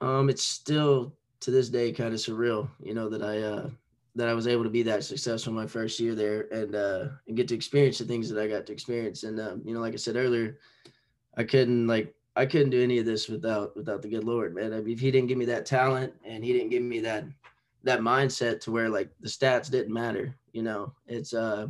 Um, 0.00 0.28
it's 0.28 0.42
still 0.42 1.12
to 1.40 1.52
this 1.52 1.68
day 1.68 1.92
kind 1.92 2.12
of 2.12 2.18
surreal, 2.18 2.68
you 2.82 2.92
know, 2.92 3.08
that 3.08 3.22
I 3.22 3.38
uh 3.38 3.70
that 4.14 4.28
I 4.28 4.34
was 4.34 4.46
able 4.46 4.64
to 4.64 4.70
be 4.70 4.82
that 4.82 5.04
successful 5.04 5.52
my 5.52 5.66
first 5.66 5.98
year 5.98 6.14
there 6.14 6.42
and 6.52 6.74
uh 6.74 7.08
and 7.26 7.36
get 7.36 7.48
to 7.48 7.54
experience 7.54 7.98
the 7.98 8.04
things 8.04 8.28
that 8.28 8.42
I 8.42 8.46
got 8.46 8.66
to 8.66 8.72
experience. 8.72 9.24
And 9.24 9.40
um, 9.40 9.62
you 9.64 9.74
know, 9.74 9.80
like 9.80 9.94
I 9.94 9.96
said 9.96 10.16
earlier, 10.16 10.58
I 11.36 11.44
couldn't 11.44 11.86
like 11.86 12.14
I 12.36 12.46
couldn't 12.46 12.70
do 12.70 12.82
any 12.82 12.98
of 12.98 13.06
this 13.06 13.28
without 13.28 13.76
without 13.76 14.02
the 14.02 14.08
good 14.08 14.24
Lord, 14.24 14.54
man. 14.54 14.72
I 14.72 14.80
mean, 14.80 14.92
if 14.94 15.00
he 15.00 15.10
didn't 15.10 15.28
give 15.28 15.38
me 15.38 15.44
that 15.46 15.66
talent 15.66 16.12
and 16.24 16.44
he 16.44 16.52
didn't 16.52 16.70
give 16.70 16.82
me 16.82 17.00
that 17.00 17.24
that 17.84 18.00
mindset 18.00 18.60
to 18.60 18.70
where 18.70 18.88
like 18.88 19.10
the 19.20 19.28
stats 19.28 19.70
didn't 19.70 19.92
matter. 19.92 20.36
You 20.52 20.62
know, 20.62 20.92
it's 21.06 21.34
uh, 21.34 21.68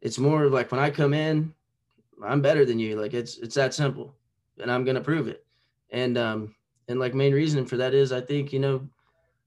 it's 0.00 0.18
more 0.18 0.48
like 0.48 0.70
when 0.70 0.80
I 0.80 0.90
come 0.90 1.14
in, 1.14 1.52
I'm 2.24 2.42
better 2.42 2.64
than 2.64 2.78
you. 2.78 3.00
Like 3.00 3.14
it's 3.14 3.38
it's 3.38 3.54
that 3.56 3.74
simple, 3.74 4.14
and 4.58 4.70
I'm 4.70 4.84
gonna 4.84 5.00
prove 5.00 5.28
it. 5.28 5.44
And 5.90 6.16
um, 6.16 6.54
and 6.88 7.00
like 7.00 7.14
main 7.14 7.34
reason 7.34 7.66
for 7.66 7.76
that 7.76 7.94
is 7.94 8.12
I 8.12 8.20
think 8.20 8.52
you 8.52 8.58
know, 8.58 8.88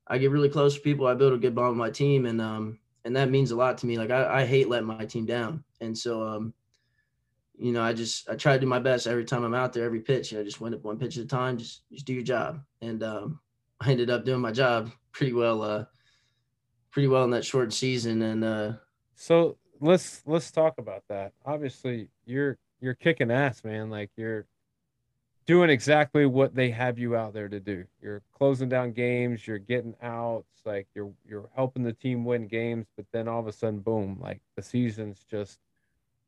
I 0.07 0.17
get 0.17 0.31
really 0.31 0.49
close 0.49 0.75
to 0.75 0.81
people. 0.81 1.07
I 1.07 1.13
build 1.13 1.33
a 1.33 1.37
good 1.37 1.55
bond 1.55 1.69
with 1.69 1.77
my 1.77 1.89
team, 1.89 2.25
and 2.25 2.39
um, 2.41 2.79
and 3.03 3.15
that 3.15 3.29
means 3.29 3.51
a 3.51 3.55
lot 3.55 3.77
to 3.79 3.85
me. 3.85 3.97
Like 3.97 4.11
I, 4.11 4.41
I 4.41 4.45
hate 4.45 4.69
letting 4.69 4.87
my 4.87 5.05
team 5.05 5.25
down, 5.25 5.63
and 5.81 5.97
so 5.97 6.21
um, 6.23 6.53
you 7.57 7.71
know, 7.71 7.81
I 7.81 7.93
just 7.93 8.29
I 8.29 8.35
try 8.35 8.53
to 8.53 8.59
do 8.59 8.67
my 8.67 8.79
best 8.79 9.07
every 9.07 9.25
time 9.25 9.43
I'm 9.43 9.53
out 9.53 9.73
there, 9.73 9.85
every 9.85 10.01
pitch. 10.01 10.31
You 10.31 10.37
know, 10.37 10.43
just 10.43 10.61
win 10.61 10.73
it 10.73 10.83
one 10.83 10.99
pitch 10.99 11.17
at 11.17 11.23
a 11.23 11.27
time. 11.27 11.57
Just 11.57 11.81
just 11.91 12.05
do 12.05 12.13
your 12.13 12.23
job, 12.23 12.61
and 12.81 13.01
um, 13.03 13.39
I 13.81 13.91
ended 13.91 14.09
up 14.09 14.25
doing 14.25 14.41
my 14.41 14.51
job 14.51 14.91
pretty 15.15 15.31
well 15.31 15.61
uh 15.61 15.85
pretty 16.91 17.07
well 17.07 17.23
in 17.23 17.29
that 17.29 17.45
short 17.45 17.71
season 17.71 18.21
and 18.21 18.43
uh 18.43 18.73
so 19.15 19.57
let's 19.79 20.21
let's 20.25 20.51
talk 20.51 20.73
about 20.77 21.03
that 21.07 21.31
obviously 21.45 22.09
you're 22.25 22.57
you're 22.81 22.93
kicking 22.93 23.31
ass 23.31 23.63
man 23.63 23.89
like 23.89 24.11
you're 24.17 24.45
doing 25.45 25.69
exactly 25.69 26.25
what 26.25 26.55
they 26.55 26.71
have 26.71 26.97
you 26.97 27.15
out 27.15 27.34
there 27.34 27.47
to 27.47 27.60
do. 27.60 27.86
You're 28.01 28.21
closing 28.38 28.69
down 28.69 28.91
games, 28.91 29.45
you're 29.45 29.58
getting 29.60 29.95
outs, 30.01 30.62
like 30.65 30.88
you're 30.95 31.12
you're 31.27 31.49
helping 31.55 31.84
the 31.84 31.93
team 31.93 32.25
win 32.25 32.47
games, 32.47 32.88
but 32.95 33.05
then 33.12 33.27
all 33.27 33.39
of 33.39 33.47
a 33.47 33.51
sudden, 33.51 33.79
boom, 33.79 34.19
like 34.21 34.41
the 34.55 34.62
season's 34.62 35.23
just 35.29 35.60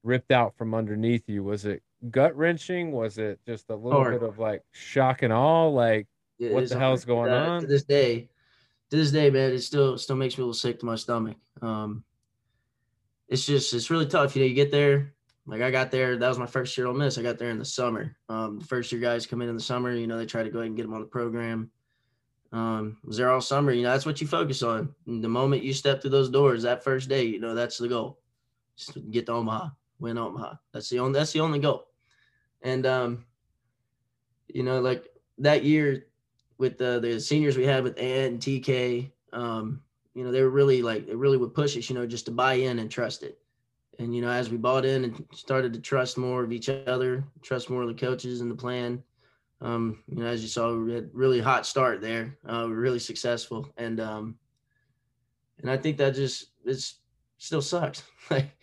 ripped 0.04 0.32
out 0.32 0.56
from 0.58 0.74
underneath 0.74 1.28
you. 1.28 1.44
Was 1.44 1.66
it 1.66 1.82
gut 2.12 2.36
wrenching? 2.36 2.92
Was 2.92 3.18
it 3.18 3.40
just 3.46 3.70
a 3.70 3.76
little 3.76 4.02
hard. 4.02 4.20
bit 4.20 4.28
of 4.28 4.40
like 4.40 4.64
shock 4.72 5.24
and 5.24 5.34
awe? 5.34 5.68
Like 5.68 6.08
it 6.40 6.54
what 6.54 6.70
the 6.70 6.78
hell's 6.78 7.06
going 7.06 7.32
uh, 7.32 7.38
on? 7.38 7.62
To 7.62 7.68
this 7.68 7.84
day, 7.84 8.30
to 8.92 8.98
this 8.98 9.12
day, 9.12 9.30
man, 9.30 9.52
it 9.52 9.62
still 9.62 9.98
still 9.98 10.16
makes 10.16 10.38
me 10.38 10.44
a 10.44 10.46
little 10.46 10.54
sick 10.54 10.80
to 10.80 10.86
my 10.86 10.96
stomach. 10.96 11.38
Um, 11.62 12.04
it's 13.28 13.46
just 13.46 13.74
it's 13.74 13.90
really 13.90 14.06
tough. 14.06 14.36
You 14.36 14.44
know, 14.44 14.48
you 14.48 14.56
get 14.56 14.72
there, 14.72 15.14
like 15.48 15.62
I 15.62 15.72
got 15.72 15.92
there, 15.92 16.18
that 16.18 16.28
was 16.28 16.38
my 16.38 16.46
first 16.46 16.78
year 16.78 16.88
Ole 16.88 16.94
Miss. 16.94 17.18
I 17.18 17.24
got 17.24 17.40
there 17.40 17.50
in 17.50 17.58
the 17.58 17.66
summer. 17.66 18.16
Um, 18.28 18.60
first 18.60 18.92
year 18.92 19.00
guys 19.00 19.26
come 19.26 19.42
in 19.42 19.48
in 19.48 19.56
the 19.56 19.62
summer, 19.62 19.94
you 19.94 20.06
know, 20.06 20.18
they 20.18 20.26
try 20.26 20.44
to 20.44 20.50
go 20.50 20.60
ahead 20.60 20.68
and 20.68 20.76
get 20.76 20.84
them 20.84 20.94
on 20.94 21.00
the 21.00 21.08
program. 21.08 21.72
Um, 22.52 22.98
was 23.04 23.18
there 23.18 23.32
all 23.32 23.40
summer, 23.40 23.72
you 23.72 23.84
know, 23.84 23.92
that's 23.92 24.06
what 24.06 24.20
you 24.20 24.28
focus 24.28 24.62
on. 24.62 24.94
And 25.06 25.24
the 25.24 25.30
moment 25.30 25.64
you 25.64 25.74
step 25.74 26.02
through 26.02 26.12
those 26.12 26.30
doors, 26.30 26.64
that 26.64 26.84
first 26.84 27.08
day, 27.08 27.24
you 27.24 27.40
know, 27.40 27.56
that's 27.56 27.78
the 27.78 27.88
goal. 27.88 28.20
Just 28.76 28.98
get 29.10 29.26
to 29.28 29.34
Omaha, 29.34 29.70
win 30.00 30.18
Omaha. 30.18 30.56
That's 30.74 30.90
the 30.90 31.00
only 31.00 31.18
that's 31.18 31.32
the 31.32 31.40
only 31.40 31.60
goal. 31.60 31.88
And 32.62 32.86
um, 32.86 33.26
you 34.48 34.64
know, 34.64 34.82
like 34.82 35.08
that 35.40 35.64
year 35.64 36.08
with 36.58 36.78
the 36.78 37.00
the 37.00 37.20
seniors 37.20 37.58
we 37.58 37.66
had 37.66 37.84
with 37.84 37.98
Ant 37.98 38.34
and 38.34 38.40
TK, 38.40 39.12
um, 39.34 39.82
you 40.14 40.24
know, 40.24 40.32
they 40.32 40.42
were 40.42 40.50
really 40.50 40.82
like 40.82 41.08
they 41.08 41.16
really 41.16 41.38
would 41.38 41.54
push 41.54 41.78
us, 41.78 41.90
you 41.90 41.96
know, 41.96 42.06
just 42.06 42.26
to 42.26 42.32
buy 42.32 42.54
in 42.54 42.80
and 42.80 42.92
trust 42.92 43.24
it 43.24 43.40
and 44.00 44.16
you 44.16 44.22
know 44.22 44.30
as 44.30 44.50
we 44.50 44.58
bought 44.58 44.86
in 44.86 45.04
and 45.04 45.26
started 45.34 45.74
to 45.74 45.80
trust 45.80 46.18
more 46.18 46.44
of 46.44 46.52
each 46.52 46.70
other 46.70 47.24
trust 47.42 47.70
more 47.70 47.82
of 47.82 47.88
the 47.88 47.94
coaches 47.94 48.42
and 48.42 48.52
the 48.52 48.56
plan 48.56 49.02
um, 49.62 50.04
you 50.08 50.18
know 50.18 50.28
as 50.28 50.42
you 50.42 50.48
saw 50.48 50.74
we 50.76 50.94
had 50.94 51.10
really 51.14 51.42
hot 51.42 51.66
start 51.66 52.02
there 52.02 52.38
uh, 52.48 52.64
we 52.66 52.74
were 52.74 52.82
really 52.82 53.00
successful. 53.00 53.68
And 53.78 54.00
um, 54.00 54.36
and 55.60 55.72
i 55.72 55.78
think 55.78 55.98
that 55.98 56.16
just 56.16 56.52
it's 56.66 57.00
still 57.38 57.62
sucks. 57.62 58.04
Like 58.30 58.58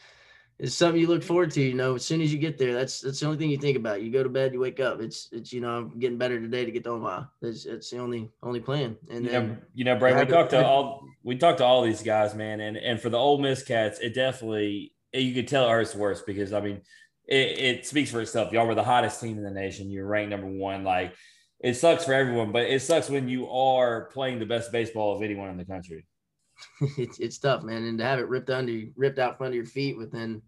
it's 0.59 0.75
something 0.75 1.01
you 1.01 1.07
look 1.07 1.23
forward 1.23 1.51
to 1.53 1.63
you 1.63 1.73
know 1.73 1.95
as 1.95 2.05
soon 2.05 2.21
as 2.21 2.31
you 2.31 2.39
get 2.39 2.59
there 2.59 2.75
that's 2.75 3.01
that's 3.01 3.19
the 3.19 3.27
only 3.27 3.39
thing 3.39 3.49
you 3.49 3.57
think 3.57 3.79
about. 3.79 4.03
You 4.03 4.13
go 4.13 4.23
to 4.23 4.29
bed 4.29 4.53
you 4.53 4.61
wake 4.61 4.79
up 4.79 5.01
it's 5.01 5.31
it's 5.33 5.55
you 5.55 5.63
know 5.63 5.71
i'm 5.71 5.99
getting 5.99 6.19
better 6.19 6.39
today 6.39 6.67
to 6.67 6.71
get 6.71 6.85
to 6.85 6.91
omaha. 6.91 7.25
It's, 7.41 7.65
it's 7.65 7.89
the 7.89 7.99
only 7.99 8.31
only 8.43 8.61
plan. 8.61 8.97
And 9.11 9.25
you 9.25 9.31
then 9.31 9.49
know, 9.49 9.57
you 9.75 9.85
know 9.85 9.97
Brad, 9.97 10.29
we 10.29 10.31
talked 10.31 10.51
to 10.51 10.65
all 10.67 11.09
we 11.23 11.37
talked 11.37 11.59
to 11.59 11.65
all 11.65 11.81
these 11.81 12.03
guys 12.03 12.35
man 12.35 12.61
and 12.61 12.77
and 12.77 13.01
for 13.01 13.09
the 13.09 13.17
Ole 13.17 13.39
Miss 13.39 13.63
cats 13.63 13.99
it 14.01 14.15
definitely 14.15 14.94
you 15.23 15.35
could 15.35 15.49
tell 15.49 15.65
ours 15.65 15.95
worse 15.95 16.23
because 16.23 16.53
I 16.53 16.61
mean, 16.61 16.83
it, 17.27 17.59
it, 17.59 17.87
speaks 17.87 18.11
for 18.11 18.21
itself. 18.21 18.53
Y'all 18.53 18.67
were 18.67 18.75
the 18.75 18.85
hottest 18.85 19.21
team 19.21 19.39
in 19.39 19.45
the 19.45 19.51
nation. 19.51 19.91
You're 19.91 20.07
ranked 20.07 20.31
number 20.31 20.47
one. 20.47 20.85
Like 20.85 21.15
it 21.61 21.75
sucks 21.75 22.05
for 22.05 22.13
everyone, 22.13 22.53
but 22.53 22.65
it 22.65 22.83
sucks 22.83 23.09
when 23.09 23.29
you 23.29 23.49
are 23.49 24.07
playing 24.13 24.39
the 24.39 24.47
best 24.47 24.73
baseball 24.73 25.17
of 25.17 25.23
anyone 25.23 25.49
in 25.49 25.57
the 25.57 25.65
country. 25.65 26.07
it's, 26.99 27.19
it's 27.19 27.39
tough, 27.39 27.63
man, 27.63 27.85
and 27.85 27.99
to 27.99 28.05
have 28.05 28.19
it 28.19 28.29
ripped 28.29 28.51
under, 28.51 28.83
ripped 28.97 29.19
out 29.19 29.39
front 29.39 29.53
of 29.53 29.57
your 29.57 29.67
feet 29.67 29.97
within 29.97 30.43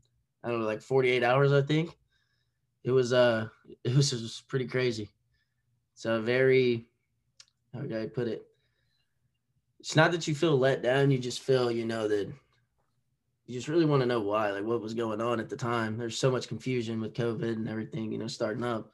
I 0.46 0.50
don't 0.50 0.60
know, 0.60 0.66
like 0.66 0.80
48 0.80 1.24
hours, 1.24 1.52
I 1.52 1.60
think. 1.60 1.96
It 2.84 2.92
was 2.92 3.12
uh, 3.12 3.48
it 3.84 3.94
was, 3.94 4.12
it 4.12 4.22
was 4.22 4.42
pretty 4.48 4.66
crazy. 4.66 5.10
It's 5.94 6.04
a 6.04 6.20
very, 6.20 6.86
how 7.74 7.80
can 7.80 7.94
I 7.94 8.06
put 8.06 8.28
it? 8.28 8.46
It's 9.80 9.96
not 9.96 10.12
that 10.12 10.28
you 10.28 10.34
feel 10.34 10.56
let 10.56 10.82
down. 10.82 11.10
You 11.10 11.18
just 11.18 11.40
feel, 11.40 11.70
you 11.70 11.84
know, 11.84 12.06
that 12.06 12.32
you 13.46 13.54
just 13.54 13.68
really 13.68 13.84
want 13.84 14.00
to 14.02 14.06
know 14.06 14.20
why, 14.20 14.50
like 14.50 14.64
what 14.64 14.82
was 14.82 14.94
going 14.94 15.20
on 15.20 15.38
at 15.38 15.48
the 15.48 15.56
time. 15.56 15.96
There's 15.96 16.18
so 16.18 16.30
much 16.30 16.48
confusion 16.48 17.00
with 17.00 17.14
COVID 17.14 17.52
and 17.52 17.68
everything, 17.68 18.10
you 18.12 18.18
know, 18.18 18.26
starting 18.26 18.64
up. 18.64 18.92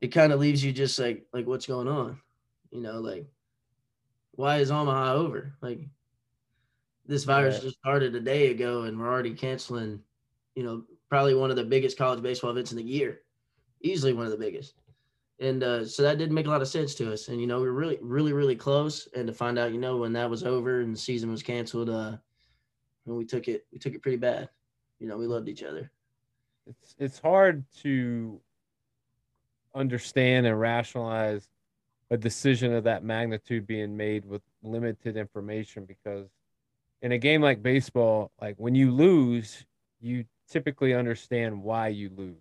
It 0.00 0.08
kind 0.08 0.32
of 0.32 0.40
leaves 0.40 0.64
you 0.64 0.72
just 0.72 0.98
like, 0.98 1.26
like 1.32 1.46
what's 1.46 1.66
going 1.66 1.88
on, 1.88 2.20
you 2.70 2.80
know, 2.80 3.00
like 3.00 3.26
why 4.32 4.58
is 4.58 4.70
Omaha 4.70 5.14
over? 5.14 5.54
Like 5.62 5.80
this 7.06 7.24
virus 7.24 7.56
yeah. 7.56 7.62
just 7.62 7.78
started 7.78 8.14
a 8.14 8.20
day 8.20 8.50
ago, 8.50 8.82
and 8.82 8.98
we're 8.98 9.08
already 9.08 9.34
canceling, 9.34 10.00
you 10.54 10.64
know, 10.64 10.82
probably 11.08 11.34
one 11.34 11.50
of 11.50 11.56
the 11.56 11.64
biggest 11.64 11.96
college 11.96 12.22
baseball 12.22 12.50
events 12.50 12.72
in 12.72 12.76
the 12.76 12.82
year, 12.82 13.20
easily 13.80 14.12
one 14.12 14.26
of 14.26 14.32
the 14.32 14.38
biggest. 14.38 14.74
And 15.38 15.62
uh, 15.62 15.84
so 15.84 16.02
that 16.02 16.18
didn't 16.18 16.34
make 16.34 16.46
a 16.46 16.50
lot 16.50 16.62
of 16.62 16.68
sense 16.68 16.94
to 16.96 17.12
us. 17.12 17.28
And 17.28 17.40
you 17.40 17.46
know, 17.46 17.60
we 17.60 17.66
were 17.66 17.72
really, 17.72 17.98
really, 18.00 18.32
really 18.32 18.56
close. 18.56 19.08
And 19.14 19.26
to 19.26 19.32
find 19.32 19.58
out, 19.58 19.72
you 19.72 19.78
know, 19.78 19.98
when 19.98 20.12
that 20.14 20.28
was 20.28 20.42
over 20.42 20.80
and 20.80 20.94
the 20.94 20.98
season 20.98 21.30
was 21.30 21.42
canceled, 21.42 21.90
uh, 21.90 22.16
and 23.06 23.16
we 23.16 23.24
took 23.24 23.48
it 23.48 23.66
we 23.72 23.78
took 23.78 23.94
it 23.94 24.02
pretty 24.02 24.18
bad. 24.18 24.48
You 24.98 25.08
know, 25.08 25.16
we 25.16 25.26
loved 25.26 25.48
each 25.48 25.62
other. 25.62 25.90
It's 26.66 26.94
it's 26.98 27.18
hard 27.18 27.64
to 27.82 28.40
understand 29.74 30.46
and 30.46 30.58
rationalize 30.58 31.48
a 32.10 32.16
decision 32.16 32.72
of 32.72 32.84
that 32.84 33.04
magnitude 33.04 33.66
being 33.66 33.96
made 33.96 34.24
with 34.24 34.42
limited 34.62 35.16
information 35.16 35.84
because 35.84 36.28
in 37.02 37.12
a 37.12 37.18
game 37.18 37.42
like 37.42 37.62
baseball, 37.62 38.30
like 38.40 38.56
when 38.58 38.74
you 38.74 38.90
lose, 38.90 39.64
you 40.00 40.24
typically 40.48 40.94
understand 40.94 41.62
why 41.62 41.88
you 41.88 42.10
lose. 42.16 42.34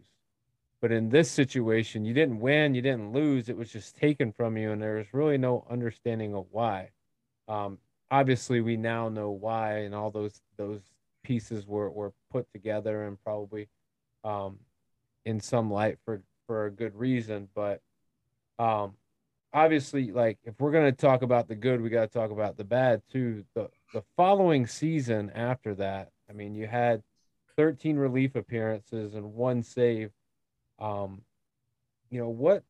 But 0.81 0.91
in 0.91 1.09
this 1.09 1.31
situation, 1.31 2.05
you 2.05 2.13
didn't 2.13 2.39
win, 2.39 2.75
you 2.75 2.81
didn't 2.81 3.11
lose. 3.11 3.49
It 3.49 3.57
was 3.57 3.71
just 3.71 3.95
taken 3.95 4.31
from 4.31 4.55
you, 4.55 4.71
and 4.71 4.81
there 4.81 4.95
was 4.95 5.13
really 5.13 5.37
no 5.37 5.65
understanding 5.69 6.35
of 6.35 6.45
why. 6.51 6.91
Um, 7.47 7.79
obviously 8.11 8.61
we 8.61 8.77
now 8.77 9.09
know 9.09 9.31
why 9.31 9.79
and 9.79 9.95
all 9.95 10.11
those 10.11 10.41
those 10.57 10.81
pieces 11.23 11.65
were, 11.65 11.89
were 11.89 12.13
put 12.31 12.45
together 12.53 13.07
and 13.07 13.17
probably 13.23 13.67
um, 14.23 14.59
in 15.25 15.39
some 15.39 15.71
light 15.71 15.97
for 16.05 16.21
for 16.47 16.65
a 16.65 16.71
good 16.71 16.95
reason 16.95 17.49
but 17.55 17.81
um, 18.59 18.93
obviously 19.53 20.11
like 20.11 20.37
if 20.43 20.53
we're 20.59 20.71
going 20.71 20.85
to 20.85 20.91
talk 20.91 21.21
about 21.21 21.47
the 21.47 21.55
good 21.55 21.81
we 21.81 21.89
got 21.89 22.11
to 22.11 22.19
talk 22.19 22.31
about 22.31 22.57
the 22.57 22.63
bad 22.63 23.01
too. 23.11 23.43
The 23.55 23.69
the 23.93 24.03
following 24.17 24.67
season 24.67 25.31
after 25.33 25.73
that 25.75 26.09
i 26.29 26.33
mean 26.33 26.53
you 26.53 26.67
had 26.67 27.01
13 27.55 27.95
relief 27.95 28.35
appearances 28.35 29.15
and 29.15 29.33
one 29.33 29.63
save. 29.63 30.11
Um 30.79 31.21
you 32.09 32.19
know 32.19 32.29
what 32.29 32.63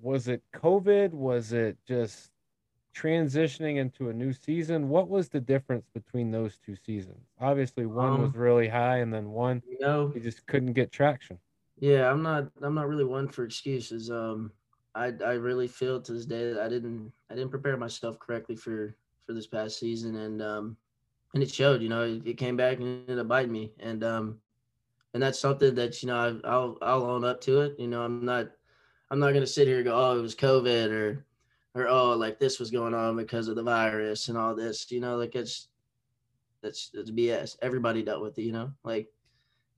was 0.00 0.28
it 0.28 0.42
covid? 0.54 1.10
Was 1.12 1.52
it 1.52 1.76
just 1.86 2.30
transitioning 2.94 3.76
into 3.76 4.08
a 4.08 4.12
new 4.12 4.32
season, 4.32 4.88
what 4.88 5.08
was 5.08 5.28
the 5.28 5.40
difference 5.40 5.86
between 5.94 6.30
those 6.30 6.58
two 6.64 6.76
seasons? 6.76 7.24
Obviously, 7.40 7.86
one 7.86 8.12
um, 8.12 8.22
was 8.22 8.34
really 8.34 8.68
high, 8.68 8.98
and 8.98 9.12
then 9.12 9.30
one 9.30 9.62
you 9.68 9.78
know 9.80 10.12
you 10.14 10.20
just 10.20 10.46
couldn't 10.46 10.72
get 10.72 10.92
traction. 10.92 11.38
Yeah, 11.78 12.10
I'm 12.10 12.22
not. 12.22 12.50
I'm 12.62 12.74
not 12.74 12.88
really 12.88 13.04
one 13.04 13.28
for 13.28 13.44
excuses. 13.44 14.10
Um, 14.10 14.52
I 14.94 15.12
I 15.24 15.32
really 15.32 15.68
feel 15.68 16.00
to 16.00 16.12
this 16.12 16.26
day 16.26 16.52
that 16.52 16.62
I 16.62 16.68
didn't 16.68 17.12
I 17.30 17.34
didn't 17.34 17.50
prepare 17.50 17.76
myself 17.76 18.18
correctly 18.18 18.56
for 18.56 18.94
for 19.26 19.32
this 19.32 19.46
past 19.46 19.78
season, 19.78 20.16
and 20.16 20.42
um, 20.42 20.76
and 21.34 21.42
it 21.42 21.50
showed. 21.50 21.82
You 21.82 21.88
know, 21.88 22.02
it, 22.02 22.26
it 22.26 22.36
came 22.36 22.56
back 22.56 22.78
and 22.78 23.08
it 23.08 23.28
biting 23.28 23.52
me, 23.52 23.72
and 23.78 24.02
um, 24.04 24.38
and 25.14 25.22
that's 25.22 25.38
something 25.38 25.74
that 25.74 26.02
you 26.02 26.08
know 26.08 26.40
I, 26.44 26.48
I'll 26.48 26.78
I'll 26.82 27.04
own 27.04 27.24
up 27.24 27.40
to 27.42 27.60
it. 27.62 27.76
You 27.78 27.88
know, 27.88 28.02
I'm 28.02 28.24
not 28.24 28.50
I'm 29.10 29.18
not 29.18 29.32
gonna 29.32 29.46
sit 29.46 29.66
here 29.66 29.76
and 29.76 29.84
go, 29.84 29.94
oh, 29.94 30.18
it 30.18 30.22
was 30.22 30.34
COVID 30.34 30.90
or 30.90 31.24
or 31.74 31.88
oh 31.88 32.14
like 32.14 32.38
this 32.38 32.58
was 32.58 32.70
going 32.70 32.94
on 32.94 33.16
because 33.16 33.48
of 33.48 33.56
the 33.56 33.62
virus 33.62 34.28
and 34.28 34.36
all 34.36 34.54
this 34.54 34.90
you 34.90 35.00
know 35.00 35.16
like 35.16 35.34
it's 35.34 35.68
that's 36.62 36.90
it's 36.94 37.10
bs 37.10 37.56
everybody 37.62 38.02
dealt 38.02 38.22
with 38.22 38.38
it 38.38 38.42
you 38.42 38.52
know? 38.52 38.72
Like 38.84 39.08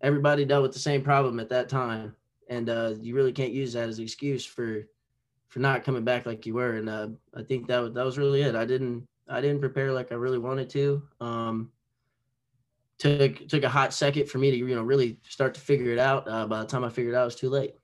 everybody 0.00 0.44
dealt 0.44 0.62
with 0.62 0.72
the 0.72 0.78
same 0.78 1.02
problem 1.02 1.38
at 1.38 1.48
that 1.50 1.68
time 1.68 2.14
and 2.48 2.68
uh 2.68 2.94
you 3.00 3.14
really 3.14 3.32
can't 3.32 3.52
use 3.52 3.72
that 3.74 3.88
as 3.88 3.98
an 3.98 4.04
excuse 4.04 4.44
for 4.44 4.86
for 5.48 5.60
not 5.60 5.84
coming 5.84 6.04
back 6.04 6.26
like 6.26 6.46
you 6.46 6.54
were 6.54 6.76
and 6.76 6.88
uh 6.88 7.08
i 7.36 7.42
think 7.42 7.66
that 7.66 7.78
was 7.78 7.92
that 7.94 8.04
was 8.04 8.18
really 8.18 8.42
it. 8.42 8.56
I 8.56 8.64
didn't 8.64 9.06
i 9.28 9.40
didn't 9.40 9.60
prepare 9.60 9.92
like 9.92 10.10
i 10.12 10.16
really 10.16 10.38
wanted 10.38 10.70
to 10.70 11.02
um 11.20 11.70
took 12.98 13.46
took 13.48 13.62
a 13.64 13.68
hot 13.68 13.92
second 13.92 14.28
for 14.28 14.38
me 14.38 14.50
to 14.50 14.56
you 14.56 14.74
know 14.74 14.82
really 14.82 15.18
start 15.28 15.54
to 15.54 15.60
figure 15.60 15.92
it 15.92 15.98
out 15.98 16.26
uh, 16.28 16.46
by 16.46 16.60
the 16.60 16.66
time 16.66 16.84
i 16.84 16.88
figured 16.88 17.14
it 17.14 17.16
out 17.16 17.22
it 17.22 17.26
was 17.26 17.36
too 17.36 17.50
late. 17.50 17.74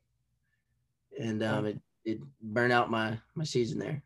And 1.20 1.42
um 1.42 1.66
it 1.66 1.80
it 2.08 2.20
burn 2.40 2.72
out 2.72 2.90
my 2.90 3.18
my 3.34 3.44
season 3.44 3.78
there. 3.78 4.02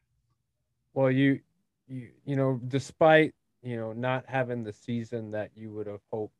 Well, 0.94 1.10
you 1.10 1.40
you 1.88 2.08
you 2.24 2.36
know, 2.36 2.60
despite 2.68 3.34
you 3.62 3.76
know 3.76 3.92
not 3.92 4.24
having 4.26 4.64
the 4.64 4.72
season 4.72 5.30
that 5.32 5.50
you 5.54 5.72
would 5.72 5.86
have 5.86 6.00
hoped, 6.12 6.34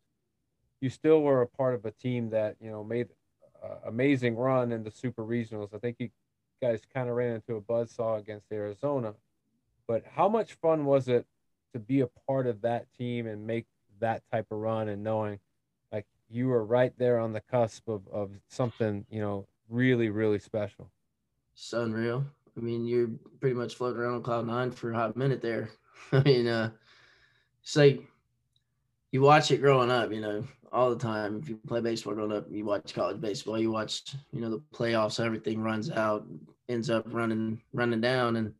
you 0.81 0.90
still 0.90 1.22
were 1.22 1.42
a 1.42 1.46
part 1.46 1.75
of 1.75 1.85
a 1.85 1.90
team 1.90 2.31
that 2.31 2.57
you 2.61 2.70
know 2.70 2.83
made 2.85 3.09
amazing 3.85 4.37
run 4.37 4.72
in 4.72 4.83
the 4.83 4.90
super 4.90 5.25
regionals. 5.25 5.75
I 5.75 5.79
think 5.79 5.96
you 5.98 6.11
guys 6.61 6.81
kind 6.92 7.09
of 7.09 7.16
ran 7.16 7.35
into 7.35 7.57
a 7.57 7.61
buzzsaw 7.61 8.18
against 8.18 8.51
Arizona, 8.53 9.14
but 9.87 10.05
how 10.14 10.29
much 10.29 10.55
fun 10.55 10.85
was 10.85 11.09
it 11.09 11.27
to 11.72 11.79
be 11.79 12.01
a 12.01 12.09
part 12.27 12.46
of 12.46 12.62
that 12.62 12.87
team 12.96 13.27
and 13.27 13.46
make 13.46 13.66
that 14.01 14.22
type 14.31 14.46
of 14.51 14.59
run 14.59 14.88
and 14.88 15.03
knowing 15.03 15.38
like 15.92 16.07
you 16.29 16.48
were 16.48 16.64
right 16.64 16.92
there 16.98 17.18
on 17.18 17.33
the 17.33 17.40
cusp 17.40 17.88
of, 17.88 18.03
of 18.09 18.31
something 18.48 19.07
you 19.11 19.20
know 19.20 19.46
really 19.68 20.09
really 20.11 20.38
special 20.38 20.90
it's 21.62 21.72
unreal. 21.72 22.25
I 22.57 22.61
mean, 22.61 22.87
you're 22.87 23.11
pretty 23.40 23.55
much 23.55 23.77
floating 23.77 24.01
around 24.01 24.14
on 24.14 24.22
cloud 24.25 24.46
nine 24.48 24.72
for 24.72 24.90
a 24.90 24.96
hot 24.96 25.16
minute 25.16 25.40
there. 25.40 25.70
I 26.12 26.20
mean, 26.25 26.48
uh, 26.48 26.70
it's 27.62 27.77
like 27.77 28.03
you 29.12 29.20
watch 29.20 29.53
it 29.53 29.61
growing 29.61 29.90
up, 29.90 30.11
you 30.11 30.20
know, 30.20 30.44
all 30.72 30.90
the 30.90 30.96
time. 30.96 31.38
If 31.40 31.48
you 31.48 31.61
play 31.68 31.81
baseball 31.81 32.14
growing 32.14 32.33
up, 32.33 32.46
you 32.51 32.64
watch 32.64 32.92
college 32.94 33.20
baseball, 33.20 33.61
you 33.61 33.70
watch, 33.70 34.16
you 34.33 34.40
know, 34.40 34.51
the 34.51 34.62
playoffs, 34.75 35.25
everything 35.25 35.62
runs 35.62 35.88
out, 35.88 36.27
ends 36.68 36.90
up 36.90 37.05
running, 37.07 37.62
running 37.72 38.01
down. 38.01 38.35
And, 38.37 38.53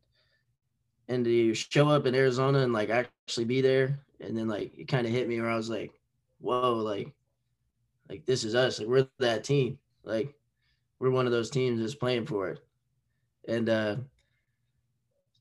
and 1.09 1.25
to 1.25 1.53
show 1.53 1.89
up 1.89 2.05
in 2.05 2.15
Arizona 2.15 2.59
and 2.59 2.71
like 2.71 2.89
actually 2.89 3.45
be 3.45 3.59
there. 3.59 3.99
And 4.21 4.37
then 4.37 4.47
like 4.47 4.79
it 4.79 4.87
kind 4.87 5.05
of 5.05 5.11
hit 5.11 5.27
me 5.27 5.41
where 5.41 5.49
I 5.49 5.57
was 5.57 5.69
like, 5.69 5.91
whoa, 6.39 6.75
like, 6.75 7.11
like 8.09 8.25
this 8.25 8.45
is 8.45 8.55
us. 8.55 8.79
Like 8.79 8.87
we're 8.87 9.07
that 9.19 9.43
team. 9.43 9.77
Like 10.05 10.33
we're 10.99 11.11
one 11.11 11.25
of 11.25 11.33
those 11.33 11.49
teams 11.49 11.81
that's 11.81 11.95
playing 11.95 12.27
for 12.27 12.47
it. 12.47 12.62
And 13.47 13.69
uh 13.69 13.95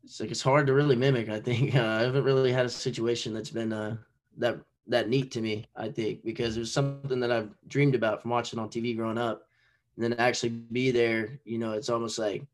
it's 0.05 0.21
like 0.21 0.31
it's 0.31 0.43
hard 0.43 0.67
to 0.67 0.75
really 0.75 0.97
mimic. 0.97 1.29
I 1.29 1.41
think 1.41 1.75
uh, 1.75 1.85
I 1.87 2.03
haven't 2.03 2.25
really 2.25 2.53
had 2.53 2.67
a 2.67 2.71
situation 2.71 3.35
that's 3.35 3.51
been 3.51 3.73
uh 3.73 3.97
that 4.39 4.59
that 4.89 5.09
neat 5.09 5.31
to 5.33 5.41
me. 5.41 5.67
I 5.77 5.89
think 5.89 6.25
because 6.25 6.57
it 6.57 6.61
was 6.61 6.73
something 6.73 7.21
that 7.21 7.33
I've 7.33 7.51
dreamed 7.69 7.95
about 7.95 8.23
from 8.23 8.31
watching 8.31 8.59
on 8.59 8.69
TV 8.69 8.97
growing 8.97 9.19
up, 9.19 9.49
and 9.97 10.05
then 10.05 10.15
actually 10.15 10.51
be 10.51 10.91
there. 10.91 11.39
You 11.45 11.59
know, 11.59 11.73
it's 11.73 11.89
almost 11.89 12.19
like 12.19 12.45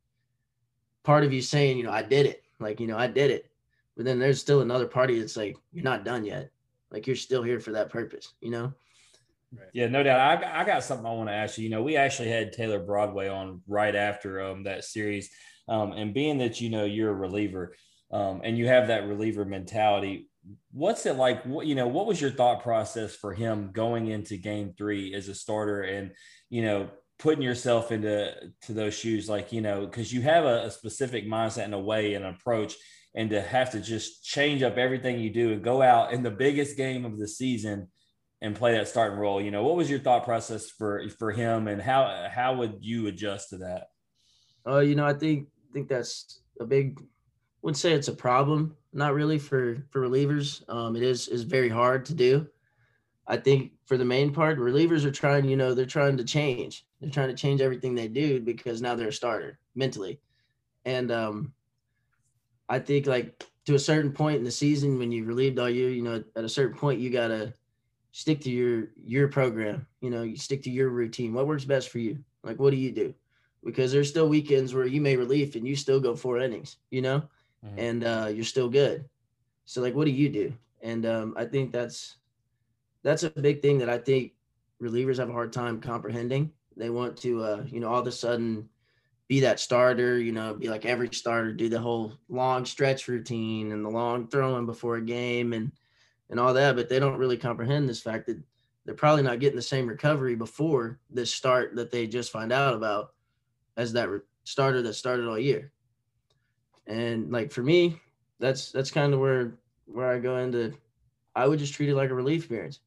part 1.03 1.25
of 1.25 1.33
you 1.33 1.41
saying, 1.41 1.79
you 1.79 1.85
know, 1.85 1.93
I 1.93 2.03
did 2.03 2.27
it. 2.27 2.45
Like 2.61 2.81
you 2.81 2.87
know, 2.87 2.99
I 2.99 3.07
did 3.07 3.31
it. 3.31 3.51
But 3.97 4.05
then 4.05 4.19
there's 4.19 4.41
still 4.41 4.61
another 4.61 4.87
party 4.87 5.19
that's 5.19 5.37
like, 5.37 5.57
you're 5.73 5.83
not 5.83 6.05
done 6.05 6.25
yet. 6.25 6.53
Like 6.93 7.09
you're 7.09 7.17
still 7.17 7.43
here 7.43 7.59
for 7.59 7.73
that 7.73 7.91
purpose. 7.91 8.35
You 8.41 8.51
know. 8.51 8.73
Right. 9.51 9.69
Yeah, 9.73 9.87
no 9.87 10.03
doubt. 10.03 10.45
I, 10.45 10.61
I 10.61 10.65
got 10.65 10.85
something 10.85 11.07
I 11.07 11.13
want 11.13 11.31
to 11.31 11.35
ask 11.35 11.57
you. 11.57 11.65
You 11.65 11.71
know, 11.71 11.83
we 11.83 11.97
actually 11.97 12.29
had 12.29 12.53
Taylor 12.53 12.81
Broadway 12.81 13.29
on 13.29 13.63
right 13.67 13.95
after 13.95 14.43
um, 14.43 14.65
that 14.65 14.85
series. 14.85 15.31
Um, 15.69 15.93
and 15.93 16.13
being 16.13 16.39
that, 16.39 16.61
you 16.61 16.69
know, 16.71 16.85
you're 16.85 17.11
a 17.11 17.15
reliever 17.15 17.75
um, 18.13 18.43
and 18.45 18.59
you 18.59 18.67
have 18.67 18.89
that 18.89 19.07
reliever 19.07 19.45
mentality, 19.45 20.29
what's 20.73 21.07
it 21.07 21.17
like? 21.17 21.45
What, 21.45 21.67
you 21.67 21.75
know, 21.75 21.89
what 21.89 22.07
was 22.07 22.21
your 22.21 22.31
thought 22.31 22.63
process 22.63 23.15
for 23.15 23.33
him 23.33 23.71
going 23.73 24.09
into 24.09 24.37
game 24.37 24.75
three 24.77 25.15
as 25.15 25.29
a 25.29 25.35
starter 25.35 25.83
and, 25.83 26.13
you 26.51 26.63
know, 26.63 26.89
putting 27.19 27.43
yourself 27.43 27.91
into 27.91 28.35
to 28.63 28.73
those 28.75 28.95
shoes? 28.95 29.31
Like, 29.31 29.53
you 29.53 29.63
know, 29.63 29.87
because 29.87 30.13
you 30.13 30.21
have 30.23 30.45
a, 30.45 30.65
a 30.67 30.71
specific 30.71 31.27
mindset 31.27 31.65
and 31.65 31.75
a 31.75 31.79
way 31.79 32.15
and 32.15 32.25
approach 32.25 32.75
and 33.15 33.31
to 33.31 33.41
have 33.41 33.71
to 33.73 33.81
just 33.81 34.25
change 34.25 34.63
up 34.63 34.77
everything 34.77 35.19
you 35.19 35.31
do 35.31 35.53
and 35.53 35.63
go 35.65 35.81
out 35.81 36.13
in 36.13 36.23
the 36.23 36.31
biggest 36.31 36.77
game 36.77 37.07
of 37.07 37.19
the 37.19 37.29
season– 37.29 37.89
and 38.41 38.55
play 38.55 38.73
that 38.73 38.89
starting 38.89 39.19
role. 39.19 39.41
You 39.41 39.51
know, 39.51 39.65
what 39.65 39.77
was 39.77 39.91
your 39.91 39.99
thought 39.99 40.25
process 40.25 40.71
for 40.71 41.09
for 41.11 41.33
him, 41.33 41.69
and 41.69 41.81
how 41.81 42.29
how 42.31 42.55
would 42.57 42.79
you 42.81 43.07
adjust 43.07 43.51
to 43.51 43.59
that? 43.59 43.89
Uh, 44.67 44.81
you 44.81 44.95
know, 44.95 45.07
I 45.07 45.15
think 45.15 45.49
think 45.73 45.89
that's 45.89 46.41
a 46.61 46.65
big. 46.65 47.01
Would 47.63 47.77
say 47.77 47.93
it's 47.93 48.09
a 48.09 48.13
problem. 48.13 48.77
Not 48.93 49.15
really 49.15 49.39
for 49.39 49.85
for 49.91 50.01
relievers. 50.01 50.69
Um, 50.69 50.97
it 50.97 51.03
is 51.03 51.29
is 51.29 51.43
very 51.43 51.69
hard 51.69 52.05
to 52.07 52.15
do. 52.15 52.47
I 53.27 53.37
think 53.37 53.73
for 53.85 53.99
the 53.99 54.05
main 54.05 54.33
part, 54.33 54.59
relievers 54.59 55.05
are 55.05 55.11
trying. 55.11 55.49
You 55.49 55.57
know, 55.57 55.75
they're 55.75 55.87
trying 55.87 56.17
to 56.19 56.25
change. 56.25 56.87
They're 57.01 57.11
trying 57.11 57.29
to 57.29 57.35
change 57.35 57.61
everything 57.61 57.95
they 57.95 58.09
do 58.09 58.41
because 58.41 58.81
now 58.81 58.95
they're 58.95 59.09
a 59.09 59.13
starter 59.13 59.59
mentally, 59.75 60.21
and 60.85 61.11
um, 61.11 61.53
I 62.69 62.79
think 62.79 63.07
like 63.07 63.45
to 63.67 63.75
a 63.75 63.79
certain 63.79 64.13
point 64.13 64.39
in 64.39 64.45
the 64.45 64.51
season 64.51 64.99
when 64.99 65.13
you've 65.13 65.29
relieved 65.29 65.59
all 65.59 65.69
year, 65.69 65.91
you 65.91 66.03
know, 66.03 66.23
at 66.37 66.45
a 66.45 66.49
certain 66.49 66.79
point 66.79 67.01
you 67.01 67.11
gotta 67.11 67.53
stick 68.13 68.41
to 68.41 68.51
your 68.51 68.89
your 69.05 69.29
program 69.29 69.87
you 70.01 70.11
know 70.11 70.23
you 70.23 70.37
stick 70.37 70.63
to 70.63 70.71
your 70.71 70.89
routine. 70.89 71.33
What 71.33 71.47
works 71.47 71.65
best 71.65 71.91
for 71.91 71.99
you? 71.99 72.19
Like 72.43 72.59
what 72.59 72.71
do 72.71 72.77
you 72.77 72.93
do? 72.93 73.15
Because 73.65 73.93
there's 73.93 74.09
still 74.09 74.29
weekends 74.29 74.73
where 74.73 74.87
you 74.87 75.01
may 75.01 75.17
relief 75.17 75.57
and 75.57 75.67
you 75.67 75.77
still 75.77 76.01
go 76.01 76.15
four 76.15 76.39
innings 76.39 76.77
you 76.91 77.03
know? 77.03 77.23
Mm-hmm. 77.67 77.79
and 77.81 78.05
uh, 78.05 78.31
you're 78.33 78.45
still 78.45 78.69
good. 78.69 79.05
So 79.65 79.81
like 79.81 79.95
what 79.95 80.05
do 80.05 80.13
you 80.13 80.29
do? 80.29 80.53
And 80.81 81.05
um, 81.07 81.35
i 81.37 81.45
think 81.45 81.73
that's 81.73 82.17
that's 83.03 83.25
a 83.25 83.31
big 83.31 83.63
thing 83.63 83.79
that 83.79 83.89
i 83.89 83.99
think 83.99 84.33
relievers 84.83 85.19
have 85.19 85.29
a 85.29 85.33
hard 85.33 85.53
time 85.53 85.81
comprehending. 85.81 86.53
They 86.77 86.91
want 86.91 87.17
to 87.19 87.43
uh, 87.43 87.65
you 87.67 87.81
know 87.81 87.89
all 87.89 88.01
of 88.01 88.07
a 88.07 88.13
sudden 88.13 88.69
be 89.27 89.41
that 89.41 89.61
starter 89.61 90.19
you 90.19 90.33
know 90.33 90.55
be 90.55 90.69
like 90.69 90.87
every 90.87 91.09
starter 91.13 91.53
do 91.53 91.69
the 91.69 91.81
whole 91.81 92.15
long 92.29 92.65
stretch 92.65 93.09
routine 93.09 93.73
and 93.73 93.85
the 93.85 93.91
long 93.91 94.27
throwing 94.29 94.67
before 94.67 94.97
a 94.97 95.03
game 95.03 95.53
and 95.53 95.73
and 96.31 96.39
all 96.39 96.55
that, 96.55 96.77
but 96.77 96.89
they 96.89 96.99
don't 96.99 97.19
really 97.19 97.37
comprehend 97.37 97.89
this 97.89 98.03
fact 98.03 98.27
that 98.27 98.39
they're 98.85 98.95
probably 98.95 99.23
not 99.23 99.39
getting 99.39 99.57
the 99.57 99.63
same 99.63 99.87
recovery 99.87 100.35
before 100.35 100.99
this 101.11 101.35
start 101.35 101.77
that 101.77 101.91
they 101.91 102.07
just 102.07 102.33
find 102.33 102.53
out 102.53 102.75
about 102.75 103.13
as 103.77 103.93
that 103.93 104.09
re- 104.09 104.21
starter 104.45 104.83
that 104.83 104.95
started 104.95 105.29
all 105.29 105.39
year. 105.39 105.73
And 106.87 107.31
like 107.31 107.53
for 107.53 107.63
me, 107.63 108.01
that's 108.41 108.73
that's 108.73 108.91
kind 108.91 109.13
of 109.13 109.21
where 109.21 109.53
where 109.87 110.11
I 110.11 110.19
go 110.19 110.39
into. 110.39 110.73
I 111.37 111.47
would 111.47 111.59
just 111.59 111.75
treat 111.75 111.91
it 111.91 111.95
like 111.95 112.11
a 112.11 112.15
relief 112.15 112.47
appearance. 112.47 112.81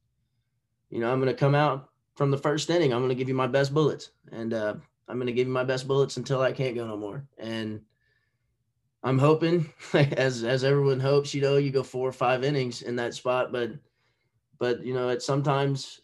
You 0.90 1.00
know, 1.00 1.12
I'm 1.12 1.20
going 1.20 1.32
to 1.32 1.40
come 1.40 1.56
out 1.56 1.90
from 2.16 2.32
the 2.32 2.38
first 2.38 2.70
inning. 2.70 2.94
I'm 2.94 3.00
going 3.00 3.10
to 3.10 3.16
give 3.16 3.30
you 3.30 3.36
my 3.36 3.48
best 3.48 3.74
bullets, 3.74 4.12
and 4.32 4.54
uh, 4.54 4.74
I'm 5.08 5.18
going 5.18 5.28
to 5.28 5.34
give 5.34 5.48
you 5.48 5.54
my 5.54 5.64
best 5.64 5.88
bullets 5.88 6.18
until 6.18 6.42
I 6.42 6.52
can't 6.52 6.76
go 6.76 6.86
no 6.86 6.98
more. 6.98 7.26
And 7.38 7.82
I'm 9.04 9.18
hoping, 9.18 9.72
as 9.94 10.44
as 10.44 10.64
everyone 10.64 11.00
hopes, 11.00 11.34
you 11.34 11.42
know, 11.42 11.58
you 11.58 11.72
go 11.72 11.84
four 11.84 12.08
or 12.08 12.14
five 12.14 12.44
innings 12.44 12.82
in 12.82 12.96
that 12.98 13.14
spot, 13.14 13.52
but 13.52 13.72
but 14.60 14.84
you 14.84 14.94
know, 14.94 15.10
it's 15.10 15.26
sometimes 15.26 16.02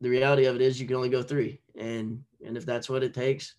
the 0.00 0.08
reality 0.08 0.46
of 0.46 0.56
it 0.56 0.62
is 0.62 0.80
you 0.80 0.86
can 0.86 0.96
only 0.96 1.10
go 1.10 1.22
three, 1.22 1.60
and 1.76 2.22
and 2.44 2.56
if 2.56 2.64
that's 2.64 2.88
what 2.88 3.02
it 3.02 3.12
takes, 3.12 3.54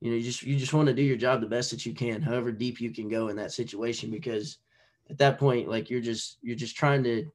you 0.00 0.10
know, 0.10 0.16
you 0.16 0.22
just 0.22 0.42
you 0.42 0.56
just 0.56 0.74
want 0.74 0.88
to 0.88 0.94
do 0.94 1.02
your 1.02 1.16
job 1.16 1.40
the 1.40 1.46
best 1.46 1.70
that 1.70 1.86
you 1.86 1.94
can, 1.94 2.20
however 2.20 2.50
deep 2.50 2.80
you 2.80 2.90
can 2.90 3.08
go 3.08 3.28
in 3.28 3.36
that 3.36 3.52
situation, 3.52 4.10
because 4.10 4.58
at 5.08 5.18
that 5.18 5.38
point, 5.38 5.68
like 5.68 5.88
you're 5.88 6.00
just 6.00 6.38
you're 6.42 6.56
just 6.56 6.76
trying 6.76 7.04
to 7.04 7.30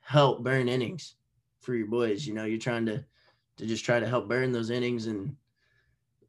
help 0.00 0.42
burn 0.42 0.68
innings 0.68 1.14
for 1.60 1.74
your 1.74 1.86
boys. 1.86 2.26
You 2.26 2.34
know, 2.34 2.44
you're 2.44 2.58
trying 2.58 2.86
to 2.86 3.04
to 3.56 3.66
just 3.66 3.84
try 3.84 3.98
to 3.98 4.06
help 4.06 4.28
burn 4.28 4.52
those 4.52 4.70
innings 4.70 5.06
and 5.06 5.34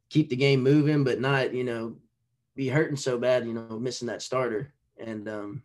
keep 0.08 0.30
the 0.30 0.36
game 0.36 0.62
moving, 0.62 1.04
but 1.04 1.20
not 1.20 1.52
you 1.52 1.64
know 1.64 1.96
be 2.56 2.68
hurting 2.68 2.96
so 2.96 3.18
bad, 3.18 3.46
you 3.46 3.54
know, 3.54 3.78
missing 3.78 4.08
that 4.08 4.22
starter. 4.22 4.72
And 4.98 5.28
um, 5.28 5.62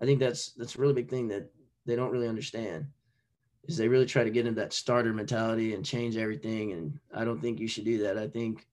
I 0.00 0.04
think 0.04 0.20
that's 0.20 0.52
that's 0.52 0.76
a 0.76 0.80
really 0.80 0.94
big 0.94 1.08
thing 1.08 1.28
that 1.28 1.50
they 1.86 1.96
don't 1.96 2.12
really 2.12 2.28
understand 2.28 2.86
is 3.68 3.76
they 3.76 3.88
really 3.88 4.06
try 4.06 4.24
to 4.24 4.30
get 4.30 4.46
into 4.46 4.60
that 4.60 4.72
starter 4.72 5.12
mentality 5.12 5.74
and 5.74 5.84
change 5.84 6.16
everything. 6.16 6.72
And 6.72 6.98
I 7.14 7.24
don't 7.24 7.40
think 7.40 7.60
you 7.60 7.68
should 7.68 7.84
do 7.84 8.02
that. 8.02 8.18
I 8.18 8.26
think 8.26 8.66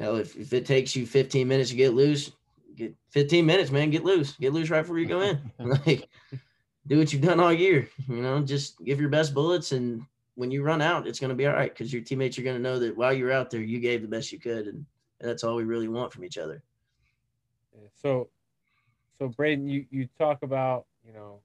hell, 0.00 0.16
if, 0.16 0.36
if 0.36 0.52
it 0.52 0.66
takes 0.66 0.96
you 0.96 1.06
15 1.06 1.46
minutes 1.46 1.70
to 1.70 1.76
get 1.76 1.94
loose, 1.94 2.32
get 2.76 2.94
15 3.10 3.44
minutes, 3.44 3.70
man, 3.70 3.90
get 3.90 4.04
loose, 4.04 4.32
get 4.32 4.52
loose 4.52 4.70
right 4.70 4.82
before 4.82 4.98
you 4.98 5.06
go 5.06 5.20
in. 5.20 5.38
like 5.86 6.08
do 6.86 6.98
what 6.98 7.12
you've 7.12 7.22
done 7.22 7.40
all 7.40 7.52
year, 7.52 7.88
you 8.08 8.22
know, 8.22 8.40
just 8.40 8.82
give 8.84 9.00
your 9.00 9.10
best 9.10 9.34
bullets. 9.34 9.72
And 9.72 10.02
when 10.34 10.50
you 10.50 10.62
run 10.62 10.82
out, 10.82 11.06
it's 11.06 11.20
going 11.20 11.30
to 11.30 11.36
be 11.36 11.46
all 11.46 11.54
right. 11.54 11.74
Cause 11.74 11.92
your 11.92 12.02
teammates 12.02 12.38
are 12.38 12.42
going 12.42 12.56
to 12.56 12.62
know 12.62 12.78
that 12.78 12.96
while 12.96 13.12
you're 13.12 13.32
out 13.32 13.50
there, 13.50 13.60
you 13.60 13.80
gave 13.80 14.02
the 14.02 14.08
best 14.08 14.32
you 14.32 14.40
could. 14.40 14.66
And 14.66 14.84
and 15.20 15.28
that's 15.28 15.44
all 15.44 15.56
we 15.56 15.64
really 15.64 15.88
want 15.88 16.12
from 16.12 16.24
each 16.24 16.38
other. 16.38 16.62
So, 18.00 18.28
so 19.18 19.28
Braden, 19.28 19.68
you 19.68 19.86
you 19.90 20.08
talk 20.18 20.42
about 20.42 20.86
you 21.06 21.12
know 21.12 21.40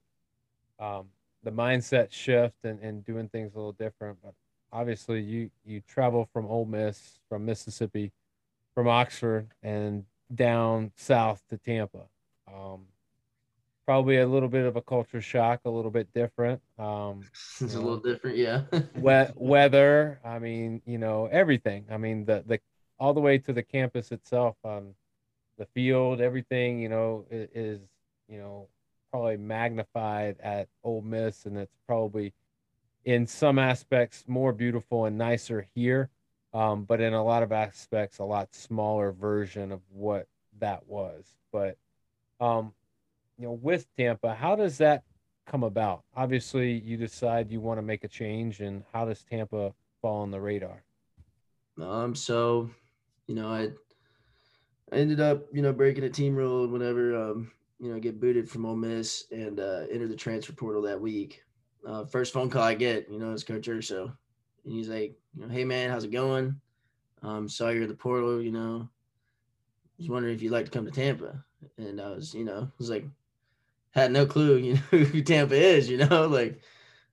um, 0.79 1.07
the 1.43 1.51
mindset 1.51 2.11
shift 2.11 2.55
and, 2.63 2.79
and 2.81 3.03
doing 3.05 3.29
things 3.29 3.53
a 3.53 3.57
little 3.57 3.73
different, 3.73 4.17
but 4.23 4.33
obviously 4.71 5.21
you 5.21 5.49
you 5.65 5.81
travel 5.81 6.29
from 6.31 6.45
Ole 6.45 6.65
Miss, 6.65 7.19
from 7.29 7.45
Mississippi, 7.45 8.11
from 8.73 8.87
Oxford, 8.87 9.47
and 9.63 10.05
down 10.33 10.91
south 10.95 11.43
to 11.49 11.57
Tampa. 11.57 12.03
Um, 12.47 12.85
probably 13.85 14.17
a 14.17 14.27
little 14.27 14.49
bit 14.49 14.65
of 14.65 14.75
a 14.75 14.81
culture 14.81 15.21
shock, 15.21 15.61
a 15.65 15.69
little 15.69 15.89
bit 15.89 16.13
different. 16.13 16.61
Um, 16.77 17.21
it's 17.59 17.73
a 17.73 17.79
little 17.79 17.97
different, 17.97 18.37
yeah. 18.37 18.63
wet 18.95 19.33
weather. 19.35 20.19
I 20.23 20.39
mean, 20.39 20.81
you 20.85 20.97
know, 20.97 21.27
everything. 21.31 21.85
I 21.91 21.97
mean, 21.97 22.25
the 22.25 22.43
the 22.45 22.59
all 22.99 23.13
the 23.13 23.19
way 23.19 23.37
to 23.37 23.53
the 23.53 23.63
campus 23.63 24.11
itself 24.11 24.55
on 24.63 24.93
the 25.57 25.65
field 25.65 26.21
everything 26.21 26.79
you 26.79 26.89
know 26.89 27.25
is, 27.29 27.79
you 28.27 28.37
know 28.37 28.67
probably 29.11 29.37
magnified 29.37 30.37
at 30.39 30.67
Ole 30.83 31.01
Miss 31.01 31.45
and 31.45 31.57
it's 31.57 31.75
probably 31.87 32.33
in 33.05 33.25
some 33.25 33.57
aspects 33.57 34.23
more 34.27 34.53
beautiful 34.53 35.05
and 35.05 35.17
nicer 35.17 35.67
here 35.73 36.09
um, 36.53 36.83
but 36.83 37.01
in 37.01 37.13
a 37.13 37.23
lot 37.23 37.43
of 37.43 37.51
aspects 37.51 38.19
a 38.19 38.23
lot 38.23 38.53
smaller 38.53 39.11
version 39.11 39.71
of 39.71 39.81
what 39.91 40.27
that 40.59 40.87
was. 40.87 41.25
But 41.51 41.77
um, 42.39 42.73
you 43.37 43.45
know 43.45 43.53
with 43.53 43.87
Tampa 43.97 44.33
how 44.33 44.55
does 44.55 44.77
that 44.77 45.03
come 45.45 45.63
about? 45.63 46.03
Obviously 46.15 46.73
you 46.73 46.97
decide 46.97 47.51
you 47.51 47.59
want 47.59 47.79
to 47.79 47.83
make 47.83 48.03
a 48.03 48.07
change 48.07 48.59
and 48.61 48.83
how 48.93 49.05
does 49.05 49.23
Tampa 49.23 49.73
fall 50.01 50.21
on 50.21 50.31
the 50.31 50.39
radar? 50.39 50.83
Um 51.79 52.13
so 52.13 52.69
you 53.29 53.35
know, 53.35 53.47
I 53.47 53.69
I 54.91 54.95
ended 54.95 55.19
up, 55.19 55.45
you 55.53 55.61
know, 55.61 55.71
breaking 55.71 56.03
a 56.03 56.09
team 56.09 56.35
rule 56.35 56.67
whenever, 56.67 57.15
um, 57.15 57.51
you 57.79 57.93
know, 57.93 57.99
get 57.99 58.19
booted 58.19 58.49
from 58.49 58.65
Ole 58.65 58.75
Miss 58.75 59.25
and 59.31 59.59
uh, 59.59 59.85
enter 59.91 60.07
the 60.07 60.15
transfer 60.15 60.51
portal 60.51 60.81
that 60.81 60.99
week. 60.99 61.43
Uh, 61.85 62.05
first 62.05 62.33
phone 62.33 62.49
call 62.49 62.63
I 62.63 62.73
get, 62.73 63.07
you 63.07 63.19
know, 63.19 63.31
is 63.31 63.43
Coach 63.43 63.67
Urso. 63.69 64.11
And 64.65 64.73
he's 64.73 64.89
like, 64.89 65.15
you 65.35 65.43
know, 65.43 65.47
hey, 65.47 65.63
man, 65.63 65.91
how's 65.91 66.05
it 66.05 66.11
going? 66.11 66.59
Um, 67.21 67.47
saw 67.47 67.69
you're 67.69 67.83
in 67.83 67.89
the 67.89 67.93
portal, 67.93 68.41
you 68.41 68.51
know, 68.51 68.89
was 69.99 70.09
wondering 70.09 70.33
if 70.33 70.41
you'd 70.41 70.51
like 70.51 70.65
to 70.65 70.71
come 70.71 70.85
to 70.85 70.91
Tampa. 70.91 71.45
And 71.77 72.01
I 72.01 72.09
was, 72.09 72.33
you 72.33 72.45
know, 72.45 72.63
I 72.63 72.77
was 72.79 72.89
like, 72.89 73.05
had 73.91 74.11
no 74.11 74.25
clue, 74.25 74.57
you 74.57 74.73
know, 74.73 74.79
who 75.03 75.21
Tampa 75.21 75.55
is, 75.55 75.87
you 75.87 75.97
know, 75.97 76.25
like, 76.27 76.61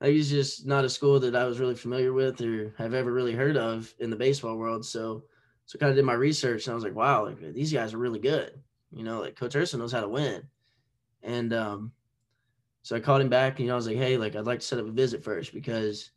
like 0.00 0.12
he's 0.12 0.30
just 0.30 0.66
not 0.66 0.86
a 0.86 0.88
school 0.88 1.20
that 1.20 1.36
I 1.36 1.44
was 1.44 1.60
really 1.60 1.74
familiar 1.74 2.14
with 2.14 2.40
or 2.40 2.74
have 2.78 2.94
ever 2.94 3.12
really 3.12 3.34
heard 3.34 3.58
of 3.58 3.92
in 3.98 4.08
the 4.08 4.16
baseball 4.16 4.56
world. 4.56 4.86
So, 4.86 5.24
so 5.66 5.78
kind 5.78 5.90
of 5.90 5.96
did 5.96 6.04
my 6.04 6.14
research 6.14 6.66
and 6.66 6.72
I 6.72 6.74
was 6.74 6.84
like, 6.84 6.94
wow, 6.94 7.26
like 7.26 7.40
these 7.52 7.72
guys 7.72 7.92
are 7.92 7.98
really 7.98 8.20
good. 8.20 8.52
You 8.92 9.02
know, 9.02 9.20
like 9.20 9.36
Coach 9.36 9.56
Urso 9.56 9.76
knows 9.76 9.92
how 9.92 10.00
to 10.00 10.08
win. 10.08 10.42
And 11.22 11.52
um, 11.52 11.92
so 12.82 12.94
I 12.94 13.00
called 13.00 13.20
him 13.20 13.28
back 13.28 13.58
and 13.58 13.60
you 13.60 13.66
know, 13.66 13.74
I 13.74 13.76
was 13.76 13.88
like, 13.88 13.96
hey, 13.96 14.16
like 14.16 14.36
I'd 14.36 14.46
like 14.46 14.60
to 14.60 14.66
set 14.66 14.78
up 14.78 14.86
a 14.86 14.92
visit 14.92 15.24
first 15.24 15.52
because 15.52 16.10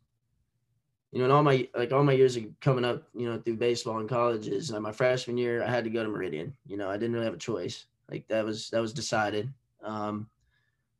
you 1.10 1.18
know, 1.18 1.24
in 1.24 1.30
all 1.32 1.42
my 1.42 1.68
like 1.74 1.90
all 1.90 2.04
my 2.04 2.12
years 2.12 2.36
of 2.36 2.44
coming 2.60 2.84
up, 2.84 3.08
you 3.12 3.28
know, 3.28 3.40
through 3.40 3.56
baseball 3.56 3.98
and 3.98 4.08
colleges, 4.08 4.70
like 4.70 4.80
my 4.80 4.92
freshman 4.92 5.36
year, 5.36 5.64
I 5.64 5.68
had 5.68 5.82
to 5.82 5.90
go 5.90 6.04
to 6.04 6.08
Meridian. 6.08 6.54
You 6.66 6.76
know, 6.76 6.88
I 6.88 6.96
didn't 6.96 7.12
really 7.12 7.24
have 7.24 7.34
a 7.34 7.38
choice. 7.38 7.86
Like 8.08 8.28
that 8.28 8.44
was 8.44 8.70
that 8.70 8.80
was 8.80 8.92
decided. 8.92 9.52
Um, 9.82 10.28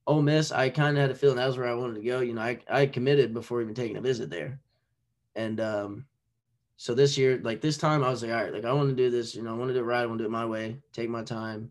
Ole 0.08 0.22
Miss, 0.22 0.50
I 0.50 0.70
kind 0.70 0.96
of 0.96 1.02
had 1.02 1.12
a 1.12 1.14
feeling 1.14 1.36
that 1.36 1.46
was 1.46 1.56
where 1.56 1.68
I 1.68 1.74
wanted 1.74 1.94
to 1.94 2.02
go. 2.02 2.18
You 2.18 2.34
know, 2.34 2.42
I 2.42 2.58
I 2.68 2.86
committed 2.86 3.32
before 3.32 3.62
even 3.62 3.74
taking 3.74 3.96
a 3.96 4.00
visit 4.00 4.28
there, 4.28 4.58
and 5.36 5.60
um, 5.60 6.06
so 6.80 6.94
this 6.94 7.18
year, 7.18 7.38
like 7.44 7.60
this 7.60 7.76
time, 7.76 8.02
I 8.02 8.08
was 8.08 8.22
like, 8.22 8.32
all 8.32 8.42
right, 8.42 8.54
like 8.54 8.64
I 8.64 8.72
want 8.72 8.88
to 8.88 8.96
do 8.96 9.10
this. 9.10 9.34
You 9.34 9.42
know, 9.42 9.50
I 9.50 9.58
want 9.58 9.68
to 9.68 9.74
do 9.74 9.80
it 9.80 9.82
right. 9.82 10.00
I 10.02 10.06
want 10.06 10.18
to 10.18 10.24
do 10.24 10.28
it 10.28 10.32
my 10.32 10.46
way. 10.46 10.80
Take 10.94 11.10
my 11.10 11.22
time, 11.22 11.70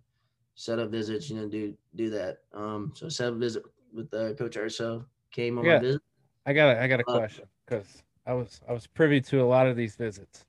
set 0.56 0.80
up 0.80 0.92
visits. 0.92 1.30
You 1.32 1.38
know, 1.38 1.50
do 1.50 1.76
do 1.96 2.12
that. 2.12 2.40
Um, 2.54 2.92
so 2.96 3.10
set 3.10 3.30
up 3.30 3.36
a 3.36 3.38
visit 3.38 3.64
with 3.94 4.14
uh, 4.14 4.34
Coach 4.36 4.58
Urso. 4.58 5.06
Came 5.32 5.58
on 5.58 5.66
Yeah. 5.66 5.76
my 5.78 5.78
visit. 5.78 6.02
I 6.46 6.54
got 6.54 6.78
a, 6.78 6.82
I 6.82 6.88
got 6.88 7.00
a 7.00 7.04
Uh, 7.08 7.20
question 7.20 7.46
because 7.66 8.04
I 8.26 8.34
was 8.34 8.62
I 8.68 8.74
was 8.74 8.88
privy 8.88 9.22
to 9.22 9.42
a 9.42 9.46
lot 9.46 9.68
of 9.68 9.76
these 9.78 9.96
visits. 9.96 10.46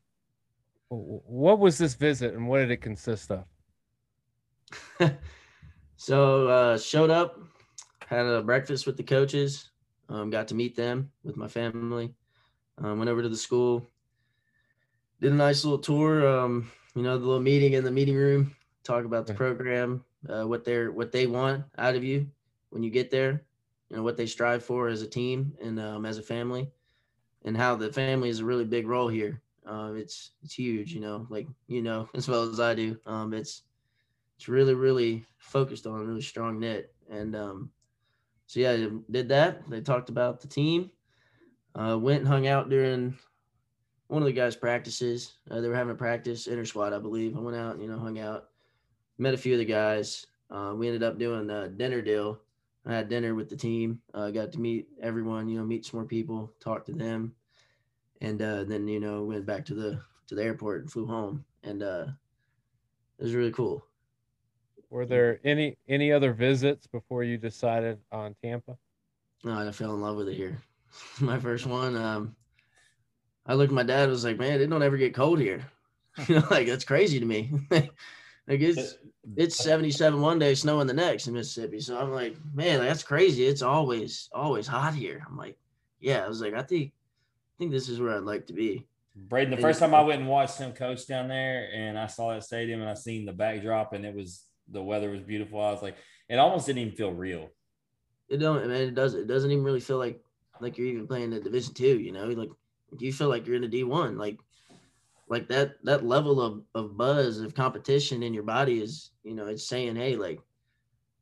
What 0.91 1.59
was 1.61 1.79
this 1.79 1.95
visit 1.95 2.35
and 2.35 2.49
what 2.49 2.59
did 2.59 2.71
it 2.71 2.79
consist 2.83 3.31
of? 3.31 3.45
so 5.97 6.49
uh, 6.49 6.79
showed 6.79 7.11
up, 7.11 7.39
had 8.07 8.27
a 8.27 8.43
breakfast 8.43 8.87
with 8.87 8.97
the 8.97 9.03
coaches, 9.03 9.71
um, 10.09 10.31
got 10.31 10.49
to 10.49 10.55
meet 10.55 10.77
them 10.77 11.11
with 11.25 11.37
my 11.37 11.49
family. 11.49 12.15
Um, 12.79 12.99
went 12.99 13.11
over 13.11 13.23
to 13.23 13.29
the 13.29 13.37
school, 13.37 13.89
did 15.21 15.33
a 15.33 15.35
nice 15.35 15.65
little 15.65 15.79
tour. 15.79 16.27
Um, 16.27 16.71
you 16.95 17.03
know, 17.03 17.19
the 17.19 17.25
little 17.25 17.43
meeting 17.43 17.75
in 17.75 17.85
the 17.85 17.91
meeting 17.91 18.17
room, 18.17 18.55
talk 18.83 19.05
about 19.05 19.27
the 19.27 19.35
program, 19.35 20.05
uh, 20.29 20.45
what 20.45 20.65
they're 20.65 20.91
what 20.91 21.13
they 21.13 21.27
want 21.27 21.65
out 21.79 21.95
of 21.95 22.05
you 22.05 22.27
when 22.71 22.83
you 22.83 22.91
get 22.91 23.11
there, 23.11 23.43
you 23.89 23.97
know, 23.97 24.03
what 24.03 24.17
they 24.17 24.27
strive 24.27 24.65
for 24.65 24.89
as 24.89 25.03
a 25.03 25.07
team 25.07 25.53
and 25.63 25.79
um, 25.79 26.05
as 26.05 26.19
a 26.19 26.23
family, 26.23 26.71
and 27.45 27.57
how 27.57 27.77
the 27.77 27.93
family 27.93 28.29
is 28.29 28.41
a 28.41 28.45
really 28.45 28.65
big 28.65 28.87
role 28.87 29.09
here. 29.09 29.41
Um, 29.67 29.97
it's 29.97 30.33
it's 30.43 30.55
huge, 30.55 30.93
you 30.93 31.01
know, 31.01 31.27
like 31.31 31.47
you 31.69 31.83
know 31.83 32.09
as 32.15 32.29
well 32.29 32.43
as 32.43 32.61
I 32.61 32.75
do. 32.75 32.99
Um, 33.07 33.33
it's 33.35 33.63
it's 34.41 34.49
really 34.49 34.73
really 34.73 35.23
focused 35.37 35.87
on 35.87 36.01
a 36.01 36.05
really 36.05 36.23
strong 36.23 36.59
knit 36.59 36.95
and 37.11 37.37
um 37.37 37.71
so 38.47 38.59
yeah 38.59 38.87
did 39.11 39.29
that 39.29 39.69
they 39.69 39.83
talked 39.83 40.09
about 40.09 40.41
the 40.41 40.49
team 40.49 40.91
uh 41.79 41.99
went 42.01 42.21
and 42.21 42.29
hung 42.29 42.47
out 42.47 42.71
during 42.71 43.15
one 44.11 44.23
of 44.23 44.27
the 44.27 44.33
guys 44.33 44.57
practices 44.57 45.35
uh, 45.51 45.61
they 45.61 45.69
were 45.69 45.75
having 45.75 45.93
a 45.93 45.97
practice 45.97 46.49
inter 46.49 46.65
squad 46.65 46.93
i 46.93 46.99
believe 46.99 47.37
i 47.37 47.41
went 47.41 47.57
out 47.57 47.81
you 47.81 47.87
know 47.87 47.99
hung 47.99 48.19
out 48.19 48.49
met 49.19 49.35
a 49.35 49.39
few 49.39 49.53
of 49.53 49.59
the 49.59 49.65
guys 49.65 50.27
uh, 50.51 50.73
we 50.77 50.89
ended 50.89 51.03
up 51.03 51.17
doing 51.17 51.49
a 51.49 51.69
dinner 51.69 52.03
deal 52.03 52.41
i 52.87 52.93
had 52.93 53.09
dinner 53.09 53.37
with 53.37 53.49
the 53.49 53.57
team 53.57 54.01
uh, 54.15 54.29
got 54.31 54.51
to 54.51 54.59
meet 54.59 54.89
everyone 55.01 55.49
you 55.49 55.57
know 55.57 55.65
meet 55.65 55.87
some 55.87 56.01
more 56.01 56.07
people 56.07 56.53
talk 56.59 56.85
to 56.85 56.93
them 56.93 57.33
and 58.21 58.43
uh, 58.43 58.65
then 58.65 58.89
you 58.89 58.99
know 58.99 59.23
went 59.23 59.47
back 59.47 59.65
to 59.65 59.75
the 59.75 60.01
to 60.27 60.35
the 60.35 60.43
airport 60.43 60.81
and 60.81 60.91
flew 60.91 61.07
home 61.07 61.45
and 61.63 61.83
uh 61.83 62.07
it 63.19 63.23
was 63.23 63.35
really 63.35 63.53
cool 63.53 63.87
Were 64.91 65.07
there 65.07 65.39
any 65.45 65.77
any 65.89 66.11
other 66.11 66.33
visits 66.33 66.89
before 66.89 67.23
you 67.23 67.39
decided 67.39 67.99
on 68.11 68.35
Tampa? 68.43 68.77
No, 69.45 69.53
I 69.53 69.71
fell 69.71 69.95
in 69.95 70.01
love 70.01 70.17
with 70.17 70.29
it 70.29 70.35
here. 70.35 70.61
My 71.21 71.39
first 71.39 71.65
one. 71.67 71.97
Um, 71.97 72.35
I 73.51 73.55
looked 73.55 73.73
at 73.73 73.75
my 73.75 73.83
dad. 73.83 74.05
I 74.09 74.13
Was 74.13 74.25
like, 74.25 74.39
man, 74.39 74.61
it 74.61 74.71
don't 74.71 74.83
ever 74.83 74.97
get 74.97 75.13
cold 75.13 75.41
here. 75.41 75.67
you 76.29 76.37
know, 76.37 76.47
like 76.53 76.69
that's 76.69 76.85
crazy 76.85 77.19
to 77.19 77.27
me. 77.27 77.51
like 77.71 77.91
it's 78.47 78.97
it's 79.37 79.57
seventy 79.57 79.91
seven 79.91 80.21
one 80.21 80.39
day, 80.39 80.55
snowing 80.55 80.87
the 80.87 80.95
next 80.95 81.27
in 81.27 81.35
Mississippi. 81.35 81.81
So 81.81 81.99
I'm 81.99 82.13
like, 82.13 82.37
man, 82.55 82.79
like, 82.79 82.87
that's 82.87 83.03
crazy. 83.03 83.45
It's 83.45 83.63
always 83.63 84.29
always 84.33 84.69
hot 84.69 84.95
here. 84.95 85.27
I'm 85.29 85.37
like, 85.37 85.59
yeah. 85.99 86.25
I 86.25 86.29
was 86.29 86.41
like, 86.41 86.55
I 86.55 86.63
think 86.63 86.93
I 86.93 87.53
think 87.59 87.73
this 87.73 87.89
is 87.89 87.99
where 87.99 88.17
I'd 88.17 88.23
like 88.23 88.47
to 88.47 88.53
be. 88.53 88.87
Braden, 89.17 89.51
the 89.51 89.57
And- 89.57 89.63
first 89.63 89.81
time 89.81 89.97
I 89.97 90.03
went 90.03 90.21
and 90.21 90.31
watched 90.31 90.59
him 90.59 90.73
coach 90.73 91.09
down 91.09 91.27
there, 91.27 91.69
and 91.75 91.99
I 91.99 92.07
saw 92.07 92.33
that 92.33 92.45
stadium, 92.45 92.81
and 92.81 92.89
I 92.89 92.95
seen 92.95 93.27
the 93.27 93.33
backdrop, 93.33 93.95
and 93.95 94.07
it 94.07 94.15
was 94.15 94.45
the 94.69 94.81
weather 94.81 95.11
was 95.11 95.23
beautiful. 95.23 95.61
I 95.61 95.73
was 95.73 95.83
like, 95.83 95.97
it 96.29 96.39
almost 96.39 96.67
didn't 96.67 96.83
even 96.83 96.95
feel 96.95 97.13
real. 97.13 97.51
It 98.29 98.37
don't, 98.37 98.65
man. 98.69 98.81
It 98.81 98.95
doesn't. 98.95 99.23
It 99.23 99.27
doesn't 99.27 99.51
even 99.51 99.65
really 99.65 99.81
feel 99.81 99.99
like 99.99 100.23
like 100.61 100.79
you're 100.79 100.87
even 100.87 101.09
playing 101.09 101.31
the 101.31 101.41
Division 101.41 101.75
Two. 101.75 101.99
You 101.99 102.13
know, 102.13 102.27
like 102.27 102.51
you 102.99 103.13
feel 103.13 103.29
like 103.29 103.47
you're 103.47 103.57
in 103.57 103.65
a 103.65 103.69
D1. 103.69 104.19
Like 104.19 104.39
like 105.29 105.49
that 105.49 105.83
that 105.85 106.05
level 106.05 106.41
of 106.41 106.63
of 106.75 106.97
buzz 106.97 107.41
of 107.41 107.55
competition 107.55 108.23
in 108.23 108.35
your 108.35 108.43
body 108.43 108.81
is 108.81 109.11
you 109.23 109.35
know 109.35 109.47
it's 109.47 109.67
saying 109.67 109.97
hey 109.97 110.17
like 110.17 110.41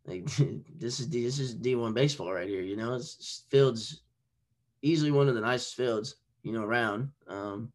like 0.09 0.25
this 0.79 1.01
is 1.01 1.07
D, 1.07 1.25
this 1.25 1.39
is 1.39 1.55
D 1.55 1.75
one 1.75 1.93
baseball 1.93 2.33
right 2.33 2.49
here. 2.49 2.63
You 2.63 2.77
know, 2.77 2.95
it's 2.95 3.45
fields 3.51 4.03
easily 4.83 5.11
one 5.11 5.29
of 5.29 5.35
the 5.35 5.41
nicest 5.41 5.77
fields 5.77 6.17
you 6.43 6.53
know 6.53 6.65
around. 6.65 7.11
Um, 7.29 7.73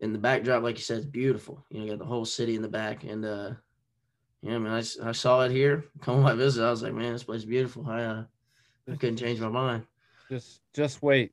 and 0.00 0.14
the 0.14 0.18
backdrop, 0.18 0.62
like 0.62 0.76
you 0.76 0.82
said, 0.82 0.98
is 0.98 1.06
beautiful. 1.06 1.64
You 1.70 1.78
know, 1.78 1.84
you 1.84 1.90
got 1.90 1.98
the 1.98 2.04
whole 2.04 2.24
city 2.24 2.54
in 2.54 2.62
the 2.62 2.68
back, 2.68 3.04
and 3.04 3.24
uh, 3.24 3.50
yeah, 4.42 4.56
I 4.56 4.58
man, 4.58 4.72
I, 4.72 5.08
I 5.08 5.12
saw 5.12 5.42
it 5.42 5.50
here. 5.50 5.86
Come 6.00 6.16
on 6.16 6.22
my 6.22 6.34
visit, 6.34 6.64
I 6.64 6.70
was 6.70 6.82
like, 6.82 6.94
man, 6.94 7.12
this 7.12 7.24
place 7.24 7.40
is 7.40 7.46
beautiful. 7.46 7.86
I 7.88 8.02
uh, 8.02 8.24
I 8.90 8.96
couldn't 8.96 9.16
change 9.16 9.40
my 9.40 9.48
mind. 9.48 9.84
Just 10.30 10.60
just 10.72 11.02
wait. 11.02 11.32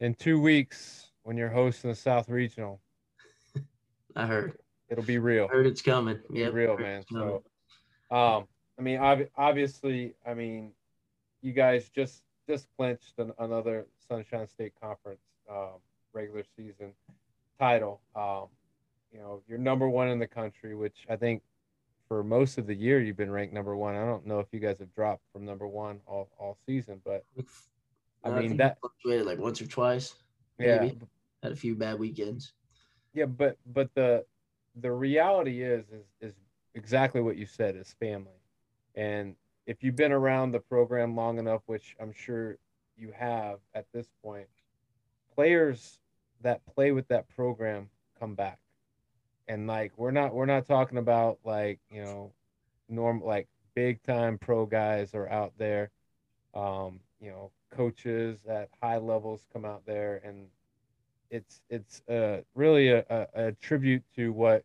In 0.00 0.14
two 0.14 0.40
weeks, 0.40 1.10
when 1.22 1.36
you're 1.36 1.48
hosting 1.48 1.90
the 1.90 1.96
South 1.96 2.28
Regional, 2.28 2.80
I 4.16 4.26
heard, 4.26 4.58
it'll 4.88 5.04
be 5.04 5.18
real. 5.18 5.48
heard 5.48 5.66
it's 5.66 5.82
coming. 5.82 6.20
Yep, 6.30 6.52
real, 6.52 6.76
man. 6.76 7.02
So, 7.10 7.42
um, 8.10 8.46
I 8.78 8.82
mean, 8.82 8.98
ob- 8.98 9.28
obviously, 9.36 10.14
I 10.26 10.34
mean, 10.34 10.72
you 11.40 11.52
guys 11.52 11.88
just 11.88 12.22
just 12.48 12.68
clinched 12.76 13.14
an, 13.18 13.32
another 13.38 13.86
Sunshine 14.06 14.46
State 14.46 14.72
Conference 14.80 15.20
um, 15.50 15.80
regular 16.12 16.44
season 16.56 16.92
title. 17.58 18.00
Um, 18.14 18.46
you 19.12 19.18
know, 19.18 19.42
you're 19.48 19.58
number 19.58 19.88
one 19.88 20.08
in 20.08 20.18
the 20.18 20.26
country, 20.26 20.74
which 20.74 21.06
I 21.08 21.16
think 21.16 21.42
for 22.06 22.22
most 22.22 22.58
of 22.58 22.66
the 22.66 22.74
year 22.74 23.00
you've 23.00 23.16
been 23.16 23.30
ranked 23.30 23.54
number 23.54 23.76
one. 23.76 23.94
I 23.96 24.04
don't 24.04 24.26
know 24.26 24.40
if 24.40 24.46
you 24.52 24.60
guys 24.60 24.78
have 24.78 24.94
dropped 24.94 25.22
from 25.32 25.44
number 25.44 25.66
one 25.66 26.00
all, 26.06 26.28
all 26.38 26.58
season, 26.66 27.00
but 27.04 27.24
I 28.32 28.40
mean 28.40 28.56
that 28.56 28.78
fluctuated 28.80 29.26
like 29.26 29.38
once 29.38 29.60
or 29.60 29.66
twice. 29.66 30.14
yeah, 30.58 30.80
maybe. 30.80 30.98
Had 31.42 31.52
a 31.52 31.56
few 31.56 31.74
bad 31.74 31.98
weekends. 31.98 32.52
Yeah, 33.14 33.26
but 33.26 33.56
but 33.66 33.90
the 33.94 34.24
the 34.80 34.92
reality 34.92 35.62
is 35.62 35.84
is 35.90 36.06
is 36.20 36.34
exactly 36.74 37.20
what 37.20 37.36
you 37.36 37.46
said 37.46 37.76
is 37.76 37.94
family. 37.98 38.40
And 38.94 39.34
if 39.66 39.82
you've 39.82 39.96
been 39.96 40.12
around 40.12 40.52
the 40.52 40.60
program 40.60 41.16
long 41.16 41.38
enough, 41.38 41.62
which 41.66 41.96
I'm 42.00 42.12
sure 42.12 42.56
you 42.96 43.12
have 43.16 43.58
at 43.74 43.86
this 43.92 44.06
point, 44.22 44.48
players 45.34 45.98
that 46.42 46.64
play 46.66 46.92
with 46.92 47.08
that 47.08 47.28
program 47.28 47.88
come 48.18 48.34
back. 48.34 48.58
And 49.48 49.66
like 49.66 49.92
we're 49.96 50.10
not 50.10 50.34
we're 50.34 50.46
not 50.46 50.66
talking 50.66 50.98
about 50.98 51.38
like, 51.44 51.78
you 51.90 52.02
know, 52.02 52.32
norm 52.88 53.22
like 53.22 53.48
big 53.74 54.02
time 54.02 54.38
pro 54.38 54.66
guys 54.66 55.14
are 55.14 55.28
out 55.28 55.52
there. 55.58 55.90
Um, 56.54 57.00
you 57.26 57.32
know, 57.32 57.50
coaches 57.72 58.38
at 58.48 58.68
high 58.80 58.98
levels 58.98 59.46
come 59.52 59.64
out 59.64 59.84
there 59.84 60.20
and 60.24 60.46
it's 61.28 61.60
it's 61.68 62.00
uh, 62.08 62.40
really 62.54 62.90
a, 62.90 63.04
a, 63.10 63.26
a 63.46 63.52
tribute 63.52 64.04
to 64.14 64.32
what 64.32 64.64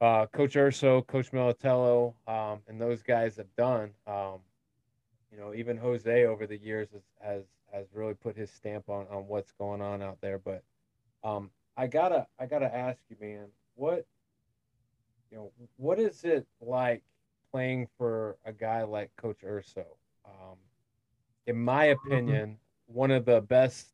uh, 0.00 0.24
Coach 0.32 0.56
Urso, 0.56 1.02
Coach 1.02 1.30
Militello, 1.30 2.14
um, 2.26 2.60
and 2.68 2.80
those 2.80 3.02
guys 3.02 3.36
have 3.36 3.54
done. 3.56 3.90
Um, 4.06 4.38
you 5.30 5.38
know, 5.38 5.52
even 5.52 5.76
Jose 5.76 6.24
over 6.24 6.46
the 6.46 6.56
years 6.56 6.88
has, 6.92 7.02
has 7.20 7.42
has 7.70 7.86
really 7.92 8.14
put 8.14 8.34
his 8.34 8.50
stamp 8.50 8.88
on 8.88 9.06
on 9.10 9.28
what's 9.28 9.52
going 9.52 9.82
on 9.82 10.00
out 10.00 10.16
there. 10.22 10.38
But 10.38 10.62
um, 11.22 11.50
I 11.76 11.86
gotta 11.86 12.26
I 12.40 12.46
gotta 12.46 12.74
ask 12.74 12.98
you, 13.10 13.16
man, 13.20 13.48
what 13.74 14.06
you 15.30 15.36
know, 15.36 15.52
what 15.76 15.98
is 15.98 16.24
it 16.24 16.46
like 16.62 17.02
playing 17.52 17.88
for 17.98 18.38
a 18.46 18.54
guy 18.54 18.84
like 18.84 19.10
Coach 19.16 19.44
Urso? 19.44 19.84
In 21.46 21.56
my 21.56 21.86
opinion, 21.86 22.58
one 22.86 23.10
of 23.10 23.24
the 23.24 23.40
best 23.40 23.88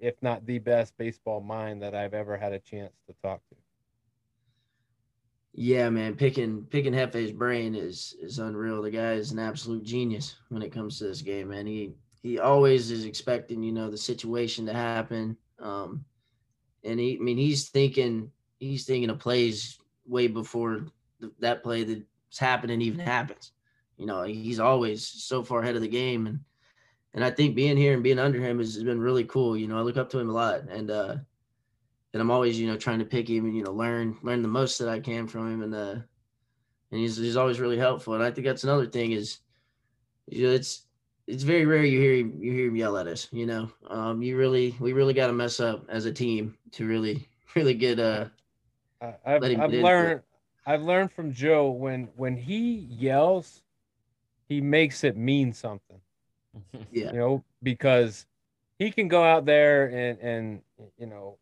if 0.00 0.20
not 0.20 0.44
the 0.46 0.58
best 0.58 0.98
baseball 0.98 1.40
mind 1.40 1.80
that 1.80 1.94
I've 1.94 2.12
ever 2.12 2.36
had 2.36 2.52
a 2.52 2.58
chance 2.58 2.92
to 3.06 3.14
talk 3.22 3.40
to. 3.48 3.56
Yeah, 5.54 5.88
man, 5.90 6.16
picking 6.16 6.64
picking 6.64 6.92
Hefe's 6.92 7.30
brain 7.30 7.74
is 7.74 8.16
is 8.20 8.38
unreal. 8.38 8.82
The 8.82 8.90
guy 8.90 9.12
is 9.12 9.30
an 9.32 9.38
absolute 9.38 9.84
genius 9.84 10.36
when 10.48 10.62
it 10.62 10.72
comes 10.72 10.98
to 10.98 11.04
this 11.04 11.22
game, 11.22 11.48
man. 11.50 11.66
He 11.66 11.94
he 12.22 12.38
always 12.38 12.90
is 12.90 13.04
expecting, 13.04 13.62
you 13.62 13.72
know, 13.72 13.90
the 13.90 13.98
situation 13.98 14.66
to 14.66 14.72
happen. 14.72 15.36
Um, 15.58 16.04
and 16.84 16.98
he, 16.98 17.16
I 17.16 17.22
mean, 17.22 17.36
he's 17.36 17.68
thinking 17.68 18.30
he's 18.58 18.84
thinking 18.84 19.10
of 19.10 19.18
plays 19.18 19.78
way 20.06 20.26
before 20.26 20.86
th- 21.20 21.32
that 21.38 21.62
play 21.62 21.84
that's 21.84 22.38
happening 22.38 22.80
even 22.80 23.00
happens. 23.00 23.52
You 23.98 24.06
know, 24.06 24.22
he's 24.22 24.58
always 24.58 25.06
so 25.06 25.44
far 25.44 25.60
ahead 25.62 25.76
of 25.76 25.82
the 25.82 25.88
game, 25.88 26.26
and 26.26 26.40
and 27.14 27.24
I 27.24 27.30
think 27.30 27.54
being 27.54 27.76
here 27.76 27.92
and 27.94 28.02
being 28.02 28.18
under 28.18 28.40
him 28.40 28.58
has, 28.58 28.74
has 28.74 28.84
been 28.84 29.00
really 29.00 29.24
cool. 29.24 29.56
You 29.56 29.68
know, 29.68 29.78
I 29.78 29.82
look 29.82 29.96
up 29.96 30.10
to 30.10 30.18
him 30.18 30.30
a 30.30 30.32
lot, 30.32 30.62
and 30.68 30.90
uh, 30.90 31.16
and 32.12 32.20
I'm 32.20 32.30
always 32.30 32.58
you 32.58 32.66
know 32.66 32.76
trying 32.76 32.98
to 33.00 33.04
pick 33.04 33.28
him 33.28 33.44
and 33.44 33.56
you 33.56 33.64
know 33.64 33.72
learn 33.72 34.16
learn 34.22 34.42
the 34.42 34.48
most 34.48 34.78
that 34.78 34.88
I 34.88 35.00
can 35.00 35.26
from 35.26 35.52
him, 35.52 35.62
and 35.62 35.74
uh, 35.74 35.96
and 36.90 37.00
he's 37.00 37.16
he's 37.16 37.36
always 37.36 37.60
really 37.60 37.78
helpful. 37.78 38.14
And 38.14 38.22
I 38.22 38.30
think 38.30 38.46
that's 38.46 38.64
another 38.64 38.86
thing 38.86 39.12
is, 39.12 39.40
you 40.26 40.46
know, 40.46 40.54
it's 40.54 40.86
it's 41.26 41.42
very 41.42 41.66
rare 41.66 41.84
you 41.84 42.00
hear 42.00 42.14
him 42.14 42.38
you 42.42 42.52
hear 42.52 42.68
him 42.68 42.76
yell 42.76 42.96
at 42.96 43.06
us. 43.06 43.28
You 43.32 43.46
know, 43.46 43.70
um, 43.88 44.22
you 44.22 44.36
really 44.36 44.74
we 44.80 44.92
really 44.92 45.14
got 45.14 45.28
to 45.28 45.32
mess 45.32 45.60
up 45.60 45.84
as 45.88 46.06
a 46.06 46.12
team 46.12 46.56
to 46.72 46.86
really 46.86 47.28
really 47.54 47.74
get 47.74 47.98
uh. 47.98 48.26
I've, 49.26 49.42
I've 49.60 49.70
learned 49.72 50.22
I've 50.64 50.82
learned 50.82 51.12
from 51.12 51.32
Joe 51.32 51.70
when 51.70 52.08
when 52.16 52.36
he 52.36 52.86
yells, 52.90 53.62
he 54.48 54.60
makes 54.60 55.02
it 55.02 55.16
mean 55.16 55.52
something. 55.52 56.00
Yeah. 56.90 57.12
You 57.12 57.18
know, 57.18 57.44
because 57.62 58.26
he 58.78 58.90
can 58.90 59.08
go 59.08 59.22
out 59.24 59.44
there 59.46 59.86
and 59.86 60.18
and 60.20 60.62
you 60.98 61.06
know 61.06 61.38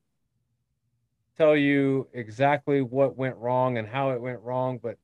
tell 1.37 1.57
you 1.57 2.07
exactly 2.13 2.83
what 2.83 3.17
went 3.17 3.37
wrong 3.37 3.79
and 3.79 3.89
how 3.89 4.11
it 4.11 4.21
went 4.21 4.41
wrong, 4.41 4.79
but 4.83 4.99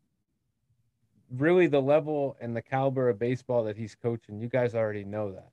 really 1.31 1.67
the 1.67 1.81
level 1.81 2.37
and 2.41 2.55
the 2.55 2.63
caliber 2.63 3.09
of 3.09 3.19
baseball 3.19 3.65
that 3.65 3.77
he's 3.77 3.95
coaching, 3.95 4.39
you 4.39 4.49
guys 4.49 4.75
already 4.75 5.05
know 5.05 5.33
that. 5.33 5.49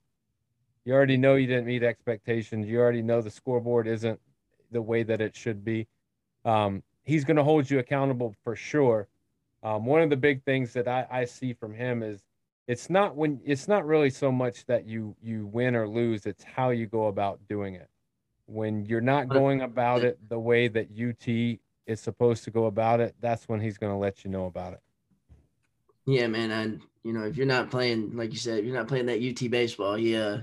You 0.86 0.94
already 0.94 1.16
know 1.16 1.36
you 1.36 1.48
didn't 1.48 1.66
meet 1.66 1.84
expectations. 1.84 2.68
You 2.68 2.80
already 2.80 3.02
know 3.02 3.22
the 3.22 3.32
scoreboard 3.32 3.88
isn't 3.88 4.20
the 4.72 4.82
way 4.82 5.04
that 5.04 5.22
it 5.22 5.36
should 5.36 5.64
be. 5.64 5.88
Um, 6.44 6.84
he's 7.04 7.24
going 7.24 7.38
to 7.38 7.44
hold 7.44 7.70
you 7.70 7.80
accountable 7.80 8.36
for 8.44 8.56
sure. 8.56 9.08
Um, 9.64 9.86
one 9.86 10.02
of 10.02 10.10
the 10.10 10.18
big 10.18 10.44
things 10.44 10.74
that 10.74 10.90
I, 10.90 11.08
I 11.10 11.26
see 11.26 11.54
from 11.54 11.74
him 11.74 12.04
is 12.04 12.22
it's 12.68 12.90
not 12.90 13.16
when 13.16 13.42
it's 13.46 13.68
not 13.68 13.86
really 13.86 14.10
so 14.10 14.32
much 14.32 14.66
that 14.66 14.86
you 14.86 15.16
you 15.22 15.46
win 15.48 15.76
or 15.76 15.88
lose 15.88 16.26
it's 16.26 16.44
how 16.44 16.70
you 16.70 16.86
go 16.86 17.08
about 17.08 17.40
doing 17.48 17.76
it. 17.76 17.90
When 18.46 18.86
you're 18.86 19.02
not 19.02 19.30
going 19.30 19.62
about 19.62 20.04
it 20.04 20.18
the 20.30 20.40
way 20.40 20.68
that 20.70 20.88
ut 20.92 21.60
is 21.86 22.00
supposed 22.00 22.44
to 22.46 22.52
go 22.52 22.66
about 22.66 23.00
it 23.00 23.16
that's 23.20 23.48
when 23.50 23.60
he's 23.60 23.78
going 23.78 23.92
to 23.92 23.98
let 23.98 24.24
you 24.24 24.32
know 24.32 24.46
about 24.46 24.74
it. 24.74 24.82
Yeah 26.06 26.28
man 26.28 26.52
and 26.52 26.82
you 27.04 27.14
know 27.14 27.24
if 27.24 27.36
you're 27.36 27.46
not 27.46 27.70
playing 27.70 28.16
like 28.16 28.32
you 28.32 28.38
said 28.38 28.60
if 28.60 28.66
you're 28.66 28.76
not 28.76 28.88
playing 28.88 29.08
that 29.08 29.22
ut 29.22 29.52
baseball 29.52 29.96
he 29.96 30.16
uh 30.16 30.40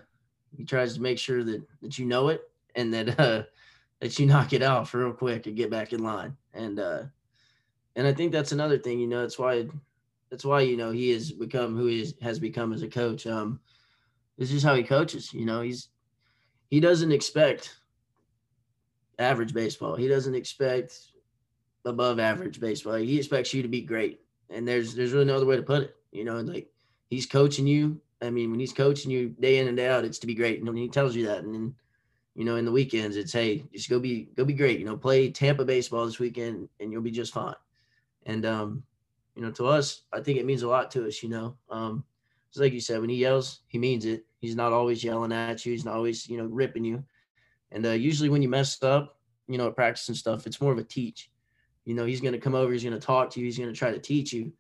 he 0.57 0.65
tries 0.65 0.95
to 0.95 1.01
make 1.01 1.19
sure 1.19 1.43
that 1.45 1.63
that 1.81 1.99
you 1.99 2.05
know 2.05 2.29
it 2.29 2.43
and 2.75 2.93
that 2.93 3.19
uh 3.21 3.43
that 4.01 4.19
you 4.19 4.27
knock 4.27 4.53
it 4.53 4.63
off 4.63 4.95
real 4.95 5.13
quick 5.13 5.47
and 5.47 5.57
get 5.57 5.71
back 5.71 5.93
in 5.93 6.03
line. 6.03 6.37
And 6.53 6.79
uh 6.79 7.03
and 7.97 8.07
i 8.07 8.13
think 8.13 8.33
that's 8.33 8.53
another 8.53 8.79
thing 8.79 9.01
you 9.01 9.07
know 9.07 9.21
that's 9.23 9.39
why 9.39 9.67
that's 10.31 10.45
why 10.45 10.61
you 10.61 10.77
know 10.77 10.91
he 10.91 11.11
has 11.11 11.33
become 11.33 11.77
who 11.77 11.87
he 11.87 12.03
is, 12.03 12.15
has 12.23 12.39
become 12.39 12.73
as 12.73 12.83
a 12.83 12.89
coach. 12.89 13.27
Um, 13.27 13.61
this 14.39 14.53
is 14.53 14.63
how 14.63 14.75
he 14.75 14.83
coaches. 14.83 15.33
You 15.35 15.45
know, 15.45 15.61
he's 15.61 15.89
he 16.71 16.81
doesn't 16.81 17.13
expect 17.13 17.77
average 19.19 19.53
baseball. 19.53 19.97
He 19.97 20.09
doesn't 20.09 20.35
expect 20.35 20.99
above 21.85 22.19
average 22.19 22.61
baseball. 22.61 22.95
He 22.95 23.19
expects 23.19 23.53
you 23.53 23.63
to 23.63 23.69
be 23.69 23.83
great, 23.83 24.21
and 24.49 24.67
there's 24.67 24.95
there's 24.95 25.13
really 25.13 25.27
no 25.27 25.37
other 25.37 25.47
way 25.47 25.57
to 25.57 25.63
put 25.63 25.83
it. 25.83 25.97
You 26.13 26.25
know, 26.25 26.41
like 26.41 26.69
he's 27.09 27.27
coaching 27.27 27.67
you. 27.67 28.01
I 28.23 28.31
mean, 28.31 28.51
when 28.51 28.61
he's 28.61 28.73
coaching 28.73 29.11
you 29.11 29.31
day 29.41 29.59
in 29.59 29.69
and 29.69 29.77
day 29.77 29.89
out, 29.89 30.05
it's 30.05 30.19
to 30.21 30.27
be 30.27 30.35
great. 30.35 30.63
And 30.63 30.79
he 30.79 30.89
tells 30.89 31.17
you 31.17 31.27
that, 31.27 31.43
and 31.43 31.55
then 31.55 31.75
you 32.35 32.45
know, 32.45 32.57
in 32.57 32.65
the 32.65 32.73
weekends, 32.73 33.17
it's 33.17 33.33
hey, 33.33 33.65
just 33.75 33.91
go 33.91 33.99
be 33.99 34.29
go 34.37 34.45
be 34.45 34.55
great. 34.55 34.79
You 34.79 34.87
know, 34.87 34.97
play 34.97 35.31
Tampa 35.31 35.65
baseball 35.65 36.07
this 36.07 36.19
weekend, 36.19 36.69
and 36.79 36.93
you'll 36.93 37.03
be 37.03 37.11
just 37.11 37.35
fine. 37.35 37.55
And 38.27 38.47
um, 38.47 38.83
you 39.41 39.47
know, 39.47 39.53
to 39.53 39.69
us, 39.69 40.03
I 40.13 40.21
think 40.21 40.39
it 40.39 40.45
means 40.45 40.61
a 40.61 40.69
lot 40.69 40.91
to 40.91 41.07
us, 41.07 41.23
you 41.23 41.31
know. 41.31 41.57
Um, 41.71 42.05
it's 42.51 42.59
like 42.59 42.75
you 42.75 42.81
said, 42.81 43.01
when 43.01 43.09
he 43.09 43.17
yells, 43.17 43.61
he 43.69 43.79
means 43.79 44.05
it. 44.05 44.27
He's 44.39 44.55
not 44.55 44.75
always 44.75 45.03
yelling 45.03 45.33
at 45.33 45.65
you. 45.65 45.73
He's 45.73 45.87
not 45.87 45.95
always, 45.95 46.29
you 46.29 46.37
know, 46.37 46.45
ripping 46.45 46.85
you. 46.85 47.03
And 47.73 47.87
uh, 47.87 47.93
usually 47.93 48.29
when 48.29 48.43
you 48.43 48.51
mess 48.51 48.83
up, 48.83 49.17
you 49.49 49.57
know, 49.57 49.69
at 49.69 49.77
practice 49.77 50.09
and 50.09 50.17
stuff, 50.17 50.47
it's 50.47 50.61
more 50.61 50.73
of 50.73 50.79
a 50.79 50.85
teach. 50.85 51.31
You 51.87 51.95
know, 51.95 52.05
he's 52.05 52.21
going 52.21 52.35
to 52.35 52.39
come 52.39 52.55
over, 52.55 52.71
he's 52.71 52.85
going 52.85 52.93
to 52.93 53.01
talk 53.01 53.31
to 53.31 53.41
you, 53.41 53.47
he's 53.47 53.57
going 53.57 53.73
to 53.73 53.79
try 53.79 53.91
to 53.91 53.99
teach 53.99 54.31
you. 54.31 54.53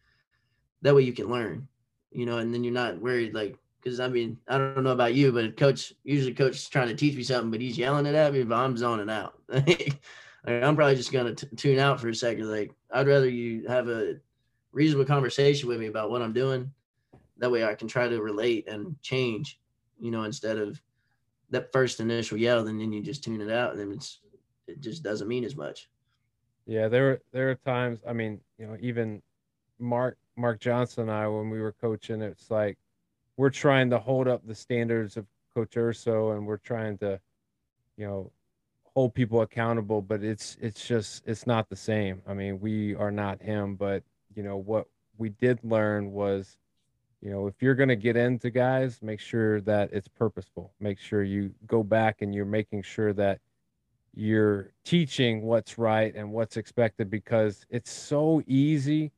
That 0.81 0.95
way 0.95 1.03
you 1.03 1.13
can 1.13 1.29
learn, 1.29 1.69
you 2.11 2.25
know, 2.25 2.39
and 2.39 2.55
then 2.55 2.65
you're 2.65 2.73
not 2.73 2.99
worried, 2.99 3.35
like, 3.35 3.59
because 3.83 4.01
I 4.01 4.09
mean, 4.09 4.39
I 4.49 4.57
don't 4.57 4.83
know 4.83 4.93
about 4.93 5.13
you, 5.13 5.31
but 5.31 5.59
coach, 5.59 5.93
usually 6.05 6.33
coach 6.33 6.55
is 6.55 6.71
trying 6.71 6.89
to 6.89 6.95
teach 6.95 7.17
me 7.17 7.23
something, 7.23 7.51
but 7.51 7.61
he's 7.61 7.77
yelling 7.77 8.07
it 8.07 8.15
at 8.15 8.33
me, 8.33 8.45
but 8.45 8.57
I'm 8.57 8.79
zoning 8.79 9.11
out. 9.11 9.35
like, 9.49 10.01
I'm 10.47 10.75
probably 10.75 10.97
just 10.97 11.13
going 11.13 11.37
to 11.37 11.47
tune 11.57 11.79
out 11.79 12.01
for 12.01 12.09
a 12.09 12.15
second. 12.15 12.51
Like, 12.51 12.73
I'd 12.91 13.07
rather 13.07 13.29
you 13.29 13.69
have 13.69 13.89
a 13.89 14.15
reasonable 14.73 15.05
conversation 15.05 15.69
with 15.69 15.81
me 15.81 15.87
about 15.87 16.11
what 16.11 16.23
I'm 16.23 16.33
doing. 16.33 16.73
That 17.39 17.51
way 17.51 17.65
I 17.65 17.75
can 17.75 17.89
try 17.89 18.09
to 18.09 18.23
relate 18.23 18.69
and 18.69 19.01
change, 19.03 19.59
you 19.99 20.11
know, 20.11 20.25
instead 20.25 20.59
of 20.59 20.81
that 21.51 21.73
first 21.73 22.01
initial 22.01 22.39
yell 22.39 22.67
and 22.67 22.81
then 22.81 22.93
you 22.93 23.03
just 23.03 23.25
tune 23.25 23.41
it 23.41 23.51
out 23.51 23.73
and 23.73 23.81
then 23.81 23.93
it's 23.93 24.21
it 24.67 24.81
just 24.81 25.03
doesn't 25.03 25.29
mean 25.29 25.45
as 25.45 25.57
much. 25.57 25.89
Yeah, 26.67 26.89
there 26.89 27.21
there 27.33 27.51
are 27.51 27.57
times, 27.57 28.01
I 28.07 28.13
mean, 28.13 28.41
you 28.59 28.67
know, 28.67 28.77
even 28.81 29.23
Mark 29.79 30.19
Mark 30.37 30.61
Johnson 30.61 31.03
and 31.05 31.11
I 31.11 31.27
when 31.27 31.51
we 31.51 31.61
were 31.61 31.73
coaching, 31.73 32.23
it's 32.23 32.51
like 32.51 32.79
we're 33.37 33.51
trying 33.51 33.91
to 33.91 33.99
hold 33.99 34.29
up 34.29 34.47
the 34.47 34.55
standards 34.55 35.17
of 35.17 35.27
Coach 35.55 35.77
Urso 35.77 36.33
and 36.33 36.47
we're 36.47 36.59
trying 36.59 36.99
to, 36.99 37.19
you 37.97 38.07
know, 38.07 38.31
hold 38.95 39.15
people 39.15 39.43
accountable, 39.43 40.03
but 40.03 40.23
it's 40.23 40.57
it's 40.61 40.87
just 40.87 41.23
it's 41.27 41.47
not 41.47 41.69
the 41.69 41.77
same. 41.77 42.23
I 42.27 42.35
mean, 42.35 42.61
we 42.61 42.95
are 42.95 43.11
not 43.11 43.43
him, 43.43 43.75
but 43.77 44.03
you 44.35 44.43
know 44.43 44.57
what 44.57 44.87
we 45.19 45.29
did 45.31 45.59
learn 45.63 46.13
was 46.13 46.57
you 47.21 47.31
know 47.31 47.47
if 47.47 47.61
you're 47.61 47.75
going 47.75 47.89
to 47.89 47.97
get 47.97 48.17
into 48.17 48.51
guys 48.51 49.01
make 49.03 49.21
sure 49.21 49.61
that 49.63 49.93
it's 49.93 50.09
purposeful. 50.09 50.73
Make 50.81 50.99
sure 50.99 51.23
you 51.23 51.53
go 51.67 51.83
back 51.83 52.23
and 52.23 52.35
you're 52.35 52.45
making 52.45 52.83
sure 52.83 53.13
that 53.15 53.41
you're 54.15 54.73
teaching 54.85 55.43
what's 55.43 55.79
right 55.79 56.15
and 56.17 56.33
what's 56.33 56.57
expected 56.57 57.11
because 57.11 57.65
it's 57.71 57.91
so 57.93 58.43
easy 58.47 59.13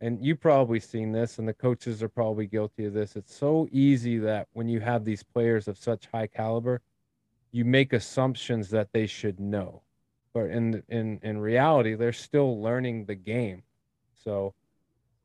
and 0.00 0.24
you 0.24 0.36
probably 0.36 0.80
seen 0.80 1.12
this 1.12 1.38
and 1.38 1.46
the 1.46 1.52
coaches 1.52 2.02
are 2.02 2.08
probably 2.08 2.46
guilty 2.46 2.86
of 2.86 2.94
this 2.94 3.14
it's 3.14 3.34
so 3.34 3.68
easy 3.72 4.16
that 4.18 4.48
when 4.52 4.68
you 4.68 4.80
have 4.80 5.04
these 5.04 5.22
players 5.22 5.68
of 5.68 5.76
such 5.76 6.06
high 6.12 6.26
caliber 6.26 6.80
you 7.52 7.64
make 7.64 7.92
assumptions 7.92 8.70
that 8.70 8.92
they 8.92 9.06
should 9.06 9.40
know. 9.40 9.82
But 10.32 10.50
in 10.50 10.82
in 10.88 11.18
in 11.22 11.38
reality 11.38 11.94
they're 11.94 12.12
still 12.12 12.60
learning 12.60 13.06
the 13.06 13.14
game 13.14 13.62
so, 14.22 14.54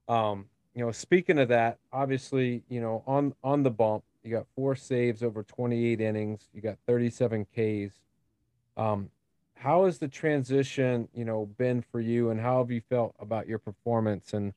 um, 0.08 0.46
you 0.76 0.84
know, 0.86 0.92
speaking 0.92 1.40
of 1.40 1.50
that, 1.50 1.78
obviously, 1.92 2.64
you 2.70 2.82
know, 2.82 3.04
on 3.06 3.34
on 3.44 3.64
the 3.64 3.72
bump, 3.72 4.04
you 4.24 4.32
got 4.32 4.46
four 4.56 4.76
saves 4.76 5.22
over 5.22 5.44
28 5.44 6.02
innings, 6.02 6.48
you 6.54 6.62
got 6.62 6.78
37 6.88 7.46
Ks. 7.46 7.94
Um, 8.76 9.10
how 9.56 9.86
has 9.86 10.00
the 10.00 10.08
transition, 10.08 11.08
you 11.14 11.26
know, 11.26 11.46
been 11.58 11.82
for 11.82 12.02
you, 12.02 12.30
and 12.32 12.40
how 12.40 12.60
have 12.60 12.72
you 12.72 12.82
felt 12.90 13.16
about 13.20 13.48
your 13.48 13.60
performance, 13.60 14.34
and 14.34 14.54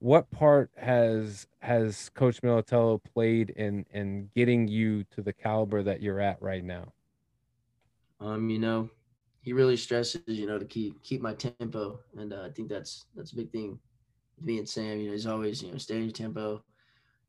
what 0.00 0.30
part 0.30 0.70
has 0.76 1.46
has 1.60 2.10
Coach 2.14 2.42
Militello 2.42 3.00
played 3.14 3.50
in 3.50 3.86
in 3.92 4.30
getting 4.34 4.66
you 4.66 5.04
to 5.14 5.22
the 5.22 5.32
caliber 5.32 5.82
that 5.82 6.02
you're 6.02 6.20
at 6.20 6.42
right 6.42 6.64
now? 6.64 6.92
Um, 8.20 8.50
you 8.50 8.58
know, 8.58 8.90
he 9.42 9.52
really 9.52 9.76
stresses, 9.76 10.22
you 10.26 10.46
know, 10.46 10.58
to 10.58 10.64
keep 10.64 11.02
keep 11.02 11.20
my 11.20 11.34
tempo, 11.34 12.00
and 12.16 12.32
uh, 12.32 12.42
I 12.42 12.50
think 12.50 12.68
that's 12.68 13.06
that's 13.16 13.32
a 13.32 13.36
big 13.36 13.50
thing. 13.50 13.78
Me 14.40 14.58
and 14.58 14.68
Sam, 14.68 14.98
you 14.98 15.06
know, 15.06 15.12
he's 15.12 15.26
always 15.26 15.62
you 15.62 15.72
know 15.72 15.78
stay 15.78 15.96
in 15.96 16.04
your 16.04 16.12
tempo. 16.12 16.62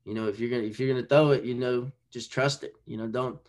You 0.06 0.14
know, 0.14 0.28
if 0.28 0.40
you're 0.40 0.50
gonna 0.50 0.64
if 0.64 0.80
you're 0.80 0.94
gonna 0.94 1.06
throw 1.08 1.32
it, 1.32 1.44
you 1.44 1.56
know, 1.56 1.92
just 2.12 2.32
trust 2.32 2.64
it. 2.64 2.74
You 2.86 2.98
know, 2.98 3.08
don't 3.08 3.40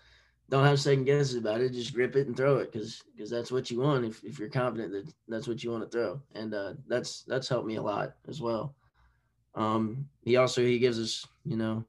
don't 0.48 0.64
have 0.64 0.80
second 0.80 1.04
guesses 1.04 1.36
about 1.36 1.60
it. 1.60 1.72
Just 1.72 1.94
grip 1.94 2.14
it 2.14 2.26
and 2.26 2.36
throw 2.36 2.58
it 2.58 2.70
because 2.70 3.02
because 3.14 3.30
that's 3.30 3.50
what 3.50 3.70
you 3.70 3.80
want. 3.80 4.04
If 4.04 4.22
if 4.22 4.38
you're 4.38 4.48
confident 4.48 4.92
that 4.92 5.12
that's 5.28 5.48
what 5.48 5.64
you 5.64 5.70
want 5.70 5.84
to 5.84 5.90
throw, 5.90 6.20
and 6.34 6.54
uh, 6.54 6.74
that's 6.86 7.22
that's 7.22 7.48
helped 7.48 7.66
me 7.66 7.76
a 7.76 7.82
lot 7.82 8.14
as 8.28 8.40
well. 8.40 8.74
Um, 9.54 10.08
he 10.22 10.36
also 10.36 10.62
he 10.62 10.78
gives 10.78 10.98
us, 10.98 11.26
you 11.44 11.56
know, 11.56 11.84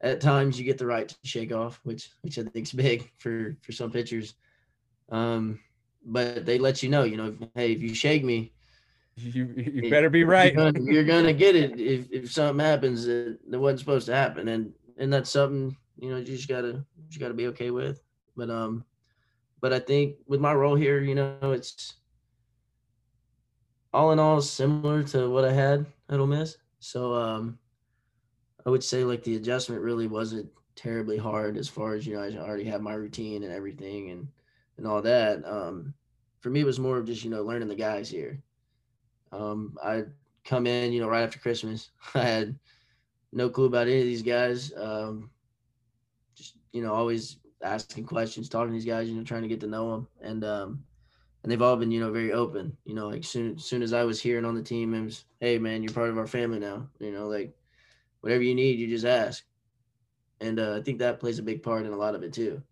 at 0.00 0.20
times 0.20 0.58
you 0.58 0.64
get 0.64 0.78
the 0.78 0.86
right 0.86 1.08
to 1.08 1.16
shake 1.24 1.52
off, 1.52 1.80
which 1.84 2.10
which 2.22 2.38
I 2.38 2.42
think 2.42 2.66
is 2.66 2.72
big 2.72 3.10
for 3.18 3.56
for 3.62 3.72
some 3.72 3.90
pitchers. 3.90 4.34
Um, 5.10 5.60
but 6.06 6.46
they 6.46 6.58
let 6.58 6.82
you 6.82 6.88
know, 6.88 7.02
you 7.02 7.16
know, 7.16 7.36
hey, 7.54 7.72
if 7.72 7.82
you 7.82 7.94
shake 7.94 8.24
me, 8.24 8.52
you 9.16 9.46
you 9.56 9.90
better 9.90 10.08
be 10.10 10.24
right. 10.24 10.54
You're 10.54 10.72
gonna, 10.72 10.92
you're 10.92 11.04
gonna 11.22 11.32
get 11.32 11.56
it 11.56 11.78
if, 11.80 12.10
if 12.12 12.32
something 12.32 12.64
happens 12.64 13.04
that, 13.06 13.38
that 13.48 13.58
wasn't 13.58 13.80
supposed 13.80 14.06
to 14.06 14.14
happen, 14.14 14.48
and 14.48 14.72
and 14.98 15.12
that's 15.12 15.30
something 15.30 15.76
you 15.98 16.10
know 16.10 16.18
you 16.18 16.24
just 16.24 16.48
gotta 16.48 16.84
you 17.10 17.18
gotta 17.18 17.34
be 17.34 17.48
okay 17.48 17.70
with. 17.70 18.00
But 18.36 18.50
um, 18.50 18.84
but 19.60 19.72
I 19.72 19.78
think 19.78 20.16
with 20.26 20.40
my 20.40 20.54
role 20.54 20.76
here, 20.76 21.00
you 21.00 21.14
know, 21.14 21.38
it's 21.42 21.94
all 23.92 24.12
in 24.12 24.18
all 24.18 24.40
similar 24.40 25.02
to 25.02 25.30
what 25.30 25.44
I 25.44 25.52
had 25.52 25.86
at 26.08 26.20
Ole 26.20 26.26
Miss. 26.26 26.58
So 26.78 27.14
um, 27.14 27.58
I 28.64 28.70
would 28.70 28.84
say 28.84 29.02
like 29.02 29.24
the 29.24 29.36
adjustment 29.36 29.82
really 29.82 30.06
wasn't 30.06 30.48
terribly 30.74 31.16
hard 31.16 31.56
as 31.56 31.68
far 31.68 31.94
as 31.94 32.06
you 32.06 32.14
know 32.14 32.22
I 32.22 32.36
already 32.36 32.64
have 32.64 32.82
my 32.82 32.92
routine 32.92 33.42
and 33.44 33.52
everything 33.52 34.10
and 34.10 34.28
and 34.78 34.86
all 34.86 35.02
that. 35.02 35.44
Um, 35.44 35.94
for 36.40 36.50
me, 36.50 36.60
it 36.60 36.66
was 36.66 36.78
more 36.78 36.98
of 36.98 37.06
just 37.06 37.24
you 37.24 37.30
know 37.30 37.42
learning 37.42 37.68
the 37.68 37.74
guys 37.74 38.08
here. 38.08 38.40
Um, 39.32 39.76
I 39.82 40.04
come 40.44 40.66
in, 40.66 40.92
you 40.92 41.00
know, 41.00 41.08
right 41.08 41.22
after 41.22 41.38
Christmas. 41.38 41.90
I 42.14 42.22
had 42.22 42.58
no 43.32 43.48
clue 43.48 43.66
about 43.66 43.88
any 43.88 43.98
of 43.98 44.04
these 44.04 44.22
guys. 44.22 44.72
Um, 44.76 45.30
just 46.34 46.54
you 46.72 46.82
know, 46.82 46.94
always 46.94 47.38
asking 47.62 48.04
questions, 48.04 48.48
talking 48.48 48.68
to 48.68 48.74
these 48.74 48.84
guys, 48.84 49.08
you 49.08 49.16
know, 49.16 49.24
trying 49.24 49.42
to 49.42 49.48
get 49.48 49.60
to 49.60 49.66
know 49.66 49.90
them, 49.90 50.08
and 50.20 50.44
um, 50.44 50.84
and 51.42 51.50
they've 51.50 51.62
all 51.62 51.76
been, 51.76 51.90
you 51.90 52.00
know, 52.00 52.12
very 52.12 52.32
open. 52.32 52.76
You 52.84 52.94
know, 52.94 53.08
like 53.08 53.24
soon 53.24 53.56
as 53.56 53.64
soon 53.64 53.82
as 53.82 53.92
I 53.92 54.04
was 54.04 54.20
here 54.20 54.38
and 54.38 54.46
on 54.46 54.54
the 54.54 54.62
team, 54.62 54.94
it 54.94 55.04
was, 55.04 55.24
hey 55.40 55.58
man, 55.58 55.82
you're 55.82 55.92
part 55.92 56.10
of 56.10 56.18
our 56.18 56.26
family 56.26 56.58
now. 56.58 56.88
You 56.98 57.12
know, 57.12 57.28
like 57.28 57.54
whatever 58.20 58.42
you 58.42 58.54
need, 58.54 58.78
you 58.78 58.88
just 58.88 59.04
ask, 59.04 59.44
and 60.40 60.58
uh, 60.58 60.76
I 60.76 60.82
think 60.82 60.98
that 60.98 61.20
plays 61.20 61.38
a 61.38 61.42
big 61.44 61.62
part 61.62 61.86
in 61.86 61.92
a 61.92 61.96
lot 61.96 62.14
of 62.14 62.22
it 62.22 62.32
too. 62.32 62.62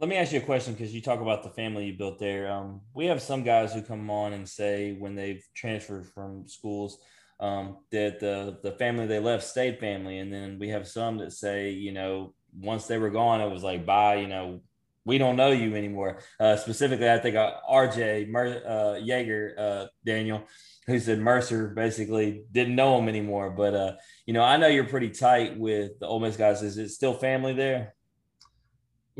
Let 0.00 0.08
me 0.08 0.16
ask 0.16 0.32
you 0.32 0.38
a 0.38 0.42
question 0.42 0.72
because 0.72 0.94
you 0.94 1.02
talk 1.02 1.20
about 1.20 1.42
the 1.42 1.50
family 1.50 1.84
you 1.84 1.92
built 1.92 2.18
there. 2.18 2.50
Um, 2.50 2.80
we 2.94 3.04
have 3.06 3.20
some 3.20 3.42
guys 3.42 3.74
who 3.74 3.82
come 3.82 4.08
on 4.08 4.32
and 4.32 4.48
say 4.48 4.96
when 4.98 5.14
they've 5.14 5.46
transferred 5.54 6.06
from 6.06 6.48
schools 6.48 6.98
um, 7.38 7.76
that 7.92 8.18
the 8.18 8.58
the 8.62 8.72
family 8.72 9.06
they 9.06 9.18
left 9.20 9.44
stayed 9.44 9.78
family, 9.78 10.16
and 10.16 10.32
then 10.32 10.58
we 10.58 10.70
have 10.70 10.88
some 10.88 11.18
that 11.18 11.32
say 11.34 11.72
you 11.72 11.92
know 11.92 12.32
once 12.58 12.86
they 12.86 12.96
were 12.96 13.10
gone, 13.10 13.42
it 13.42 13.50
was 13.50 13.62
like 13.62 13.84
bye. 13.84 14.14
You 14.14 14.28
know, 14.28 14.60
we 15.04 15.18
don't 15.18 15.36
know 15.36 15.50
you 15.50 15.76
anymore. 15.76 16.20
Uh, 16.38 16.56
specifically, 16.56 17.10
I 17.10 17.18
think 17.18 17.36
uh, 17.36 17.56
RJ 17.70 18.26
Mer- 18.30 18.62
uh, 18.66 19.60
uh, 19.60 19.86
Daniel, 20.06 20.44
who 20.86 20.98
said 20.98 21.18
Mercer 21.18 21.68
basically 21.68 22.44
didn't 22.50 22.74
know 22.74 22.98
him 22.98 23.06
anymore. 23.06 23.50
But 23.50 23.74
uh, 23.74 23.92
you 24.24 24.32
know, 24.32 24.44
I 24.44 24.56
know 24.56 24.68
you're 24.68 24.84
pretty 24.84 25.10
tight 25.10 25.58
with 25.58 25.98
the 26.00 26.06
Ole 26.06 26.20
Miss 26.20 26.38
guys. 26.38 26.62
Is 26.62 26.78
it 26.78 26.88
still 26.88 27.12
family 27.12 27.52
there? 27.52 27.94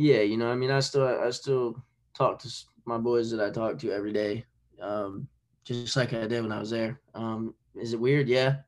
Yeah, 0.00 0.22
you 0.22 0.38
know, 0.38 0.50
I 0.50 0.54
mean, 0.54 0.70
I 0.70 0.80
still 0.80 1.06
I 1.06 1.28
still 1.28 1.76
talk 2.16 2.38
to 2.38 2.48
my 2.86 2.96
boys 2.96 3.30
that 3.30 3.46
I 3.46 3.50
talk 3.50 3.78
to 3.80 3.92
every 3.92 4.14
day, 4.14 4.46
um, 4.80 5.28
just 5.62 5.94
like 5.94 6.14
I 6.14 6.26
did 6.26 6.40
when 6.40 6.52
I 6.52 6.58
was 6.58 6.70
there. 6.70 6.98
Um, 7.14 7.54
is 7.74 7.92
it 7.92 8.00
weird? 8.00 8.26
Yeah, 8.26 8.60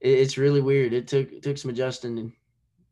it, 0.00 0.10
it's 0.10 0.36
really 0.36 0.60
weird. 0.60 0.92
It 0.92 1.08
took 1.08 1.32
it 1.32 1.42
took 1.42 1.56
some 1.56 1.70
adjusting, 1.70 2.34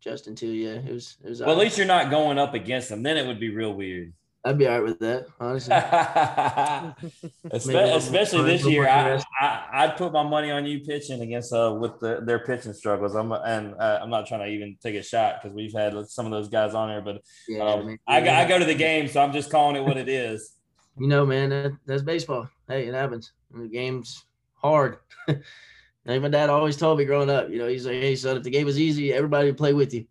adjusting 0.00 0.34
to. 0.36 0.46
Yeah, 0.46 0.76
it 0.76 0.90
was 0.90 1.18
it 1.22 1.28
was. 1.28 1.40
Well, 1.40 1.50
at 1.50 1.58
least 1.58 1.76
you're 1.76 1.86
not 1.86 2.10
going 2.10 2.38
up 2.38 2.54
against 2.54 2.88
them. 2.88 3.02
Then 3.02 3.18
it 3.18 3.26
would 3.26 3.38
be 3.38 3.50
real 3.50 3.74
weird. 3.74 4.14
I'd 4.42 4.56
be 4.56 4.66
all 4.66 4.80
right 4.80 4.82
with 4.82 4.98
that, 5.00 5.26
honestly. 5.38 5.74
especially, 7.50 7.90
especially 7.90 8.44
this 8.44 8.64
year, 8.64 8.88
I, 8.88 9.22
I 9.70 9.86
would 9.86 9.96
put 9.96 10.14
my 10.14 10.22
money 10.22 10.50
on 10.50 10.64
you 10.64 10.80
pitching 10.80 11.20
against 11.20 11.52
uh 11.52 11.76
with 11.78 12.00
the, 12.00 12.22
their 12.24 12.38
pitching 12.38 12.72
struggles. 12.72 13.14
I'm 13.14 13.32
and 13.32 13.74
uh, 13.74 13.98
I'm 14.00 14.08
not 14.08 14.26
trying 14.26 14.40
to 14.40 14.46
even 14.46 14.78
take 14.82 14.94
a 14.94 15.02
shot 15.02 15.42
because 15.42 15.54
we've 15.54 15.74
had 15.74 15.94
some 16.08 16.24
of 16.24 16.32
those 16.32 16.48
guys 16.48 16.72
on 16.72 16.88
there, 16.88 17.02
but 17.02 17.20
yeah, 17.48 17.64
um, 17.64 17.98
I, 18.06 18.20
mean, 18.20 18.30
I, 18.30 18.44
I 18.44 18.48
go 18.48 18.58
to 18.58 18.64
the 18.64 18.74
game, 18.74 19.08
so 19.08 19.20
I'm 19.22 19.32
just 19.32 19.50
calling 19.50 19.76
it 19.76 19.84
what 19.84 19.96
it 19.96 20.08
is. 20.08 20.56
You 20.98 21.06
know, 21.06 21.24
man, 21.24 21.48
that, 21.50 21.72
that's 21.86 22.02
baseball. 22.02 22.50
Hey, 22.68 22.86
it 22.86 22.92
happens. 22.92 23.32
The 23.54 23.68
game's 23.68 24.26
hard. 24.54 24.98
like 25.28 26.20
my 26.20 26.28
dad 26.28 26.50
always 26.50 26.76
told 26.76 26.98
me 26.98 27.06
growing 27.06 27.30
up, 27.30 27.48
you 27.48 27.56
know, 27.56 27.68
he's 27.68 27.86
like, 27.86 27.94
"Hey, 27.94 28.16
son, 28.16 28.36
if 28.36 28.42
the 28.42 28.50
game 28.50 28.66
was 28.66 28.78
easy, 28.78 29.10
everybody 29.10 29.46
would 29.46 29.56
play 29.56 29.72
with 29.72 29.94
you." 29.94 30.04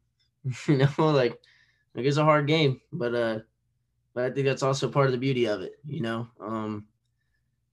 you 0.68 0.78
know, 0.78 0.90
like 0.98 1.38
like 1.94 2.06
it's 2.06 2.18
a 2.18 2.24
hard 2.24 2.48
game, 2.48 2.80
but 2.92 3.14
uh 3.14 3.40
but 4.20 4.32
I 4.32 4.34
think 4.34 4.48
that's 4.48 4.64
also 4.64 4.90
part 4.90 5.06
of 5.06 5.14
the 5.14 5.18
beauty 5.18 5.46
of 5.46 5.62
it. 5.62 5.80
You 5.88 6.02
know, 6.02 6.28
um, 6.42 6.86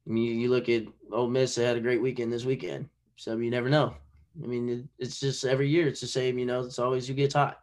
I 0.06 0.12
mean, 0.12 0.38
you 0.38 0.48
look 0.48 0.68
at 0.68 0.84
Ole 1.10 1.28
Miss; 1.28 1.56
they 1.56 1.64
had 1.64 1.76
a 1.76 1.80
great 1.80 2.00
weekend 2.00 2.32
this 2.32 2.44
weekend, 2.44 2.88
so 3.16 3.36
you 3.36 3.50
never 3.50 3.68
know. 3.68 3.96
I 4.40 4.46
mean, 4.46 4.68
it, 4.68 4.84
it's 4.96 5.18
just 5.18 5.44
every 5.44 5.68
year 5.68 5.88
it's 5.88 6.00
the 6.00 6.06
same. 6.06 6.38
You 6.38 6.46
know, 6.46 6.60
it's 6.60 6.78
always 6.78 7.08
who 7.08 7.14
gets 7.14 7.34
hot, 7.34 7.62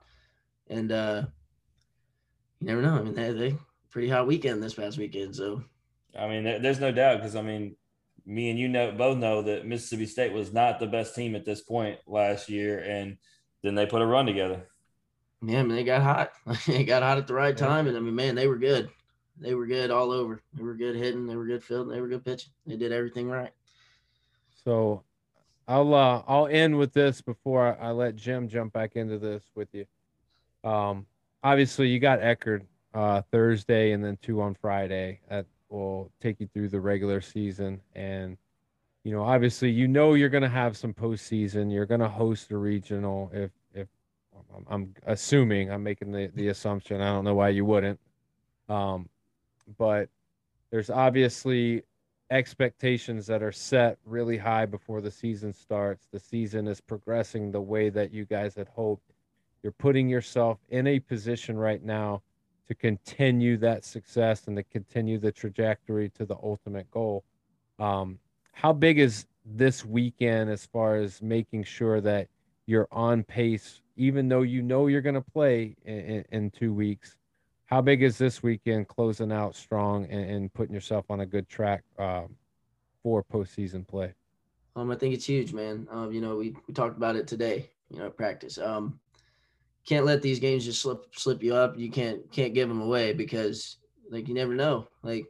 and 0.67 0.91
uh, 0.91 1.23
you 2.59 2.67
never 2.67 2.81
know. 2.81 2.95
I 2.95 3.03
mean, 3.03 3.13
they 3.13 3.23
had 3.23 3.41
a 3.41 3.57
pretty 3.89 4.09
hot 4.09 4.27
weekend 4.27 4.61
this 4.61 4.73
past 4.73 4.97
weekend, 4.97 5.33
so. 5.33 5.63
I 6.19 6.27
mean, 6.27 6.43
there's 6.43 6.81
no 6.81 6.91
doubt 6.91 7.19
because 7.19 7.37
I 7.37 7.41
mean, 7.41 7.77
me 8.25 8.49
and 8.49 8.59
you 8.59 8.67
know 8.67 8.91
both 8.91 9.17
know 9.17 9.43
that 9.43 9.65
Mississippi 9.65 10.07
State 10.07 10.33
was 10.33 10.51
not 10.51 10.79
the 10.79 10.87
best 10.87 11.15
team 11.15 11.37
at 11.37 11.45
this 11.45 11.61
point 11.61 11.99
last 12.05 12.49
year, 12.49 12.79
and 12.79 13.15
then 13.61 13.75
they 13.75 13.85
put 13.85 14.01
a 14.01 14.05
run 14.05 14.25
together. 14.25 14.67
Yeah, 15.45 15.59
I 15.59 15.63
mean, 15.63 15.75
they 15.75 15.83
got 15.83 16.01
hot. 16.01 16.31
they 16.67 16.85
got 16.85 17.03
hot 17.03 17.17
at 17.17 17.27
the 17.27 17.33
right 17.33 17.55
time, 17.55 17.87
and 17.87 17.97
I 17.97 17.99
mean, 17.99 18.15
man, 18.15 18.35
they 18.35 18.47
were 18.47 18.57
good. 18.57 18.89
They 19.39 19.53
were 19.55 19.65
good 19.65 19.91
all 19.91 20.11
over. 20.11 20.41
They 20.53 20.63
were 20.63 20.75
good 20.75 20.95
hitting. 20.95 21.27
They 21.27 21.35
were 21.35 21.45
good 21.45 21.63
fielding. 21.63 21.93
They 21.93 21.99
were 21.99 22.07
good 22.07 22.23
pitching. 22.23 22.53
They 22.65 22.77
did 22.77 22.91
everything 22.93 23.29
right. 23.29 23.51
So, 24.63 25.03
I'll 25.67 25.93
uh, 25.93 26.23
I'll 26.27 26.47
end 26.47 26.77
with 26.77 26.93
this 26.93 27.21
before 27.21 27.77
I, 27.81 27.89
I 27.89 27.91
let 27.91 28.15
Jim 28.15 28.47
jump 28.47 28.71
back 28.71 28.95
into 28.95 29.17
this 29.17 29.43
with 29.53 29.67
you. 29.73 29.85
Um, 30.63 31.05
obviously, 31.43 31.89
you 31.89 31.99
got 31.99 32.19
Eckerd 32.19 32.61
uh, 32.93 33.23
Thursday 33.31 33.91
and 33.91 34.03
then 34.03 34.17
two 34.21 34.41
on 34.41 34.55
Friday. 34.55 35.19
That 35.29 35.45
will 35.67 36.09
take 36.21 36.39
you 36.39 36.47
through 36.53 36.69
the 36.69 36.79
regular 36.79 37.19
season, 37.19 37.81
and 37.95 38.37
you 39.03 39.11
know, 39.11 39.23
obviously, 39.23 39.71
you 39.71 39.89
know 39.89 40.13
you're 40.13 40.29
going 40.29 40.43
to 40.43 40.49
have 40.49 40.77
some 40.77 40.93
postseason. 40.93 41.69
You're 41.69 41.85
going 41.85 41.99
to 41.99 42.07
host 42.07 42.51
a 42.51 42.57
regional 42.57 43.29
if 43.33 43.51
I'm 44.69 44.93
assuming 45.05 45.71
I'm 45.71 45.83
making 45.83 46.11
the, 46.11 46.31
the 46.35 46.49
assumption. 46.49 47.01
I 47.01 47.11
don't 47.11 47.25
know 47.25 47.35
why 47.35 47.49
you 47.49 47.65
wouldn't. 47.65 47.99
Um, 48.69 49.09
but 49.77 50.09
there's 50.71 50.89
obviously 50.89 51.83
expectations 52.31 53.27
that 53.27 53.43
are 53.43 53.51
set 53.51 53.97
really 54.05 54.37
high 54.37 54.65
before 54.65 55.01
the 55.01 55.11
season 55.11 55.53
starts. 55.53 56.07
The 56.11 56.19
season 56.19 56.67
is 56.67 56.81
progressing 56.81 57.51
the 57.51 57.61
way 57.61 57.89
that 57.89 58.11
you 58.11 58.25
guys 58.25 58.55
had 58.55 58.67
hoped. 58.69 59.11
You're 59.61 59.71
putting 59.71 60.09
yourself 60.09 60.57
in 60.69 60.87
a 60.87 60.99
position 60.99 61.57
right 61.57 61.83
now 61.83 62.21
to 62.67 62.73
continue 62.73 63.57
that 63.57 63.85
success 63.85 64.47
and 64.47 64.57
to 64.57 64.63
continue 64.63 65.19
the 65.19 65.31
trajectory 65.31 66.09
to 66.09 66.25
the 66.25 66.35
ultimate 66.41 66.89
goal. 66.89 67.23
Um, 67.77 68.19
how 68.53 68.73
big 68.73 68.99
is 68.99 69.27
this 69.45 69.85
weekend 69.85 70.49
as 70.49 70.65
far 70.65 70.95
as 70.95 71.21
making 71.21 71.65
sure 71.65 72.01
that 72.01 72.27
you're 72.65 72.87
on 72.91 73.23
pace 73.23 73.82
even 73.95 74.27
though 74.27 74.41
you 74.41 74.61
know 74.61 74.87
you're 74.87 75.01
going 75.01 75.15
to 75.15 75.21
play 75.21 75.75
in, 75.85 76.25
in, 76.31 76.51
two 76.51 76.73
weeks. 76.73 77.15
How 77.65 77.81
big 77.81 78.03
is 78.03 78.17
this 78.17 78.43
weekend 78.43 78.87
closing 78.87 79.31
out 79.31 79.55
strong 79.55 80.05
and, 80.05 80.29
and 80.29 80.53
putting 80.53 80.73
yourself 80.73 81.05
on 81.09 81.21
a 81.21 81.25
good 81.25 81.47
track 81.47 81.83
um, 81.97 82.35
for 83.01 83.23
postseason 83.23 83.87
play? 83.87 84.13
Um, 84.75 84.91
I 84.91 84.95
think 84.95 85.13
it's 85.13 85.25
huge, 85.25 85.53
man. 85.53 85.87
Um, 85.91 86.11
you 86.11 86.21
know, 86.21 86.37
we, 86.37 86.55
we 86.67 86.73
talked 86.73 86.97
about 86.97 87.15
it 87.15 87.27
today, 87.27 87.69
you 87.89 87.99
know, 87.99 88.09
practice. 88.09 88.57
Um, 88.57 88.99
can't 89.85 90.05
let 90.05 90.21
these 90.21 90.39
games 90.39 90.65
just 90.65 90.81
slip 90.81 91.05
slip 91.15 91.43
you 91.43 91.55
up. 91.55 91.77
You 91.77 91.91
can't 91.91 92.31
can't 92.31 92.53
give 92.53 92.69
them 92.69 92.81
away 92.81 93.13
because 93.13 93.77
like 94.09 94.27
you 94.27 94.33
never 94.33 94.55
know. 94.55 94.87
Like 95.03 95.27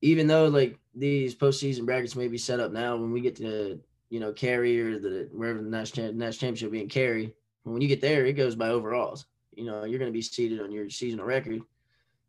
even 0.00 0.26
though 0.26 0.48
like 0.48 0.78
these 0.94 1.34
postseason 1.34 1.84
brackets 1.84 2.16
may 2.16 2.28
be 2.28 2.38
set 2.38 2.60
up 2.60 2.72
now, 2.72 2.96
when 2.96 3.12
we 3.12 3.20
get 3.20 3.36
to 3.36 3.80
you 4.10 4.20
know 4.20 4.32
Cary 4.32 4.80
or 4.80 4.98
the 4.98 5.28
wherever 5.32 5.62
the 5.62 5.68
national 5.68 6.12
national 6.12 6.48
championship 6.48 6.72
being 6.72 6.88
Cary, 6.88 7.34
when 7.72 7.82
you 7.82 7.88
get 7.88 8.00
there, 8.00 8.24
it 8.26 8.34
goes 8.34 8.54
by 8.54 8.68
overalls. 8.68 9.26
You 9.54 9.64
know, 9.64 9.84
you're 9.84 9.98
going 9.98 10.10
to 10.10 10.16
be 10.16 10.22
seated 10.22 10.60
on 10.60 10.70
your 10.70 10.90
seasonal 10.90 11.24
record. 11.24 11.62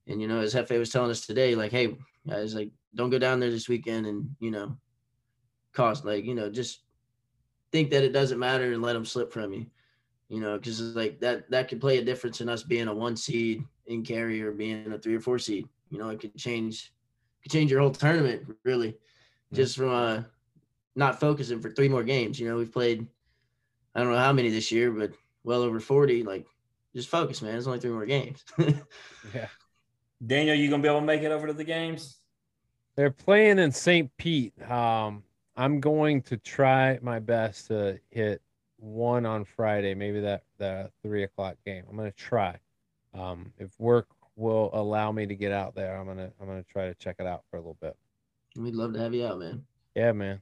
And, 0.07 0.21
you 0.21 0.27
know, 0.27 0.39
as 0.39 0.53
Hefe 0.53 0.77
was 0.77 0.91
telling 0.91 1.11
us 1.11 1.25
today, 1.25 1.55
like, 1.55 1.71
hey, 1.71 1.97
guys, 2.27 2.55
like, 2.55 2.71
don't 2.93 3.09
go 3.09 3.19
down 3.19 3.39
there 3.39 3.49
this 3.49 3.67
weekend 3.67 4.05
and, 4.05 4.29
you 4.39 4.51
know, 4.51 4.77
cost, 5.73 6.05
like, 6.05 6.25
you 6.25 6.35
know, 6.35 6.49
just 6.49 6.81
think 7.71 7.89
that 7.91 8.03
it 8.03 8.13
doesn't 8.13 8.39
matter 8.39 8.71
and 8.71 8.81
let 8.81 8.93
them 8.93 9.03
slip 9.03 9.33
from 9.33 9.51
you, 9.51 9.65
you 10.29 10.39
know, 10.39 10.57
because 10.57 10.79
like 10.95 11.19
that, 11.19 11.49
that 11.51 11.67
could 11.67 11.81
play 11.81 11.97
a 11.97 12.05
difference 12.05 12.39
in 12.39 12.47
us 12.47 12.63
being 12.63 12.87
a 12.87 12.93
one 12.93 13.17
seed 13.17 13.65
in 13.87 14.03
Cary 14.03 14.41
or 14.41 14.51
being 14.51 14.93
a 14.93 14.97
three 14.97 15.15
or 15.15 15.19
four 15.19 15.39
seed. 15.39 15.67
You 15.89 15.99
know, 15.99 16.09
it 16.09 16.19
could 16.21 16.37
change, 16.37 16.93
could 17.43 17.51
change 17.51 17.71
your 17.71 17.81
whole 17.81 17.91
tournament 17.91 18.43
really 18.63 18.95
just 19.53 19.75
from 19.75 19.89
uh, 19.89 20.23
not 20.95 21.19
focusing 21.19 21.59
for 21.59 21.71
three 21.71 21.89
more 21.89 22.03
games. 22.03 22.39
You 22.39 22.47
know, 22.47 22.57
we've 22.57 22.71
played, 22.71 23.05
I 23.93 24.01
don't 24.01 24.11
know 24.11 24.19
how 24.19 24.33
many 24.33 24.49
this 24.49 24.71
year, 24.71 24.91
but 24.91 25.11
well 25.45 25.61
over 25.61 25.79
40, 25.79 26.23
like 26.23 26.45
just 26.93 27.09
focus, 27.09 27.41
man. 27.41 27.55
It's 27.55 27.67
only 27.67 27.79
three 27.79 27.91
more 27.91 28.05
games. 28.05 28.43
yeah. 29.33 29.47
Daniel, 30.25 30.55
you 30.55 30.69
gonna 30.69 30.81
be 30.81 30.89
able 30.89 30.99
to 30.99 31.05
make 31.05 31.21
it 31.21 31.31
over 31.31 31.47
to 31.47 31.53
the 31.53 31.63
games? 31.63 32.17
They're 32.95 33.11
playing 33.11 33.59
in 33.59 33.71
St. 33.71 34.09
Pete. 34.17 34.53
Um, 34.69 35.23
I'm 35.55 35.79
going 35.79 36.21
to 36.23 36.37
try 36.37 36.97
my 37.01 37.19
best 37.19 37.67
to 37.67 37.99
hit 38.09 38.41
one 38.77 39.25
on 39.25 39.45
Friday, 39.45 39.93
maybe 39.93 40.19
that 40.21 40.43
that 40.57 40.91
three 41.01 41.23
o'clock 41.23 41.55
game. 41.65 41.83
I'm 41.89 41.95
gonna 41.95 42.11
try. 42.11 42.57
Um, 43.13 43.53
if 43.57 43.69
work 43.79 44.07
will 44.35 44.69
allow 44.73 45.11
me 45.11 45.25
to 45.25 45.35
get 45.35 45.51
out 45.51 45.75
there, 45.75 45.97
I'm 45.97 46.07
gonna 46.07 46.31
I'm 46.41 46.47
gonna 46.47 46.63
try 46.63 46.87
to 46.87 46.95
check 46.95 47.17
it 47.19 47.27
out 47.27 47.43
for 47.49 47.57
a 47.57 47.59
little 47.59 47.77
bit. 47.81 47.95
We'd 48.57 48.75
love 48.75 48.93
to 48.93 48.99
have 48.99 49.13
you 49.13 49.25
out, 49.25 49.39
man. 49.39 49.65
Yeah, 49.95 50.11
man. 50.11 50.41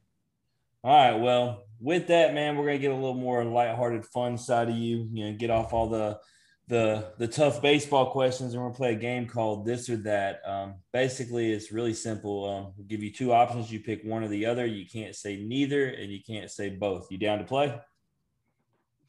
All 0.84 0.94
right. 0.94 1.20
Well, 1.22 1.64
with 1.80 2.08
that, 2.08 2.34
man, 2.34 2.58
we're 2.58 2.66
gonna 2.66 2.78
get 2.78 2.92
a 2.92 2.96
little 2.96 3.14
more 3.14 3.44
lighthearted, 3.46 4.06
fun 4.06 4.38
side 4.38 4.70
of 4.70 4.76
you. 4.76 5.08
You 5.14 5.32
know, 5.32 5.38
get 5.38 5.50
off 5.50 5.72
all 5.72 5.88
the 5.88 6.20
the 6.68 7.14
the 7.18 7.28
tough 7.28 7.62
baseball 7.62 8.12
questions, 8.12 8.54
and 8.54 8.62
we're 8.62 8.68
gonna 8.68 8.78
play 8.78 8.92
a 8.94 8.98
game 8.98 9.26
called 9.26 9.66
this 9.66 9.90
or 9.90 9.98
that. 9.98 10.42
Um, 10.46 10.76
basically, 10.92 11.54
it's 11.54 11.72
really 11.72 11.94
simple. 11.94 12.50
Um, 12.50 12.74
we'll 12.76 12.88
give 12.88 13.02
you 13.02 13.14
two 13.14 13.32
options. 13.32 13.72
You 13.72 13.80
pick 13.80 14.04
one 14.04 14.24
or 14.24 14.28
the 14.28 14.46
other. 14.46 14.66
You 14.66 14.86
can't 14.86 15.16
say 15.16 15.38
neither, 15.38 15.88
and 15.88 16.12
you 16.12 16.20
can't 16.22 16.52
say 16.52 16.70
both. 16.70 17.08
You 17.10 17.18
down 17.18 17.40
to 17.40 17.46
play? 17.46 17.80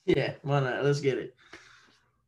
Yeah, 0.07 0.35
why 0.43 0.61
not? 0.61 0.85
Let's 0.85 1.01
get 1.01 1.19
it. 1.19 1.35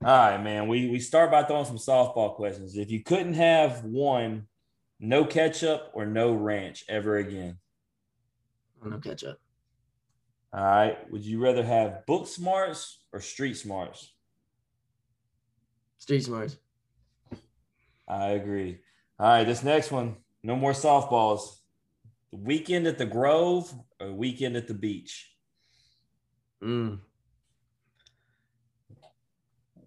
All 0.05 0.17
right, 0.17 0.43
man. 0.43 0.67
We 0.67 0.89
we 0.89 0.99
start 0.99 1.31
by 1.31 1.45
throwing 1.45 1.67
some 1.67 1.77
softball 1.77 2.35
questions. 2.35 2.77
If 2.77 2.91
you 2.91 3.05
couldn't 3.05 3.35
have 3.35 3.85
one, 3.85 4.49
no 4.99 5.25
ketchup 5.25 5.93
or 5.95 6.05
no 6.05 6.33
ranch 6.33 6.85
ever 6.89 7.19
again 7.19 7.59
no 8.91 8.99
ketchup. 8.99 9.39
All 10.53 10.65
right. 10.65 11.11
Would 11.11 11.25
you 11.25 11.41
rather 11.43 11.65
have 11.65 12.07
book 12.07 12.27
smarts 12.27 13.01
or 13.13 13.21
street 13.21 13.57
smarts? 13.57 14.13
Street 15.99 16.25
smarts. 16.25 16.57
I 18.09 18.29
agree. 18.31 18.79
All 19.19 19.27
right, 19.29 19.45
this 19.45 19.65
next 19.65 19.91
one, 19.91 20.17
no 20.43 20.55
more 20.57 20.73
softballs. 20.73 21.57
Weekend 22.33 22.87
at 22.87 22.99
the 22.99 23.07
Grove 23.07 23.73
or 24.01 24.13
weekend 24.13 24.57
at 24.57 24.69
the 24.69 24.75
beach? 24.75 25.33
Mm. 26.63 27.01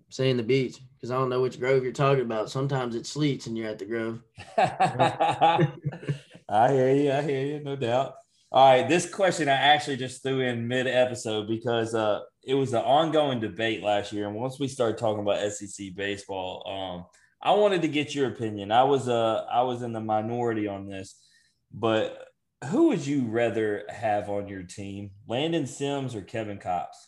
Saying 0.10 0.38
the 0.38 0.44
beach 0.44 0.80
because 1.00 1.12
I 1.12 1.16
don't 1.16 1.30
know 1.30 1.42
which 1.42 1.60
grove 1.60 1.84
you're 1.84 1.94
talking 1.94 2.24
about. 2.24 2.50
Sometimes 2.50 2.96
it 2.96 3.06
sleets 3.06 3.48
and 3.48 3.58
you're 3.58 3.70
at 3.70 3.80
the 3.80 3.86
grove. 3.86 4.22
I 6.50 6.72
hear 6.72 6.94
you. 6.94 7.12
I 7.12 7.22
hear 7.22 7.46
you. 7.46 7.64
No 7.64 7.76
doubt. 7.76 8.16
All 8.52 8.68
right. 8.68 8.90
This 8.90 9.08
question 9.08 9.48
I 9.48 9.54
actually 9.54 9.98
just 9.98 10.24
threw 10.24 10.42
in 10.42 10.68
mid 10.68 10.88
episode 10.88 11.48
because 11.48 11.94
uh, 11.94 12.22
it 12.44 12.56
was 12.56 12.74
an 12.74 12.82
ongoing 12.82 13.40
debate 13.40 13.84
last 13.84 14.12
year. 14.12 14.28
And 14.28 14.36
once 14.36 14.60
we 14.60 14.68
started 14.68 14.98
talking 14.98 15.22
about 15.22 15.52
SEC 15.52 15.94
baseball, 15.96 16.64
um, 16.68 17.06
I 17.42 17.52
wanted 17.56 17.84
to 17.84 17.88
get 17.88 18.16
your 18.16 18.28
opinion. 18.28 18.72
I 18.72 18.84
was 18.84 19.08
uh, 19.08 19.46
I 19.52 19.62
was 19.62 19.84
in 19.84 19.94
the 19.94 20.02
minority 20.02 20.68
on 20.68 20.88
this, 20.88 21.16
but 21.72 22.30
who 22.70 22.88
would 22.88 23.06
you 23.06 23.26
rather 23.28 23.84
have 23.88 24.30
on 24.30 24.48
your 24.48 24.64
team, 24.64 25.12
Landon 25.28 25.68
Sims 25.68 26.16
or 26.16 26.22
Kevin 26.22 26.58
Kopps? 26.58 27.08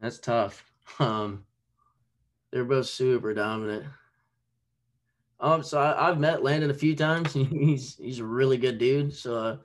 That's 0.00 0.18
tough. 0.18 0.64
Um, 0.98 1.44
they're 2.50 2.64
both 2.64 2.86
super 2.86 3.34
dominant. 3.34 3.84
Um, 5.38 5.62
so 5.62 5.80
I, 5.80 6.06
have 6.06 6.18
met 6.18 6.42
Landon 6.42 6.70
a 6.70 6.74
few 6.74 6.96
times. 6.96 7.32
He's 7.34 7.96
he's 7.96 8.20
a 8.20 8.24
really 8.24 8.56
good 8.56 8.78
dude. 8.78 9.14
So 9.14 9.36
uh, 9.36 9.56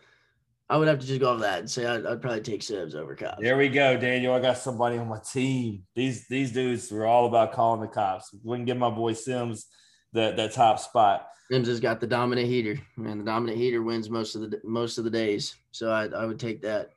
I 0.70 0.78
would 0.78 0.88
have 0.88 1.00
to 1.00 1.06
just 1.06 1.20
go 1.20 1.34
off 1.34 1.42
that 1.42 1.60
and 1.60 1.70
say 1.70 1.86
I'd, 1.86 2.06
I'd 2.06 2.22
probably 2.22 2.42
take 2.42 2.64
Sims 2.64 2.96
over 2.96 3.16
Kopps. 3.16 3.40
There 3.40 3.58
we 3.58 3.70
go, 3.70 3.98
Daniel. 3.98 4.34
I 4.34 4.40
got 4.40 4.58
somebody 4.58 4.98
on 4.98 5.08
my 5.08 5.20
team. 5.20 5.84
These 5.96 6.28
these 6.28 6.52
dudes 6.52 6.92
were 6.92 7.06
all 7.06 7.26
about 7.26 7.54
calling 7.54 7.82
the 7.82 7.88
cops. 7.88 8.34
Wouldn't 8.44 8.68
give 8.68 8.78
my 8.78 8.90
boy 8.90 9.14
Sims 9.14 9.68
that 10.14 10.36
that 10.38 10.54
top 10.54 10.80
spot. 10.80 11.28
Sims 11.52 11.68
has 11.68 11.80
got 11.80 12.00
the 12.00 12.08
dominant 12.08 12.48
heater, 12.48 12.80
and 12.98 13.20
the 13.22 13.26
dominant 13.26 13.58
heater 13.58 13.82
wins 13.82 14.10
most 14.10 14.36
of 14.36 14.50
the 14.50 14.62
most 14.64 14.98
of 14.98 15.04
the 15.04 15.10
days. 15.10 15.56
So 15.72 15.92
I 15.92 16.06
I 16.08 16.26
would 16.26 16.40
take 16.40 16.62
that. 16.64 16.92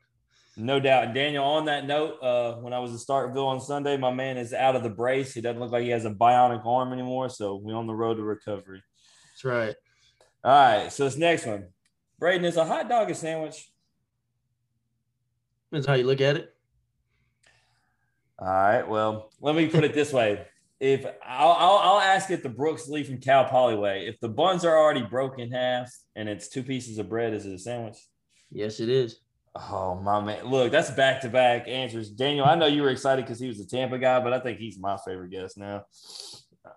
No 0.56 0.78
doubt. 0.78 1.04
And 1.04 1.14
Daniel, 1.14 1.44
on 1.44 1.64
that 1.64 1.86
note, 1.86 2.22
uh, 2.22 2.54
when 2.56 2.72
I 2.72 2.78
was 2.78 2.92
in 2.92 2.98
Starkville 2.98 3.46
on 3.46 3.60
Sunday, 3.60 3.96
my 3.96 4.12
man 4.12 4.36
is 4.36 4.52
out 4.52 4.76
of 4.76 4.82
the 4.82 4.90
brace. 4.90 5.34
He 5.34 5.40
doesn't 5.40 5.60
look 5.60 5.72
like 5.72 5.82
he 5.82 5.90
has 5.90 6.04
a 6.04 6.10
bionic 6.10 6.64
arm 6.64 6.92
anymore. 6.92 7.28
So 7.28 7.56
we're 7.56 7.76
on 7.76 7.88
the 7.88 7.94
road 7.94 8.14
to 8.16 8.22
recovery. 8.22 8.82
That's 9.32 9.44
right. 9.44 9.74
All 10.44 10.52
right. 10.52 10.92
So 10.92 11.04
this 11.04 11.16
next 11.16 11.46
one. 11.46 11.66
Braden, 12.20 12.44
is 12.44 12.56
a 12.56 12.64
hot 12.64 12.88
dog 12.88 13.10
a 13.10 13.14
sandwich? 13.14 13.68
Depends 15.70 15.86
how 15.86 15.94
you 15.94 16.04
look 16.04 16.20
at 16.20 16.36
it. 16.36 16.54
All 18.38 18.46
right. 18.46 18.88
Well, 18.88 19.30
let 19.40 19.56
me 19.56 19.66
put 19.66 19.84
it 19.84 19.94
this 19.94 20.12
way. 20.12 20.46
If 20.80 21.06
I'll, 21.24 21.52
I'll, 21.52 21.78
I'll, 21.78 22.00
ask 22.00 22.30
it 22.30 22.42
the 22.42 22.48
Brooks 22.48 22.88
Lee 22.88 23.04
from 23.04 23.18
Cal 23.18 23.44
Poly 23.46 23.76
way. 23.76 24.06
If 24.06 24.18
the 24.20 24.28
buns 24.28 24.66
are 24.66 24.76
already 24.76 25.02
broken 25.02 25.40
in 25.40 25.52
half 25.52 25.90
and 26.14 26.28
it's 26.28 26.48
two 26.48 26.62
pieces 26.64 26.98
of 26.98 27.08
bread, 27.08 27.32
is 27.32 27.46
it 27.46 27.54
a 27.54 27.58
sandwich? 27.58 27.96
Yes, 28.50 28.80
it 28.80 28.90
is. 28.90 29.20
Oh 29.56 29.94
my 29.94 30.20
man! 30.20 30.46
Look, 30.46 30.72
that's 30.72 30.90
back 30.90 31.20
to 31.20 31.28
back 31.28 31.68
answers. 31.68 32.10
Daniel, 32.10 32.44
I 32.44 32.56
know 32.56 32.66
you 32.66 32.82
were 32.82 32.90
excited 32.90 33.24
because 33.24 33.38
he 33.38 33.46
was 33.46 33.60
a 33.60 33.66
Tampa 33.66 33.98
guy, 33.98 34.18
but 34.18 34.32
I 34.32 34.40
think 34.40 34.58
he's 34.58 34.78
my 34.78 34.96
favorite 35.06 35.30
guest 35.30 35.56
now. 35.56 35.84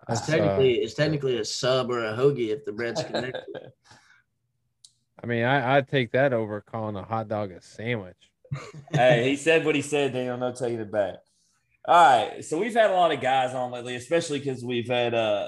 It's 0.10 0.26
technically 0.28 0.80
uh, 0.80 0.84
it's 0.84 0.94
technically 0.94 1.40
a 1.40 1.46
sub 1.46 1.90
or 1.90 2.06
a 2.06 2.14
hoagie 2.14 2.50
if 2.50 2.66
the 2.66 2.72
bread's 2.72 3.04
connected. 3.04 3.44
I 5.24 5.26
mean, 5.26 5.44
I 5.44 5.78
I'd 5.78 5.88
take 5.88 6.12
that 6.12 6.34
over 6.34 6.62
calling 6.62 6.96
a 6.96 7.04
hot 7.04 7.28
dog 7.28 7.52
a 7.52 7.62
sandwich. 7.62 8.30
hey, 8.92 9.28
he 9.28 9.36
said 9.36 9.66
what 9.66 9.74
he 9.74 9.82
said, 9.82 10.14
Daniel. 10.14 10.38
No 10.38 10.54
taking 10.54 10.80
it 10.80 10.92
back. 10.92 11.16
All 11.88 11.96
right, 11.96 12.46
so 12.46 12.60
we've 12.60 12.74
had 12.76 12.92
a 12.92 12.94
lot 12.94 13.12
of 13.12 13.22
guys 13.22 13.56
on 13.56 13.72
lately, 13.72 13.96
especially 13.96 14.38
because 14.38 14.64
we've 14.64 14.88
had 14.88 15.16
uh 15.16 15.48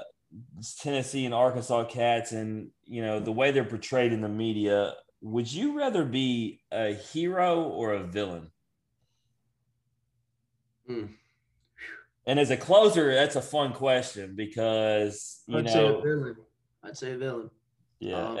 Tennessee 0.80 1.26
and 1.26 1.34
Arkansas 1.34 1.84
cats, 1.84 2.32
and 2.32 2.70
you 2.86 3.02
know 3.02 3.20
the 3.20 3.30
way 3.30 3.52
they're 3.52 3.64
portrayed 3.64 4.12
in 4.12 4.20
the 4.20 4.28
media 4.28 4.94
would 5.22 5.52
you 5.52 5.78
rather 5.78 6.04
be 6.04 6.60
a 6.72 6.94
hero 6.94 7.62
or 7.62 7.94
a 7.94 8.02
villain? 8.02 8.50
Hmm. 10.86 11.06
And 12.26 12.38
as 12.38 12.50
a 12.50 12.56
closer, 12.56 13.14
that's 13.14 13.36
a 13.36 13.42
fun 13.42 13.72
question 13.72 14.34
because 14.36 15.42
you 15.46 15.58
I'd 15.58 15.64
know. 15.64 15.72
Say 15.72 15.86
a 15.86 16.00
villain. 16.00 16.36
I'd 16.82 16.96
say 16.96 17.12
a 17.12 17.18
villain. 17.18 17.50
Yeah, 17.98 18.16
um, 18.16 18.38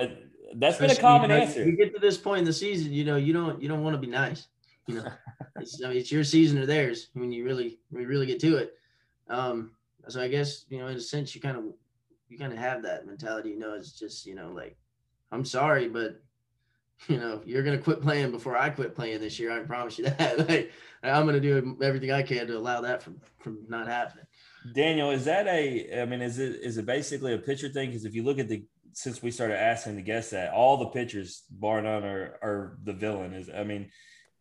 that's 0.56 0.78
been 0.78 0.90
a 0.90 0.96
common 0.96 1.30
answer. 1.30 1.64
You 1.64 1.76
get 1.76 1.94
to 1.94 2.00
this 2.00 2.16
point 2.16 2.40
in 2.40 2.44
the 2.44 2.52
season, 2.52 2.92
you 2.92 3.04
know, 3.04 3.16
you 3.16 3.32
don't 3.32 3.60
you 3.60 3.68
don't 3.68 3.82
want 3.82 3.94
to 3.94 4.00
be 4.00 4.06
nice. 4.06 4.48
You 4.86 4.96
know, 4.96 5.12
it's, 5.56 5.82
I 5.84 5.88
mean, 5.88 5.98
it's 5.98 6.10
your 6.10 6.24
season 6.24 6.58
or 6.58 6.66
theirs 6.66 7.08
when 7.14 7.30
you 7.30 7.44
really 7.44 7.78
when 7.90 8.02
you 8.02 8.08
really 8.08 8.26
get 8.26 8.40
to 8.40 8.56
it. 8.56 8.74
Um, 9.28 9.72
so 10.08 10.20
I 10.20 10.28
guess 10.28 10.64
you 10.68 10.78
know, 10.78 10.88
in 10.88 10.96
a 10.96 11.00
sense, 11.00 11.34
you 11.34 11.40
kind 11.40 11.56
of 11.56 11.64
you 12.28 12.38
kind 12.38 12.52
of 12.52 12.58
have 12.58 12.82
that 12.82 13.06
mentality. 13.06 13.50
You 13.50 13.58
know, 13.58 13.74
it's 13.74 13.92
just 13.92 14.26
you 14.26 14.34
know, 14.34 14.50
like 14.52 14.76
I'm 15.30 15.44
sorry, 15.44 15.88
but 15.88 16.20
you 17.08 17.16
know, 17.16 17.40
you're 17.44 17.62
gonna 17.62 17.78
quit 17.78 18.00
playing 18.00 18.30
before 18.30 18.56
I 18.56 18.70
quit 18.70 18.94
playing 18.94 19.20
this 19.20 19.38
year. 19.38 19.52
I 19.52 19.60
promise 19.64 19.98
you 19.98 20.04
that. 20.18 20.48
like, 20.48 20.72
I'm 21.02 21.26
gonna 21.26 21.40
do 21.40 21.78
everything 21.82 22.12
I 22.12 22.22
can 22.22 22.46
to 22.46 22.56
allow 22.56 22.80
that 22.82 23.02
from 23.02 23.20
from 23.38 23.58
not 23.68 23.86
happening. 23.86 24.26
Daniel, 24.74 25.10
is 25.10 25.24
that 25.24 25.46
a? 25.46 26.02
I 26.02 26.04
mean, 26.04 26.20
is 26.20 26.38
it 26.38 26.56
is 26.62 26.78
it 26.78 26.86
basically 26.86 27.34
a 27.34 27.38
pitcher 27.38 27.68
thing? 27.68 27.90
Because 27.90 28.04
if 28.04 28.14
you 28.14 28.22
look 28.22 28.38
at 28.38 28.48
the 28.48 28.64
since 28.92 29.22
we 29.22 29.30
started 29.30 29.58
asking 29.58 29.96
the 29.96 30.02
guests 30.02 30.32
that, 30.32 30.52
all 30.52 30.76
the 30.76 30.86
pitchers, 30.86 31.44
bar 31.50 31.80
none, 31.80 32.04
are 32.04 32.38
are 32.42 32.78
the 32.84 32.92
villain. 32.92 33.32
Is 33.32 33.48
I 33.48 33.64
mean, 33.64 33.90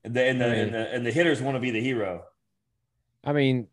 the 0.04 0.24
and 0.26 0.42
the 0.42 0.46
and 0.46 0.74
the, 0.74 0.94
and 0.94 1.06
the 1.06 1.12
hitters 1.12 1.42
want 1.42 1.56
to 1.56 1.62
be 1.62 1.72
the 1.72 1.82
hero. 1.82 2.24
I 3.24 3.34
mean, 3.34 3.68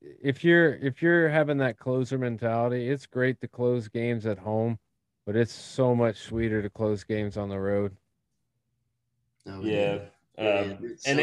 if 0.00 0.44
you're 0.44 0.74
if 0.74 1.02
you're 1.02 1.28
having 1.28 1.58
that 1.58 1.78
closer 1.78 2.18
mentality, 2.18 2.88
it's 2.88 3.06
great 3.06 3.40
to 3.40 3.48
close 3.48 3.88
games 3.88 4.26
at 4.26 4.38
home, 4.38 4.78
but 5.26 5.36
it's 5.36 5.52
so 5.52 5.94
much 5.94 6.18
sweeter 6.18 6.62
to 6.62 6.70
close 6.70 7.04
games 7.04 7.36
on 7.36 7.48
the 7.48 7.58
road. 7.58 7.96
Yeah. 9.62 9.98
Um, 10.38 10.46
and, 10.46 11.00
so 11.00 11.10
it, 11.10 11.18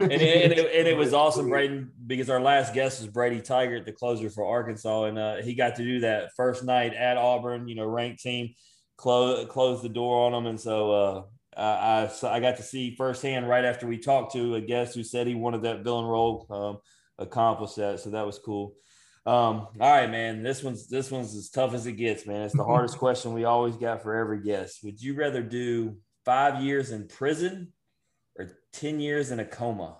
and, 0.00 0.12
it, 0.12 0.44
and, 0.44 0.52
it, 0.52 0.74
and 0.74 0.88
it 0.88 0.96
was 0.96 1.12
awesome, 1.14 1.48
Braden, 1.48 1.92
because 2.06 2.30
our 2.30 2.40
last 2.40 2.74
guest 2.74 3.00
was 3.00 3.10
Brady 3.10 3.40
Tygart, 3.40 3.84
the 3.84 3.92
closer 3.92 4.30
for 4.30 4.44
Arkansas, 4.44 5.04
and 5.04 5.18
uh, 5.18 5.36
he 5.36 5.54
got 5.54 5.76
to 5.76 5.84
do 5.84 6.00
that 6.00 6.30
first 6.36 6.64
night 6.64 6.94
at 6.94 7.16
Auburn. 7.16 7.68
You 7.68 7.76
know, 7.76 7.86
ranked 7.86 8.22
team, 8.22 8.54
close 8.96 9.46
close 9.48 9.82
the 9.82 9.88
door 9.88 10.26
on 10.26 10.32
them, 10.32 10.46
and 10.46 10.60
so 10.60 10.90
uh, 10.92 11.22
I, 11.56 12.10
I, 12.22 12.36
I 12.36 12.40
got 12.40 12.56
to 12.56 12.62
see 12.62 12.96
firsthand 12.96 13.48
right 13.48 13.64
after 13.64 13.86
we 13.86 13.98
talked 13.98 14.32
to 14.32 14.54
a 14.54 14.60
guest 14.60 14.94
who 14.94 15.04
said 15.04 15.26
he 15.26 15.34
wanted 15.34 15.62
that 15.62 15.84
villain 15.84 16.06
role 16.06 16.46
um, 16.50 16.78
accomplish 17.18 17.74
that, 17.74 18.00
so 18.00 18.10
that 18.10 18.26
was 18.26 18.38
cool. 18.38 18.74
Um, 19.26 19.68
all 19.78 19.92
right, 19.92 20.10
man. 20.10 20.42
This 20.42 20.62
one's 20.62 20.88
this 20.88 21.10
one's 21.10 21.34
as 21.34 21.50
tough 21.50 21.74
as 21.74 21.86
it 21.86 21.92
gets, 21.92 22.26
man. 22.26 22.42
It's 22.42 22.56
the 22.56 22.64
hardest 22.64 22.98
question 22.98 23.34
we 23.34 23.44
always 23.44 23.76
got 23.76 24.02
for 24.02 24.14
every 24.14 24.42
guest. 24.42 24.80
Would 24.82 25.00
you 25.00 25.14
rather 25.14 25.42
do 25.42 25.98
five 26.24 26.62
years 26.62 26.90
in 26.90 27.06
prison 27.06 27.72
or 28.38 28.48
10 28.72 29.00
years 29.00 29.30
in 29.30 29.40
a 29.40 29.44
coma? 29.44 29.98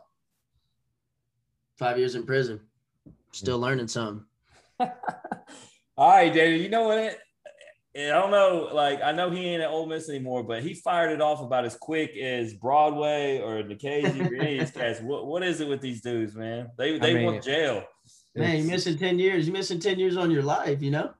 Five 1.79 1.99
years 1.99 2.15
in 2.15 2.25
prison. 2.25 2.61
Still 3.33 3.59
mm. 3.59 3.63
learning 3.63 3.89
something. 3.89 4.25
All 5.97 6.11
right, 6.11 6.33
David. 6.33 6.61
You 6.61 6.69
know 6.69 6.89
what? 6.89 7.19
I 7.97 8.07
don't 8.09 8.31
know. 8.31 8.71
Like, 8.73 9.03
I 9.03 9.13
know 9.13 9.31
he 9.31 9.47
ain't 9.47 9.63
at 9.63 9.71
Ole 9.71 9.87
Miss 9.87 10.09
anymore, 10.09 10.45
but 10.45 10.63
he 10.63 10.75
fired 10.75 11.13
it 11.13 11.21
off 11.21 11.41
about 11.41 11.65
as 11.65 11.77
quick 11.77 12.17
as 12.17 12.55
Broadway 12.55 13.41
or 13.41 13.63
Nikhazy 13.63 14.31
or 14.31 14.35
any 14.37 14.59
of 14.59 14.67
these 14.67 14.71
cats. 14.71 15.01
What, 15.01 15.27
what 15.27 15.43
is 15.43 15.61
it 15.61 15.69
with 15.69 15.81
these 15.81 16.01
dudes, 16.01 16.37
man? 16.37 16.69
They 16.79 16.99
they 16.99 17.11
I 17.11 17.15
mean, 17.15 17.25
want 17.25 17.43
jail. 17.43 17.85
Man, 18.37 18.59
you're 18.59 18.67
missing 18.69 18.97
10 18.97 19.19
years. 19.19 19.47
You're 19.47 19.57
missing 19.57 19.81
10 19.81 19.99
years 19.99 20.17
on 20.17 20.31
your 20.31 20.45
life, 20.45 20.81
you 20.83 20.93
know? 20.93 21.13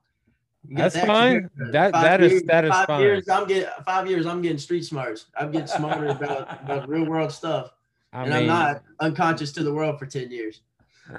That's 0.69 0.97
fine. 0.99 1.49
That 1.71 1.91
five 1.91 2.03
that 2.03 2.19
years, 2.19 2.33
is 2.33 2.43
that 2.43 2.65
is 2.65 2.71
five 2.71 2.87
fine. 2.87 3.01
Years, 3.01 3.29
I'm 3.29 3.47
getting 3.47 3.69
five 3.85 4.07
years. 4.07 4.25
I'm 4.25 4.41
getting 4.41 4.57
street 4.57 4.85
smarts. 4.85 5.25
I'm 5.37 5.51
getting 5.51 5.67
smarter 5.67 6.07
about, 6.07 6.63
about 6.63 6.87
real 6.87 7.05
world 7.05 7.31
stuff, 7.31 7.71
I 8.13 8.23
and 8.23 8.29
mean, 8.29 8.41
I'm 8.41 8.47
not 8.47 8.83
unconscious 8.99 9.51
to 9.53 9.63
the 9.63 9.73
world 9.73 9.99
for 9.99 10.05
ten 10.05 10.31
years. 10.31 10.61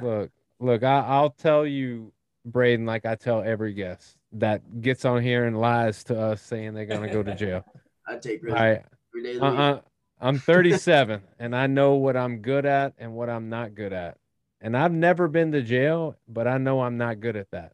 Look, 0.00 0.30
look. 0.60 0.82
I, 0.84 1.00
I'll 1.00 1.30
tell 1.30 1.66
you, 1.66 2.12
Braden, 2.44 2.86
like 2.86 3.04
I 3.04 3.16
tell 3.16 3.42
every 3.42 3.74
guest 3.74 4.16
that 4.32 4.80
gets 4.80 5.04
on 5.04 5.22
here 5.22 5.44
and 5.44 5.60
lies 5.60 6.04
to 6.04 6.18
us 6.18 6.40
saying 6.40 6.74
they're 6.74 6.86
gonna 6.86 7.12
go 7.12 7.22
to 7.22 7.34
jail. 7.34 7.64
I 8.06 8.16
take 8.16 8.42
risks 8.42 8.58
I, 8.58 8.82
every 9.14 9.22
day. 9.22 9.38
Uh, 9.38 9.78
I'm 10.20 10.38
37 10.38 11.20
and 11.38 11.54
I 11.54 11.66
know 11.66 11.94
what 11.94 12.16
I'm 12.16 12.38
good 12.38 12.64
at 12.64 12.94
and 12.98 13.12
what 13.12 13.28
I'm 13.28 13.48
not 13.48 13.74
good 13.74 13.92
at. 13.92 14.16
And 14.60 14.76
I've 14.76 14.92
never 14.92 15.26
been 15.26 15.52
to 15.52 15.62
jail, 15.62 16.16
but 16.28 16.46
I 16.46 16.58
know 16.58 16.80
I'm 16.82 16.96
not 16.96 17.20
good 17.20 17.36
at 17.36 17.50
that. 17.50 17.72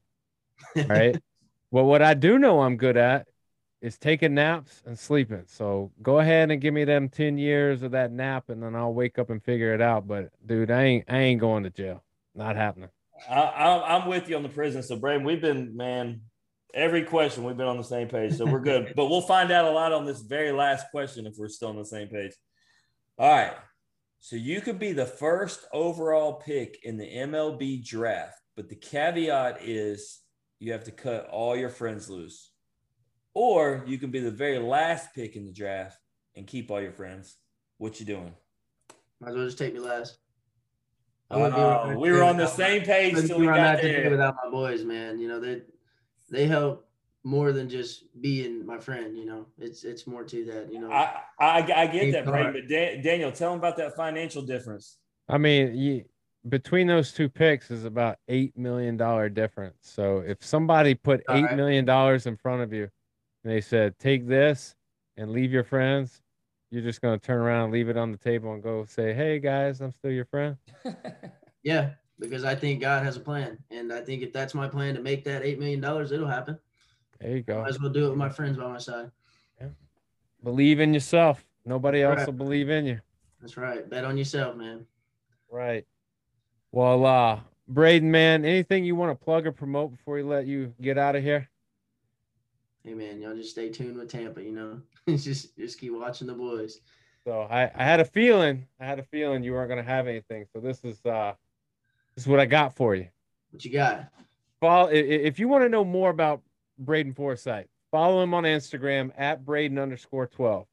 Right. 0.88 1.20
Well, 1.70 1.84
what 1.84 2.02
I 2.02 2.14
do 2.14 2.38
know 2.38 2.60
I'm 2.60 2.76
good 2.76 2.96
at 2.96 3.26
is 3.80 3.98
taking 3.98 4.34
naps 4.34 4.82
and 4.86 4.98
sleeping. 4.98 5.44
So 5.46 5.92
go 6.02 6.18
ahead 6.18 6.50
and 6.50 6.60
give 6.60 6.74
me 6.74 6.84
them 6.84 7.08
10 7.08 7.38
years 7.38 7.82
of 7.82 7.92
that 7.92 8.10
nap 8.10 8.48
and 8.48 8.62
then 8.62 8.74
I'll 8.74 8.94
wake 8.94 9.18
up 9.18 9.30
and 9.30 9.42
figure 9.42 9.74
it 9.74 9.80
out. 9.80 10.08
But 10.08 10.30
dude, 10.44 10.70
I 10.70 10.82
ain't 10.82 11.04
I 11.08 11.18
ain't 11.18 11.40
going 11.40 11.64
to 11.64 11.70
jail. 11.70 12.02
Not 12.34 12.56
happening. 12.56 12.88
I, 13.28 13.96
am 13.96 14.08
with 14.08 14.28
you 14.28 14.36
on 14.36 14.42
the 14.42 14.48
prison. 14.48 14.82
So 14.82 14.96
Braden, 14.96 15.24
we've 15.24 15.40
been 15.40 15.76
man, 15.76 16.22
every 16.74 17.04
question 17.04 17.44
we've 17.44 17.56
been 17.56 17.66
on 17.66 17.76
the 17.76 17.84
same 17.84 18.08
page. 18.08 18.34
So 18.34 18.46
we're 18.46 18.60
good. 18.60 18.92
but 18.96 19.06
we'll 19.06 19.20
find 19.20 19.50
out 19.50 19.64
a 19.64 19.70
lot 19.70 19.92
on 19.92 20.06
this 20.06 20.20
very 20.20 20.52
last 20.52 20.86
question 20.90 21.26
if 21.26 21.34
we're 21.36 21.48
still 21.48 21.68
on 21.68 21.76
the 21.76 21.84
same 21.84 22.08
page. 22.08 22.32
All 23.18 23.30
right. 23.30 23.54
So 24.20 24.36
you 24.36 24.60
could 24.60 24.78
be 24.78 24.92
the 24.92 25.06
first 25.06 25.66
overall 25.72 26.34
pick 26.34 26.80
in 26.82 26.96
the 26.96 27.06
MLB 27.06 27.84
draft, 27.84 28.40
but 28.56 28.68
the 28.68 28.74
caveat 28.74 29.60
is 29.62 30.20
you 30.58 30.72
have 30.72 30.84
to 30.84 30.90
cut 30.90 31.28
all 31.30 31.56
your 31.56 31.70
friends 31.70 32.08
loose. 32.08 32.50
Or 33.34 33.84
you 33.86 33.98
can 33.98 34.10
be 34.10 34.20
the 34.20 34.30
very 34.30 34.58
last 34.58 35.14
pick 35.14 35.36
in 35.36 35.44
the 35.44 35.52
draft 35.52 35.98
and 36.34 36.46
keep 36.46 36.70
all 36.70 36.80
your 36.80 36.92
friends. 36.92 37.36
What 37.78 38.00
you 38.00 38.06
doing? 38.06 38.34
Might 39.20 39.30
as 39.30 39.36
well 39.36 39.44
just 39.44 39.58
take 39.58 39.74
me 39.74 39.80
last. 39.80 40.18
Uh, 41.30 41.94
we 41.98 42.10
were 42.10 42.22
on 42.22 42.36
the 42.36 42.46
same 42.46 42.82
page 42.82 43.26
till 43.26 43.38
we 43.38 43.46
got 43.46 43.82
there. 43.82 44.10
Without 44.10 44.36
my 44.42 44.50
boys, 44.50 44.82
man, 44.84 45.18
you 45.18 45.28
know 45.28 45.38
they 45.38 45.62
they 46.30 46.46
help 46.46 46.88
more 47.22 47.52
than 47.52 47.68
just 47.68 48.04
being 48.22 48.64
my 48.64 48.78
friend. 48.78 49.16
You 49.16 49.26
know, 49.26 49.46
it's 49.58 49.84
it's 49.84 50.06
more 50.06 50.24
to 50.24 50.44
that. 50.46 50.72
You 50.72 50.80
know, 50.80 50.90
I 50.90 51.20
I, 51.38 51.72
I 51.76 51.86
get 51.86 52.12
that, 52.12 52.24
Braden, 52.24 52.52
but 52.54 52.68
Dan, 52.68 53.02
Daniel, 53.02 53.30
tell 53.30 53.50
them 53.50 53.58
about 53.58 53.76
that 53.76 53.94
financial 53.94 54.40
difference. 54.40 54.96
I 55.28 55.36
mean, 55.36 55.76
you, 55.76 56.04
between 56.48 56.86
those 56.86 57.12
two 57.12 57.28
picks 57.28 57.70
is 57.70 57.84
about 57.84 58.18
eight 58.28 58.56
million 58.56 58.96
dollar 58.96 59.28
difference. 59.28 59.76
So 59.80 60.18
if 60.18 60.44
somebody 60.44 60.94
put 60.94 61.20
eight 61.30 61.44
right. 61.44 61.56
million 61.56 61.84
dollars 61.84 62.26
in 62.26 62.36
front 62.36 62.62
of 62.62 62.72
you, 62.72 62.88
and 63.44 63.52
they 63.52 63.60
said, 63.60 63.98
"Take 63.98 64.26
this 64.26 64.76
and 65.16 65.30
leave 65.30 65.52
your 65.52 65.64
friends," 65.64 66.22
you're 66.70 66.82
just 66.82 67.00
gonna 67.00 67.18
turn 67.18 67.38
around 67.38 67.64
and 67.64 67.72
leave 67.72 67.88
it 67.88 67.96
on 67.96 68.12
the 68.12 68.18
table 68.18 68.52
and 68.52 68.62
go 68.62 68.84
say, 68.84 69.12
"Hey 69.12 69.38
guys, 69.38 69.80
I'm 69.80 69.92
still 69.92 70.12
your 70.12 70.26
friend." 70.26 70.56
yeah, 71.62 71.90
because 72.18 72.44
I 72.44 72.54
think 72.54 72.80
God 72.80 73.04
has 73.04 73.16
a 73.16 73.20
plan, 73.20 73.58
and 73.70 73.92
I 73.92 74.00
think 74.00 74.22
if 74.22 74.32
that's 74.32 74.54
my 74.54 74.68
plan 74.68 74.94
to 74.94 75.00
make 75.00 75.24
that 75.24 75.42
eight 75.42 75.58
million 75.58 75.80
dollars, 75.80 76.12
it'll 76.12 76.28
happen. 76.28 76.58
There 77.20 77.36
you 77.36 77.42
go. 77.42 77.62
Might 77.62 77.70
as 77.70 77.80
well 77.80 77.90
do 77.90 78.06
it 78.06 78.10
with 78.10 78.18
my 78.18 78.28
friends 78.28 78.56
by 78.56 78.68
my 78.68 78.78
side. 78.78 79.10
Yeah. 79.60 79.68
Believe 80.44 80.78
in 80.78 80.94
yourself. 80.94 81.44
Nobody 81.64 82.02
else 82.02 82.18
right. 82.18 82.26
will 82.26 82.32
believe 82.32 82.70
in 82.70 82.86
you. 82.86 83.00
That's 83.40 83.56
right. 83.56 83.88
Bet 83.88 84.04
on 84.04 84.16
yourself, 84.16 84.56
man. 84.56 84.86
Right. 85.50 85.84
Well, 86.70 87.06
uh, 87.06 87.40
Braden, 87.66 88.10
man, 88.10 88.44
anything 88.44 88.84
you 88.84 88.94
want 88.94 89.18
to 89.18 89.24
plug 89.24 89.46
or 89.46 89.52
promote 89.52 89.92
before 89.92 90.14
we 90.14 90.22
let 90.22 90.46
you 90.46 90.74
get 90.80 90.98
out 90.98 91.16
of 91.16 91.22
here? 91.22 91.48
Hey 92.84 92.94
man, 92.94 93.20
y'all 93.20 93.34
just 93.34 93.50
stay 93.50 93.68
tuned 93.68 93.96
with 93.96 94.10
Tampa, 94.10 94.42
you 94.42 94.52
know. 94.52 94.80
just 95.16 95.56
just 95.56 95.78
keep 95.78 95.92
watching 95.92 96.26
the 96.26 96.34
boys. 96.34 96.80
So 97.24 97.42
I, 97.42 97.70
I 97.74 97.84
had 97.84 98.00
a 98.00 98.04
feeling, 98.04 98.66
I 98.80 98.86
had 98.86 98.98
a 98.98 99.02
feeling 99.02 99.42
you 99.42 99.52
weren't 99.52 99.68
gonna 99.68 99.82
have 99.82 100.06
anything. 100.06 100.46
So 100.52 100.60
this 100.60 100.84
is 100.84 101.04
uh 101.04 101.34
this 102.14 102.24
is 102.24 102.28
what 102.28 102.40
I 102.40 102.46
got 102.46 102.74
for 102.74 102.94
you. 102.94 103.08
What 103.50 103.64
you 103.64 103.72
got? 103.72 104.08
Follow 104.60 104.88
if 104.90 105.38
you 105.38 105.48
want 105.48 105.64
to 105.64 105.68
know 105.68 105.84
more 105.84 106.10
about 106.10 106.40
Braden 106.78 107.12
Forsythe, 107.12 107.66
follow 107.90 108.22
him 108.22 108.32
on 108.32 108.44
Instagram 108.44 109.10
at 109.18 109.44
Braden 109.44 109.78
underscore 109.78 110.26
12. 110.26 110.66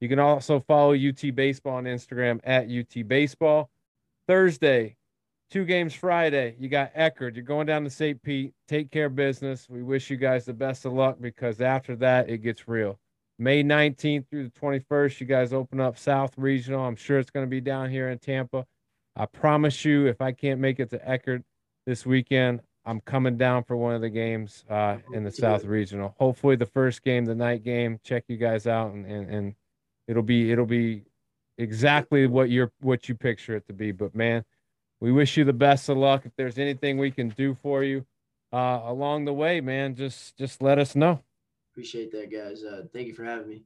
You 0.00 0.08
can 0.08 0.18
also 0.18 0.60
follow 0.60 0.94
UT 0.94 1.34
Baseball 1.34 1.76
on 1.76 1.84
Instagram 1.84 2.40
at 2.42 2.68
UT 2.68 3.06
Baseball. 3.06 3.70
Thursday, 4.26 4.96
two 5.50 5.64
games 5.64 5.94
Friday. 5.94 6.56
You 6.58 6.68
got 6.68 6.94
Eckerd. 6.94 7.34
You're 7.34 7.44
going 7.44 7.66
down 7.66 7.84
to 7.84 7.90
St. 7.90 8.22
Pete. 8.22 8.54
Take 8.68 8.90
care 8.90 9.06
of 9.06 9.16
business. 9.16 9.66
We 9.68 9.82
wish 9.82 10.10
you 10.10 10.16
guys 10.16 10.44
the 10.44 10.54
best 10.54 10.84
of 10.84 10.92
luck 10.92 11.16
because 11.20 11.60
after 11.60 11.96
that, 11.96 12.30
it 12.30 12.38
gets 12.38 12.68
real. 12.68 12.98
May 13.38 13.64
19th 13.64 14.28
through 14.28 14.44
the 14.44 14.60
21st, 14.60 15.20
you 15.20 15.26
guys 15.26 15.52
open 15.52 15.80
up 15.80 15.98
South 15.98 16.36
Regional. 16.36 16.84
I'm 16.84 16.96
sure 16.96 17.18
it's 17.18 17.30
going 17.30 17.46
to 17.46 17.50
be 17.50 17.60
down 17.60 17.90
here 17.90 18.10
in 18.10 18.18
Tampa. 18.18 18.66
I 19.16 19.26
promise 19.26 19.84
you, 19.84 20.06
if 20.06 20.20
I 20.20 20.32
can't 20.32 20.60
make 20.60 20.78
it 20.78 20.90
to 20.90 20.98
Eckerd 20.98 21.42
this 21.86 22.06
weekend, 22.06 22.60
I'm 22.84 23.00
coming 23.00 23.36
down 23.36 23.64
for 23.64 23.76
one 23.76 23.94
of 23.94 24.00
the 24.00 24.10
games 24.10 24.64
uh, 24.68 24.98
in 25.12 25.24
the 25.24 25.30
South 25.30 25.64
Regional. 25.64 26.14
Hopefully, 26.18 26.56
the 26.56 26.66
first 26.66 27.02
game, 27.02 27.24
the 27.24 27.34
night 27.34 27.62
game. 27.62 27.98
Check 28.02 28.24
you 28.28 28.36
guys 28.36 28.66
out, 28.66 28.92
and, 28.92 29.04
and, 29.04 29.30
and 29.30 29.54
it'll 30.08 30.22
be 30.22 30.50
it'll 30.50 30.64
be 30.66 31.02
exactly 31.58 32.26
what 32.26 32.50
you're 32.50 32.72
what 32.80 33.08
you 33.08 33.14
picture 33.14 33.56
it 33.56 33.66
to 33.66 33.74
be. 33.74 33.92
But 33.92 34.14
man, 34.14 34.44
we 35.00 35.12
wish 35.12 35.36
you 35.36 35.44
the 35.44 35.52
best 35.52 35.88
of 35.88 35.96
luck. 35.96 36.26
If 36.26 36.32
there's 36.36 36.58
anything 36.58 36.98
we 36.98 37.10
can 37.10 37.30
do 37.30 37.54
for 37.54 37.82
you 37.82 38.04
uh, 38.52 38.80
along 38.84 39.24
the 39.24 39.32
way, 39.32 39.60
man, 39.60 39.94
just 39.94 40.36
just 40.36 40.62
let 40.62 40.78
us 40.78 40.94
know. 40.94 41.22
Appreciate 41.72 42.12
that, 42.12 42.30
guys. 42.30 42.62
Uh, 42.64 42.82
thank 42.92 43.06
you 43.06 43.14
for 43.14 43.24
having 43.24 43.48
me. 43.48 43.62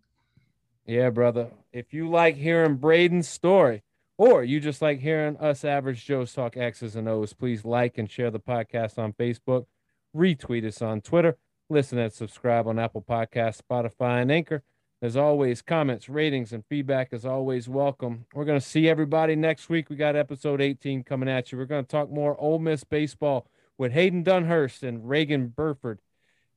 Yeah, 0.87 1.11
brother. 1.11 1.51
If 1.73 1.95
you 1.95 2.09
like 2.11 2.37
hearing 2.37 2.77
Braden's 2.77 3.29
story, 3.29 3.83
or 4.19 4.45
you 4.45 4.61
just 4.61 4.83
like 4.83 5.01
hearing 5.01 5.37
us 5.39 5.65
average 5.65 6.05
Joes 6.05 6.33
talk 6.33 6.57
X's 6.57 6.95
and 6.95 7.09
O's, 7.09 7.33
please 7.33 7.65
like 7.65 7.99
and 7.99 8.11
share 8.11 8.31
the 8.31 8.39
podcast 8.39 8.99
on 8.99 9.15
Facebook, 9.15 9.67
retweet 10.15 10.65
us 10.65 10.83
on 10.83 11.01
Twitter, 11.01 11.37
listen 11.71 11.99
and 11.99 12.13
subscribe 12.13 12.69
on 12.69 12.79
Apple 12.79 13.03
Podcasts, 13.03 13.61
Spotify, 13.63 14.23
and 14.23 14.31
Anchor. 14.31 14.63
As 15.03 15.17
always, 15.17 15.61
comments, 15.61 16.09
ratings, 16.09 16.53
and 16.53 16.65
feedback 16.67 17.13
is 17.13 17.27
always 17.27 17.69
welcome. 17.69 18.25
We're 18.33 18.47
going 18.47 18.61
to 18.61 18.67
see 18.67 18.89
everybody 18.89 19.37
next 19.37 19.69
week. 19.69 19.91
We 19.91 19.97
got 19.97 20.17
episode 20.17 20.61
18 20.61 21.05
coming 21.05 21.29
at 21.29 21.53
you. 21.53 21.59
We're 21.59 21.67
going 21.67 21.85
to 21.85 21.91
talk 21.91 22.11
more 22.11 22.41
Ole 22.41 22.59
Miss 22.59 22.85
baseball 22.85 23.47
with 23.77 23.93
Hayden 23.93 24.25
Dunhurst 24.25 24.83
and 24.83 25.09
Reagan 25.09 25.49
Burford. 25.49 26.01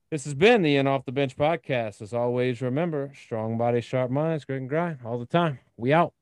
This 0.09 0.23
has 0.23 0.33
been 0.33 0.61
the 0.61 0.77
In 0.77 0.87
Off 0.87 1.03
the 1.03 1.11
Bench 1.11 1.35
podcast. 1.35 2.01
As 2.01 2.13
always, 2.13 2.61
remember 2.61 3.11
strong 3.21 3.57
body, 3.57 3.81
sharp 3.81 4.09
minds, 4.09 4.45
grit 4.45 4.61
and 4.61 4.69
grind 4.69 4.99
all 5.03 5.19
the 5.19 5.25
time. 5.25 5.59
We 5.75 5.91
out. 5.91 6.13